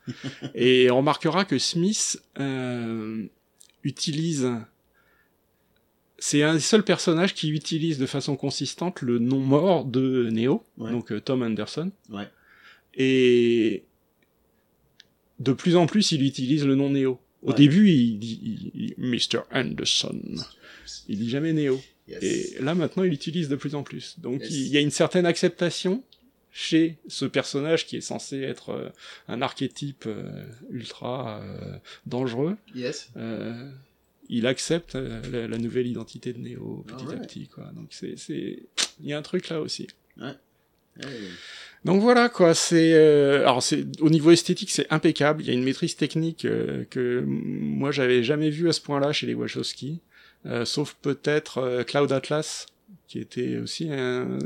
et 0.55 0.89
on 0.91 0.97
remarquera 0.97 1.45
que 1.45 1.59
Smith 1.59 2.22
euh, 2.39 3.26
utilise 3.84 4.49
c'est 6.18 6.43
un 6.43 6.53
des 6.53 6.59
seuls 6.61 6.84
personnages 6.84 7.34
qui 7.34 7.49
utilise 7.49 7.97
de 7.97 8.05
façon 8.05 8.36
consistante 8.38 9.01
le 9.01 9.20
nom 9.20 9.39
mort 9.39 9.84
de 9.86 10.30
Neo, 10.32 10.63
Ouais. 10.78 10.91
donc 10.91 11.11
euh, 11.11 11.20
Tom 11.20 11.43
Anderson. 11.43 11.91
Ouais. 12.09 12.28
Et 12.95 13.84
de 15.40 15.54
plus 15.54 15.76
en 15.76 15.86
plus, 15.88 16.12
il 16.12 16.24
utilise 16.24 16.66
le 16.66 16.76
nom 16.76 16.90
Neo. 16.90 17.20
Au 17.42 17.50
Ouais. 17.50 17.56
début, 17.56 17.90
il 17.90 18.18
dit 18.20 18.40
il- 18.44 18.72
il- 18.74 18.94
Mr. 18.98 19.42
Anderson. 19.52 20.22
Il 21.08 21.20
dit 21.20 21.30
jamais 21.30 21.54
Neo. 21.54 21.80
Yes. 22.08 22.24
Et 22.24 22.62
là, 22.62 22.76
maintenant, 22.76 23.04
il 23.04 23.10
l'utilise 23.10 23.50
de 23.50 23.56
plus 23.56 23.76
en 23.76 23.84
plus. 23.84 24.20
Donc, 24.20 24.42
Yes. 24.42 24.50
il 24.52 24.68
y 24.68 24.78
a 24.78 24.80
une 24.80 24.92
certaine 24.92 25.26
acceptation 25.26 26.04
chez 26.52 26.98
ce 27.08 27.26
personnage 27.26 27.86
qui 27.86 27.98
est 27.98 28.02
censé 28.02 28.40
être 28.42 28.70
euh, 28.70 28.90
un 29.28 29.42
archétype 29.42 30.06
euh, 30.08 30.46
ultra 30.72 31.42
euh, 31.42 31.78
dangereux. 32.06 32.56
Yes. 32.76 33.12
Il 34.30 34.48
accepte 34.48 34.96
la, 34.96 35.48
la 35.48 35.58
nouvelle 35.60 35.86
identité 35.86 36.34
de 36.34 36.40
Neo 36.40 36.84
petit 36.88 36.94
à 37.06 37.10
Alright. 37.10 37.22
petit, 37.28 37.48
quoi. 37.48 37.72
Donc, 37.76 37.88
c'est, 37.92 38.18
c'est, 38.18 38.64
il 39.02 39.08
y 39.08 39.14
a 39.14 39.18
un 39.20 39.22
truc 39.22 39.50
là 39.50 39.62
aussi. 39.62 39.86
Ouais. 40.20 40.32
Donc 41.86 42.02
voilà 42.02 42.30
quoi, 42.30 42.56
c'est 42.56 42.94
euh, 42.94 43.42
alors 43.42 43.62
c'est 43.62 43.86
au 44.02 44.10
niveau 44.10 44.32
esthétique 44.32 44.72
c'est 44.72 44.92
impeccable, 44.92 45.44
il 45.44 45.48
y 45.48 45.52
a 45.52 45.54
une 45.54 45.64
maîtrise 45.64 45.96
technique 45.96 46.44
euh, 46.44 46.84
que 46.90 47.24
moi 47.28 47.92
j'avais 47.92 48.24
jamais 48.24 48.50
vue 48.50 48.68
à 48.68 48.74
ce 48.74 48.82
point-là 48.82 49.14
chez 49.14 49.28
les 49.28 49.36
Wachowski, 49.36 50.02
euh, 50.48 50.66
sauf 50.66 50.96
peut-être 51.00 51.60
euh, 51.60 51.84
Cloud 51.84 52.12
Atlas 52.12 52.66
qui 53.08 53.20
était 53.20 53.60
aussi 53.60 53.88
un, 53.92 54.40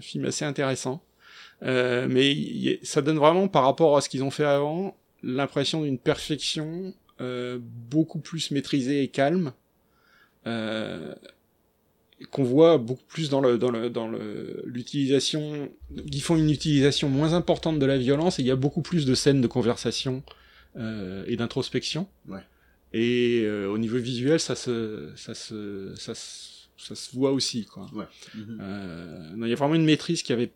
film 0.00 0.24
assez 0.24 0.44
intéressant. 0.44 1.00
Mais 1.62 2.80
ça 2.82 3.00
donne 3.00 3.18
vraiment 3.18 3.46
par 3.46 3.62
rapport 3.62 3.96
à 3.96 4.00
ce 4.00 4.08
qu'ils 4.08 4.24
ont 4.24 4.30
fait 4.32 4.44
avant 4.44 4.96
l'impression 5.22 5.82
d'une 5.82 5.98
perfection 5.98 6.92
beaucoup 7.90 8.18
plus 8.18 8.50
maîtrisée 8.50 9.04
et 9.04 9.08
calme. 9.08 9.52
Euh, 10.46 11.14
qu'on 12.30 12.42
voit 12.44 12.76
beaucoup 12.78 13.04
plus 13.08 13.30
dans 13.30 13.40
le 13.40 13.56
dans 13.58 13.70
le 13.70 13.88
dans 13.90 14.08
le 14.08 14.62
l'utilisation 14.66 15.70
ils 16.12 16.20
font 16.22 16.36
une 16.36 16.50
utilisation 16.50 17.08
moins 17.08 17.32
importante 17.32 17.78
de 17.78 17.86
la 17.86 17.96
violence 17.98 18.38
et 18.38 18.42
il 18.42 18.46
y 18.48 18.50
a 18.50 18.56
beaucoup 18.56 18.82
plus 18.82 19.06
de 19.06 19.14
scènes 19.14 19.40
de 19.40 19.46
conversation 19.46 20.22
euh, 20.76 21.24
et 21.26 21.36
d'introspection 21.36 22.08
Ouais. 22.28 22.40
et 22.92 23.42
euh, 23.44 23.68
au 23.68 23.78
niveau 23.78 23.98
visuel 23.98 24.38
ça 24.40 24.54
se 24.54 25.10
ça 25.16 25.34
se 25.34 25.94
ça 25.96 26.14
se, 26.14 26.66
ça 26.76 26.94
se 26.94 27.14
voit 27.16 27.32
aussi 27.32 27.64
quoi 27.64 27.86
Ouais. 27.94 28.04
Euh, 28.60 29.30
non, 29.36 29.46
il 29.46 29.50
y 29.50 29.52
a 29.52 29.56
vraiment 29.56 29.74
une 29.74 29.84
maîtrise 29.84 30.22
qui 30.22 30.32
avait 30.32 30.52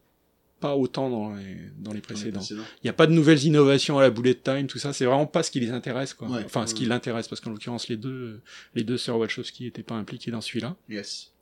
pas 0.61 0.77
autant 0.77 1.11
dans 1.11 1.35
les 1.35 1.57
dans 1.79 1.93
les 1.93 2.01
précédents 2.01 2.41
il 2.51 2.57
n'y 2.85 2.91
a 2.91 2.95
pas 2.95 3.07
de 3.07 3.13
nouvelles 3.13 3.43
innovations 3.45 3.99
à 3.99 4.03
la 4.03 4.11
bullet 4.11 4.35
time, 4.35 4.67
tout 4.67 4.79
ça, 4.79 4.93
c'est 4.93 5.05
vraiment 5.05 5.27
pas 5.27 5.43
ce 5.43 5.51
qui 5.51 5.61
les 5.61 5.71
intéresse, 5.71 6.15
quoi. 6.15 6.29
Ouais, 6.29 6.43
enfin, 6.45 6.63
ouais, 6.63 6.67
ce 6.67 6.75
qui 6.75 6.87
l'intéresse, 6.87 7.29
parce 7.29 7.41
qu'en 7.43 7.51
l'occurrence, 7.51 7.89
les 7.89 7.97
deux, 7.99 8.41
les 8.75 8.83
deux 8.85 8.97
sœurs 8.97 9.19
Wachowski 9.19 9.67
étaient 9.67 9.83
pas 9.83 9.97
impliquées 9.97 10.31
dans 10.31 10.41
celui-là. 10.41 10.77
Yes. 10.89 11.33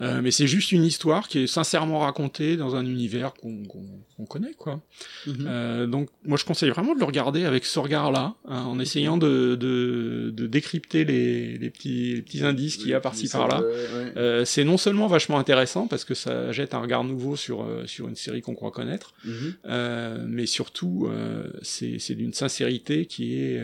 Euh, 0.00 0.20
mais 0.22 0.30
c'est 0.30 0.46
juste 0.46 0.72
une 0.72 0.84
histoire 0.84 1.28
qui 1.28 1.40
est 1.40 1.46
sincèrement 1.46 1.98
racontée 2.00 2.56
dans 2.56 2.74
un 2.76 2.86
univers 2.86 3.34
qu'on 3.34 4.24
connaît, 4.26 4.54
quoi. 4.54 4.80
Mhm. 5.26 5.36
Euh, 5.46 5.86
donc, 5.86 6.08
moi, 6.24 6.38
je 6.38 6.44
conseille 6.46 6.70
vraiment 6.70 6.94
de 6.94 6.98
le 7.00 7.04
regarder 7.04 7.44
avec 7.44 7.66
ce 7.66 7.78
regard-là, 7.78 8.34
hein, 8.48 8.62
en 8.62 8.78
essayant 8.80 9.18
de, 9.18 9.56
de, 9.56 10.30
de 10.34 10.46
décrypter 10.46 11.04
les, 11.04 11.58
les 11.58 11.68
petits, 11.70 12.14
les 12.14 12.22
petits 12.22 12.42
indices 12.42 12.78
qu'il 12.78 12.88
y 12.88 12.94
a 12.94 13.00
par-ci 13.00 13.28
par-là. 13.28 13.60
ouais. 13.60 14.12
Euh, 14.16 14.44
c'est 14.46 14.64
non 14.64 14.78
seulement 14.78 15.06
vachement 15.06 15.38
intéressant 15.38 15.86
parce 15.86 16.04
que 16.04 16.14
ça 16.14 16.50
jette 16.52 16.72
un 16.72 16.80
regard 16.80 17.04
nouveau 17.04 17.36
sur, 17.36 17.66
sur 17.86 18.08
une 18.08 18.16
série 18.16 18.40
qu'on 18.40 18.54
croit 18.54 18.70
connaître, 18.70 19.12
Mhm. 19.24 20.26
mais 20.28 20.46
surtout, 20.46 21.08
c'est 21.62 22.14
d'une 22.14 22.32
sincérité 22.32 23.04
qui 23.06 23.36
est 23.36 23.60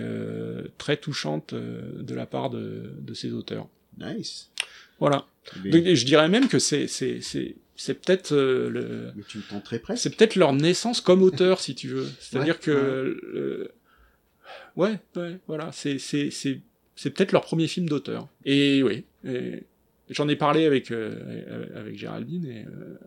très 0.78 0.97
touchante 0.99 1.55
de 1.55 2.14
la 2.14 2.26
part 2.26 2.51
de, 2.51 2.93
de 3.01 3.14
ces 3.14 3.32
auteurs. 3.32 3.68
Nice. 3.99 4.51
Voilà. 5.01 5.26
Mais, 5.64 5.70
Donc, 5.70 5.84
je 5.94 6.05
dirais 6.05 6.28
même 6.28 6.49
que 6.49 6.59
c'est 6.59 6.86
c'est 6.88 7.20
c'est 7.20 7.55
c'est 7.76 7.94
peut-être 7.94 8.32
euh, 8.32 8.68
le 8.70 9.12
mais 9.14 9.22
tu 9.28 9.38
me 9.38 9.42
tenterais 9.42 9.78
presque. 9.78 10.03
c'est 10.03 10.16
peut-être 10.16 10.36
leur 10.36 10.53
naissance 10.53 11.01
comme 11.01 11.22
auteur 11.22 11.61
si 11.61 11.74
tu 11.74 11.88
veux. 11.88 12.09
C'est-à-dire 12.20 12.55
Ouais, 12.57 12.61
que 12.64 12.70
euh, 12.70 13.68
ouais 14.76 14.99
ouais 15.16 15.38
voilà 15.47 15.70
c'est 15.72 15.99
c'est 15.99 16.30
c'est 16.30 16.61
c'est 16.94 17.11
peut-être 17.11 17.32
leur 17.32 17.42
premier 17.42 17.68
film 17.68 17.88
d'auteur. 17.88 18.28
Et 18.47 18.82
oui, 18.82 19.05
j'en 20.11 20.28
ai 20.28 20.36
parlé 20.36 20.64
avec 20.64 20.90
euh, 20.90 21.68
avec 21.74 21.97
Géraldine 21.99 22.47
et 22.47 22.64
euh, 22.64 22.99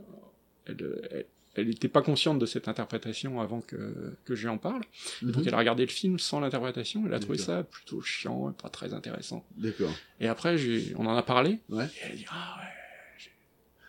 elle, 0.68 1.02
elle 1.12 1.26
elle 1.60 1.68
n'était 1.68 1.88
pas 1.88 2.02
consciente 2.02 2.40
de 2.40 2.46
cette 2.46 2.68
interprétation 2.68 3.40
avant 3.42 3.62
que, 3.62 4.16
que 4.26 4.36
je 4.36 4.44
lui 4.44 4.50
en 4.50 4.58
parle. 4.58 4.82
Et 5.22 5.26
Mhm. 5.26 5.32
donc 5.32 5.48
elle 5.48 5.54
a 5.54 5.58
regardé 5.58 5.86
le 5.86 5.92
film 5.92 6.20
sans 6.20 6.40
l'interprétation, 6.40 7.04
elle 7.06 7.14
a 7.14 7.20
trouvé 7.20 7.38
ça 7.38 7.64
plutôt 7.64 8.02
chiant, 8.02 8.52
pas 8.54 8.70
très 8.70 8.94
intéressant. 8.94 9.46
D'accord. 9.58 9.92
Et 10.20 10.28
après, 10.28 10.56
on 10.98 11.06
en 11.06 11.16
a 11.16 11.24
parlé, 11.24 11.60
Ouais. 11.70 11.86
et 11.86 11.90
elle 12.06 12.12
a 12.12 12.16
dit 12.16 12.26
Ah 12.30 12.58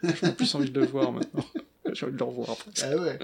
ouais, 0.03 0.15
j'ai 0.23 0.33
plus 0.33 0.55
envie 0.55 0.71
de 0.71 0.81
le 0.81 0.87
voir 0.87 1.13
maintenant. 1.13 1.45
j'ai 1.93 2.05
envie 2.07 2.13
de 2.15 2.19
le 2.19 2.25
revoir. 2.25 2.57
Ah 2.83 2.97
ouais. 2.97 3.19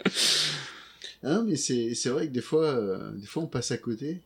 Hein, 1.22 1.44
mais 1.47 1.57
c'est 1.57 1.94
c'est 1.94 2.11
vrai 2.11 2.26
que 2.28 2.32
des 2.32 2.40
fois, 2.42 2.64
euh, 2.66 3.12
des 3.12 3.26
fois 3.26 3.42
on 3.42 3.47
passe 3.47 3.70
à 3.70 3.78
côté 3.78 4.20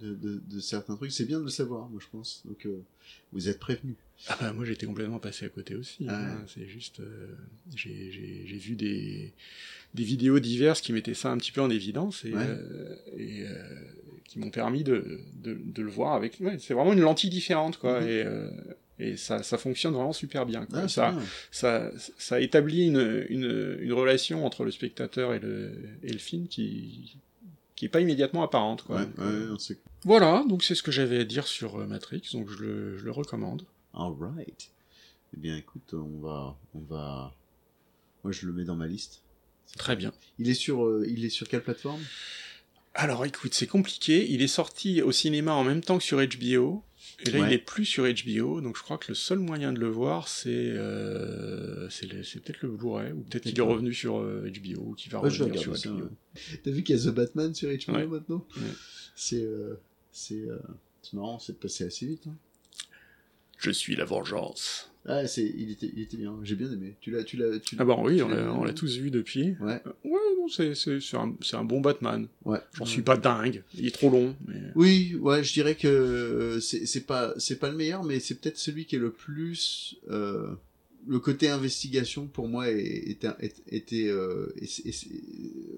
de, 0.00 0.14
de, 0.14 0.40
de 0.46 0.60
certains 0.60 0.94
trucs. 0.96 1.10
C'est 1.12 1.24
bien 1.24 1.38
de 1.38 1.44
le 1.44 1.50
savoir, 1.50 1.88
moi 1.88 2.00
je 2.02 2.06
pense. 2.10 2.42
Donc 2.44 2.66
euh, 2.66 2.82
vous 3.32 3.48
êtes 3.48 3.58
prévenus. 3.58 3.96
Ah 4.26 4.36
bah, 4.40 4.52
moi 4.52 4.64
j'étais 4.64 4.86
complètement 4.86 5.20
passé 5.20 5.46
à 5.46 5.48
côté 5.48 5.74
aussi. 5.76 6.06
Ah 6.08 6.18
hein. 6.18 6.44
C'est 6.52 6.66
juste, 6.66 7.00
euh, 7.00 7.28
j'ai 7.76 8.58
vu 8.58 8.74
des, 8.74 9.32
des 9.94 10.02
vidéos 10.02 10.40
diverses 10.40 10.80
qui 10.80 10.92
mettaient 10.92 11.14
ça 11.14 11.30
un 11.30 11.38
petit 11.38 11.52
peu 11.52 11.60
en 11.60 11.70
évidence 11.70 12.24
et, 12.24 12.32
Ouais. 12.34 12.42
euh, 12.46 12.96
et 13.16 13.42
euh, 13.42 13.54
qui 14.26 14.38
m'ont 14.40 14.50
permis 14.50 14.82
de, 14.84 15.20
de, 15.42 15.56
de 15.64 15.82
le 15.82 15.90
voir 15.90 16.14
avec. 16.14 16.38
Ouais, 16.40 16.58
c'est 16.58 16.74
vraiment 16.74 16.92
une 16.92 17.00
lentille 17.00 17.30
différente 17.30 17.78
quoi. 17.78 18.00
Mhm. 18.00 18.08
Et, 18.08 18.22
euh, 18.24 18.50
et 19.00 19.16
ça, 19.16 19.44
ça 19.44 19.56
fonctionne 19.56 19.94
vraiment 19.94 20.12
super 20.12 20.44
bien. 20.44 20.66
Quoi. 20.66 20.80
Ah, 20.80 20.88
ça, 20.88 21.12
bien. 21.12 21.22
ça, 21.52 21.92
ça 22.18 22.40
établit 22.40 22.86
une, 22.88 23.24
une, 23.28 23.76
une 23.80 23.92
relation 23.92 24.44
entre 24.44 24.64
le 24.64 24.72
spectateur 24.72 25.32
et 25.34 25.38
le, 25.38 25.70
et 26.02 26.12
le 26.12 26.18
film 26.18 26.48
qui 26.48 27.16
qui 27.76 27.84
est 27.84 27.88
pas 27.88 28.00
immédiatement 28.00 28.42
apparente. 28.42 28.82
Quoi. 28.82 29.02
Ouais, 29.02 29.24
ouais, 29.24 29.76
Voilà, 30.04 30.44
donc 30.48 30.64
c'est 30.64 30.74
ce 30.74 30.82
que 30.82 30.90
j'avais 30.90 31.20
à 31.20 31.24
dire 31.24 31.46
sur 31.46 31.78
Matrix, 31.86 32.22
donc 32.32 32.50
je 32.50 32.58
le, 32.58 32.98
je 32.98 33.04
le 33.04 33.12
recommande. 33.12 33.62
Alright. 33.98 34.70
Eh 35.34 35.36
bien, 35.36 35.56
écoute, 35.56 35.92
on 35.92 36.20
va, 36.20 36.56
on 36.74 36.80
va. 36.80 37.34
Moi, 38.24 38.32
je 38.32 38.46
le 38.46 38.52
mets 38.52 38.64
dans 38.64 38.76
ma 38.76 38.86
liste. 38.86 39.22
Très 39.76 39.96
bien. 39.96 40.12
Il 40.38 40.48
est 40.48 40.54
sur, 40.54 40.84
euh, 40.86 41.04
il 41.06 41.24
est 41.24 41.28
sur 41.30 41.46
quelle 41.48 41.62
plateforme? 41.62 42.00
Alors 42.94 43.24
écoute, 43.26 43.54
c'est 43.54 43.66
compliqué. 43.66 44.28
Il 44.30 44.40
est 44.42 44.46
sorti 44.48 45.02
au 45.02 45.12
cinéma 45.12 45.52
en 45.52 45.62
même 45.62 45.82
temps 45.82 45.98
que 45.98 46.04
sur 46.04 46.18
HBO. 46.18 46.82
Et 47.20 47.30
là, 47.30 47.40
Ouais. 47.40 47.48
il 47.50 47.52
est 47.52 47.58
plus 47.58 47.84
sur 47.84 48.04
HBO, 48.04 48.60
donc 48.60 48.76
je 48.76 48.82
crois 48.82 48.98
que 48.98 49.06
le 49.08 49.14
seul 49.14 49.38
moyen 49.38 49.72
de 49.72 49.78
le 49.78 49.88
voir, 49.88 50.26
c'est 50.28 50.48
euh, 50.50 51.88
c'est 51.90 52.06
peut-être 52.08 52.62
le 52.62 52.70
Blu-ray, 52.70 53.12
ou 53.12 53.20
peut-être 53.22 53.44
qu'il 53.44 53.58
est 53.58 53.62
revenu 53.62 53.92
sur 53.94 54.18
euh, 54.18 54.50
HBO, 54.50 54.80
ou 54.90 54.94
qu'il 54.94 55.12
va 55.12 55.20
Ouais, 55.20 55.28
revenir 55.28 55.60
sur 55.60 55.76
ça, 55.76 55.90
HBO. 55.90 56.04
ouais. 56.04 56.10
T'as 56.64 56.70
vu 56.70 56.82
qu'il 56.82 56.96
y 56.96 57.00
a 57.00 57.02
The 57.10 57.14
Batman 57.14 57.54
sur 57.54 57.68
HBO 57.70 58.08
maintenant? 58.08 58.46
C'est, 59.14 59.42
euh, 59.42 59.74
euh, 60.32 60.58
marrant, 61.12 61.38
c'est 61.38 61.58
passé 61.58 61.84
assez 61.84 62.06
vite. 62.06 62.26
Hein. 62.26 62.36
Je 63.58 63.70
suis 63.70 63.96
la 63.96 64.04
vengeance. 64.04 64.90
Ah, 65.10 65.26
c'est, 65.26 65.44
il 65.56 65.70
était, 65.70 65.90
il 65.94 66.02
était 66.02 66.16
bien. 66.18 66.34
J'ai 66.42 66.54
bien 66.54 66.70
aimé. 66.70 66.94
Tu 67.00 67.10
l'as, 67.10 67.24
tu 67.24 67.36
l'as, 67.38 67.58
tu 67.60 67.76
Ah 67.78 67.84
bah 67.84 67.96
oui, 68.02 68.20
on 68.22 68.28
l'as 68.28 68.42
l'a 68.44 68.52
on 68.52 68.62
l'a 68.64 68.74
tous 68.74 68.98
vu 68.98 69.10
depuis. 69.10 69.54
Ouais. 69.60 69.80
Euh, 69.86 69.90
Ouais, 70.04 70.20
non, 70.38 70.48
c'est 70.48 70.74
c'est- 70.74 71.00
c'est 71.00 71.16
un, 71.16 71.34
c'est 71.40 71.56
un 71.56 71.64
bon 71.64 71.80
Batman. 71.80 72.26
Ouais. 72.44 72.58
J'en 72.74 72.84
suis 72.84 73.00
pas 73.02 73.16
dingue, 73.16 73.62
il 73.74 73.86
est 73.86 73.90
trop 73.94 74.10
long. 74.10 74.36
Mais... 74.46 74.60
Oui, 74.74 75.16
ouais, 75.20 75.42
je 75.42 75.52
dirais 75.54 75.76
que 75.76 75.88
euh, 75.88 76.60
c'est 76.60 76.84
c'est 76.86 77.06
pas 77.06 77.32
c'est 77.38 77.58
pas 77.58 77.70
le 77.70 77.76
meilleur, 77.76 78.04
mais 78.04 78.20
c'est 78.20 78.34
peut-être 78.34 78.58
celui 78.58 78.84
qui 78.84 78.96
est 78.96 78.98
le 78.98 79.10
plus 79.10 79.96
euh, 80.10 80.48
le 81.06 81.18
côté 81.20 81.48
investigation 81.48 82.26
pour 82.26 82.46
moi 82.48 82.68
est- 82.70 83.08
était 83.10 83.28
était 83.70 84.08
euh, 84.08 84.54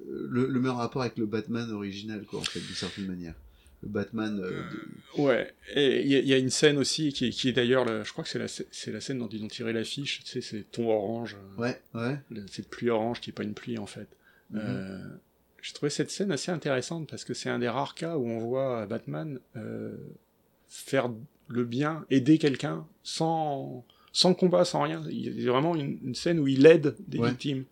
le 0.08 0.60
meilleur 0.60 0.76
rapport 0.78 1.02
avec 1.02 1.16
le 1.18 1.26
Batman 1.26 1.70
original 1.70 2.24
quoi 2.24 2.40
en 2.40 2.44
fait 2.44 2.60
d'une 2.60 2.74
certaine 2.74 3.06
manière. 3.06 3.34
Le 3.82 3.88
Batman 3.88 4.38
euh, 4.42 4.50
de- 4.50 5.22
Ouais, 5.22 5.52
et 5.74 6.02
il 6.02 6.08
y, 6.08 6.14
a- 6.16 6.18
il 6.20 6.26
y 6.28 6.34
a 6.34 6.38
une 6.38 6.50
scène 6.50 6.76
aussi 6.76 7.12
qui 7.12 7.26
est, 7.26 7.30
qui 7.30 7.48
est 7.48 7.52
d'ailleurs, 7.52 7.86
je 8.04 8.12
crois 8.12 8.24
que 8.24 8.30
c'est 8.30 8.38
la, 8.38 8.46
sc- 8.46 8.66
c'est 8.70 8.92
la 8.92 9.00
scène 9.00 9.18
dont 9.18 9.28
ils 9.28 9.42
ont 9.42 9.48
tiré 9.48 9.72
l'affiche, 9.72 10.20
tu 10.22 10.30
sais, 10.30 10.40
c'est 10.42 10.70
ton 10.70 10.88
orange, 10.90 11.36
euh, 11.58 11.62
ouais 11.62 11.80
ouais 11.94 12.18
le- 12.30 12.46
cette 12.46 12.68
pluie 12.68 12.90
orange 12.90 13.20
qui 13.20 13.30
est 13.30 13.32
pas 13.32 13.42
une 13.42 13.54
pluie 13.54 13.78
en 13.78 13.86
fait. 13.86 14.08
Mhm. 14.50 14.60
Euh, 14.62 14.98
J'ai 15.62 15.72
trouvé 15.74 15.90
cette 15.90 16.10
scène 16.10 16.30
assez 16.32 16.50
intéressante 16.50 17.08
parce 17.08 17.24
que 17.24 17.34
c'est 17.34 17.48
un 17.50 17.58
des 17.58 17.68
rares 17.68 17.94
cas 17.94 18.16
où 18.16 18.26
on 18.26 18.38
voit 18.38 18.86
Batman 18.86 19.38
euh, 19.56 19.96
faire 20.68 21.10
le 21.48 21.64
bien, 21.64 22.04
aider 22.10 22.38
quelqu'un 22.38 22.86
sans, 23.02 23.84
sans 24.12 24.34
combat, 24.34 24.64
sans 24.64 24.82
rien. 24.82 25.02
Il 25.10 25.40
y 25.40 25.48
a 25.48 25.52
vraiment 25.52 25.74
une, 25.74 25.98
une 26.04 26.14
scène 26.14 26.38
où 26.38 26.46
il 26.48 26.64
aide 26.66 26.94
des 27.08 27.18
Ouais. 27.18 27.28
victimes. 27.30 27.64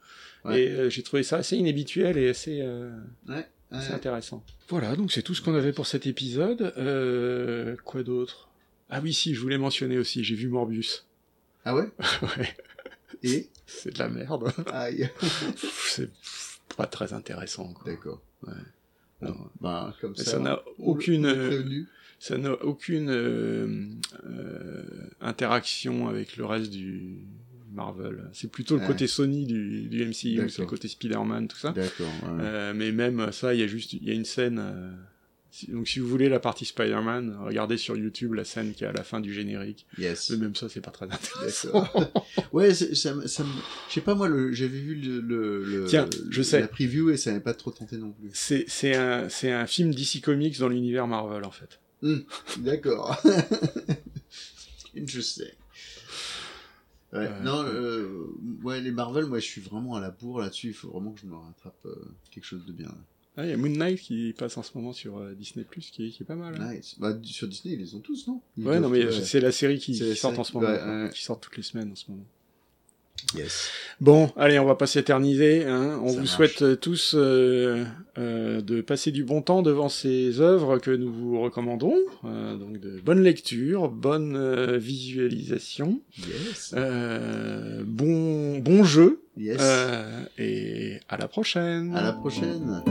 Ouais. 0.45 0.63
Et 0.65 0.69
euh, 0.71 0.91
j'ai 0.91 1.03
trouvé 1.03 1.23
ça 1.23 1.37
assez 1.39 1.57
inhabituel 1.57 2.17
et 2.19 2.29
assez, 2.29 2.61
euh, 2.61 2.91
ouais, 3.29 3.47
ouais. 3.73 3.93
intéressant. 3.95 4.45
Voilà, 4.69 4.97
donc 4.97 5.13
c'est 5.13 5.23
tout 5.23 5.35
ce 5.35 5.43
qu'on 5.43 5.55
avait 5.55 5.73
pour 5.73 5.87
cet 5.87 6.07
épisode. 6.07 6.73
Euh, 6.79 7.77
quoi 7.85 8.03
d'autre? 8.03 8.49
Ah 8.91 9.01
oui, 9.03 9.13
si, 9.13 9.35
je 9.35 9.41
voulais 9.41 9.59
mentionner 9.59 9.99
aussi, 9.99 10.25
j'ai 10.25 10.35
vu 10.35 10.49
Morbius. 10.49 11.07
ah 11.65 11.75
ouais? 11.75 11.89
Ouais, 12.23 12.57
et? 13.23 13.49
C'est 13.67 13.93
de 13.95 13.99
la 13.99 14.09
merde. 14.09 14.53
aïe 14.73 15.11
c'est 15.57 16.11
pas 16.77 16.87
très 16.87 17.13
intéressant. 17.13 17.75
D'accord 17.85 18.23
Ouais. 18.47 18.53
Bon, 19.21 19.29
Non. 19.29 19.51
bah 19.61 19.95
comme 20.01 20.15
Et 20.15 20.19
ça 20.25 20.33
ça 20.33 20.39
n'a 20.39 20.63
aucune, 20.79 21.27
euh. 21.27 21.83
Ça 22.21 22.39
n'a 22.39 22.53
aucune 22.65 23.11
euh, 23.11 23.89
euh, 24.25 25.11
interaction 25.21 26.09
avec 26.09 26.37
le 26.37 26.45
reste 26.47 26.71
du 26.71 27.19
Marvel. 27.79 28.29
C'est 28.33 28.51
plutôt 28.51 28.75
le 28.77 28.83
Ouais. 28.83 28.87
côté 28.87 29.07
Sony 29.07 29.47
du, 29.47 29.89
du 29.89 30.05
MCU, 30.05 30.49
c'est 30.51 30.59
le 30.59 30.67
côté 30.67 30.89
Spider-Man, 30.89 31.49
tout 31.49 31.57
ça. 31.57 31.73
ouais. 31.73 31.89
Euh, 32.41 32.75
mais 32.75 32.93
même 32.93 33.33
ça, 33.33 33.55
il 33.55 33.61
y 33.61 33.63
a 33.63 33.67
juste, 33.67 33.93
il 33.95 34.05
y 34.05 34.11
a 34.11 34.15
une 34.15 34.25
scène. 34.27 34.59
euh, 34.61 34.91
donc 35.69 35.89
si 35.89 35.99
vous 35.99 36.07
voulez 36.07 36.29
la 36.29 36.39
partie 36.41 36.67
Spider-Man, 36.67 37.37
regardez 37.41 37.79
sur 37.79 37.97
YouTube 37.97 38.35
la 38.35 38.45
scène 38.45 38.75
qui 38.75 38.85
est 38.85 38.87
à 38.87 38.93
la 38.93 39.03
fin 39.03 39.19
du 39.21 39.33
générique. 39.33 39.87
yes 39.97 40.31
Mais 40.31 40.37
même 40.37 40.55
ça, 40.55 40.69
c'est 40.69 40.83
pas 40.83 40.91
très 40.91 41.07
intéressant. 41.07 41.85
Ouais, 42.53 42.73
ça, 42.75 42.87
je 42.93 43.27
sais 43.89 44.01
pas 44.01 44.15
moi, 44.15 44.29
j'avais 44.53 44.79
vu 44.79 44.95
le, 44.95 45.21
le, 45.21 45.65
le- 45.65 45.85
Tiens, 45.87 46.09
je 46.31 46.43
sais. 46.43 46.61
la 46.61 46.69
preview 46.69 47.11
et 47.11 47.17
ça 47.17 47.31
m'avait 47.31 47.43
pas 47.43 47.55
trop 47.55 47.71
tenté 47.71 47.97
non 47.97 48.11
plus. 48.13 48.31
C'est 48.33 48.65
c'est 48.69 48.95
un, 48.95 49.29
c'est 49.29 49.51
un 49.53 49.67
film 49.67 49.93
DC 49.95 50.21
Comics 50.23 50.59
dans 50.59 50.69
l'univers 50.69 51.07
Marvel 51.07 51.45
en 51.45 51.51
fait. 51.51 51.81
D'accord. 52.59 53.21
Interesting. 54.97 55.47
Ouais, 57.13 57.21
Euh, 57.27 57.41
non, 57.43 57.65
euh, 57.65 58.27
ouais, 58.63 58.81
les 58.81 58.91
Marvel, 58.91 59.25
moi, 59.27 59.39
je 59.39 59.47
suis 59.47 59.61
vraiment 59.63 59.95
à 59.95 60.01
la 60.01 60.11
bourre 60.11 60.41
là-dessus. 60.41 60.69
Il 60.69 60.75
faut 60.75 60.91
vraiment 60.91 61.13
que 61.13 61.21
je 61.21 61.27
me 61.27 61.35
rattrape 61.37 61.79
euh, 61.87 61.95
quelque 62.31 62.45
chose 62.45 62.67
de 62.67 62.73
bien. 62.73 62.95
Ah, 63.37 63.45
Il 63.47 63.51
y 63.51 63.53
a 63.53 63.57
Moon 63.57 63.69
Knight 63.71 64.01
qui 64.01 64.35
passe 64.37 64.57
en 64.59 64.63
ce 64.63 64.77
moment 64.77 64.93
sur 64.93 65.17
euh, 65.19 65.33
Disney 65.35 65.65
Plus, 65.65 65.91
qui, 65.91 66.07
est- 66.07 66.11
qui 66.11 66.23
est 66.23 66.27
pas 66.27 66.35
mal. 66.35 66.61
hein. 66.61 66.75
Nice. 66.75 66.97
Bah, 66.99 67.17
sur 67.23 67.47
Disney, 67.49 67.75
ils 67.75 67.81
les 67.81 67.95
ont 67.95 68.01
tous, 68.01 68.27
non? 68.27 68.43
Ils 68.57 68.67
Ouais, 68.67 68.81
non 68.81 68.89
mais 68.89 69.11
c'est 69.23 69.41
la 69.41 69.53
série 69.53 69.79
qui, 69.79 69.95
sort 70.17 70.39
en 70.39 70.45
ce 70.45 70.53
moment, 70.55 70.67
ouais, 70.69 70.79
quoi, 70.79 71.05
ouais. 71.05 71.11
qui 71.15 71.23
sort 71.23 71.39
toutes 71.41 71.57
les 71.57 71.63
semaines 71.63 71.93
en 71.93 71.97
ce 71.97 72.11
moment. 72.11 72.27
Yes. 73.35 73.69
Bon, 74.01 74.31
allez, 74.37 74.59
on 74.59 74.65
va 74.65 74.75
pas 74.75 74.87
s'éterniser. 74.87 75.65
Hein. 75.67 76.01
On 76.03 76.07
Ça 76.09 76.13
vous 76.13 76.19
marche. 76.21 76.31
souhaite 76.31 76.63
euh, 76.63 76.77
tous 76.77 77.15
euh, 77.15 77.85
euh, 78.17 78.61
de 78.63 78.81
passer 78.81 79.11
du 79.11 79.23
bon 79.25 79.43
temps 79.43 79.61
devant 79.63 79.89
ces 79.89 80.41
œuvres 80.41 80.79
que 80.79 80.91
nous 80.91 81.13
vous 81.13 81.41
recommandons. 81.41 81.95
Euh, 82.25 82.57
donc 82.57 82.79
de 82.81 83.01
bonne 83.05 83.21
lecture, 83.23 83.89
bonne 83.91 84.77
visualisation, 84.77 86.01
Yes. 86.19 86.75
bon 87.85 88.59
bon 88.59 88.85
jeu 88.85 89.21
yes. 89.37 89.61
et 90.39 91.01
à 91.09 91.17
la 91.17 91.29
prochaine. 91.29 91.95
À 91.95 92.03
la 92.03 92.13
prochaine. 92.13 92.83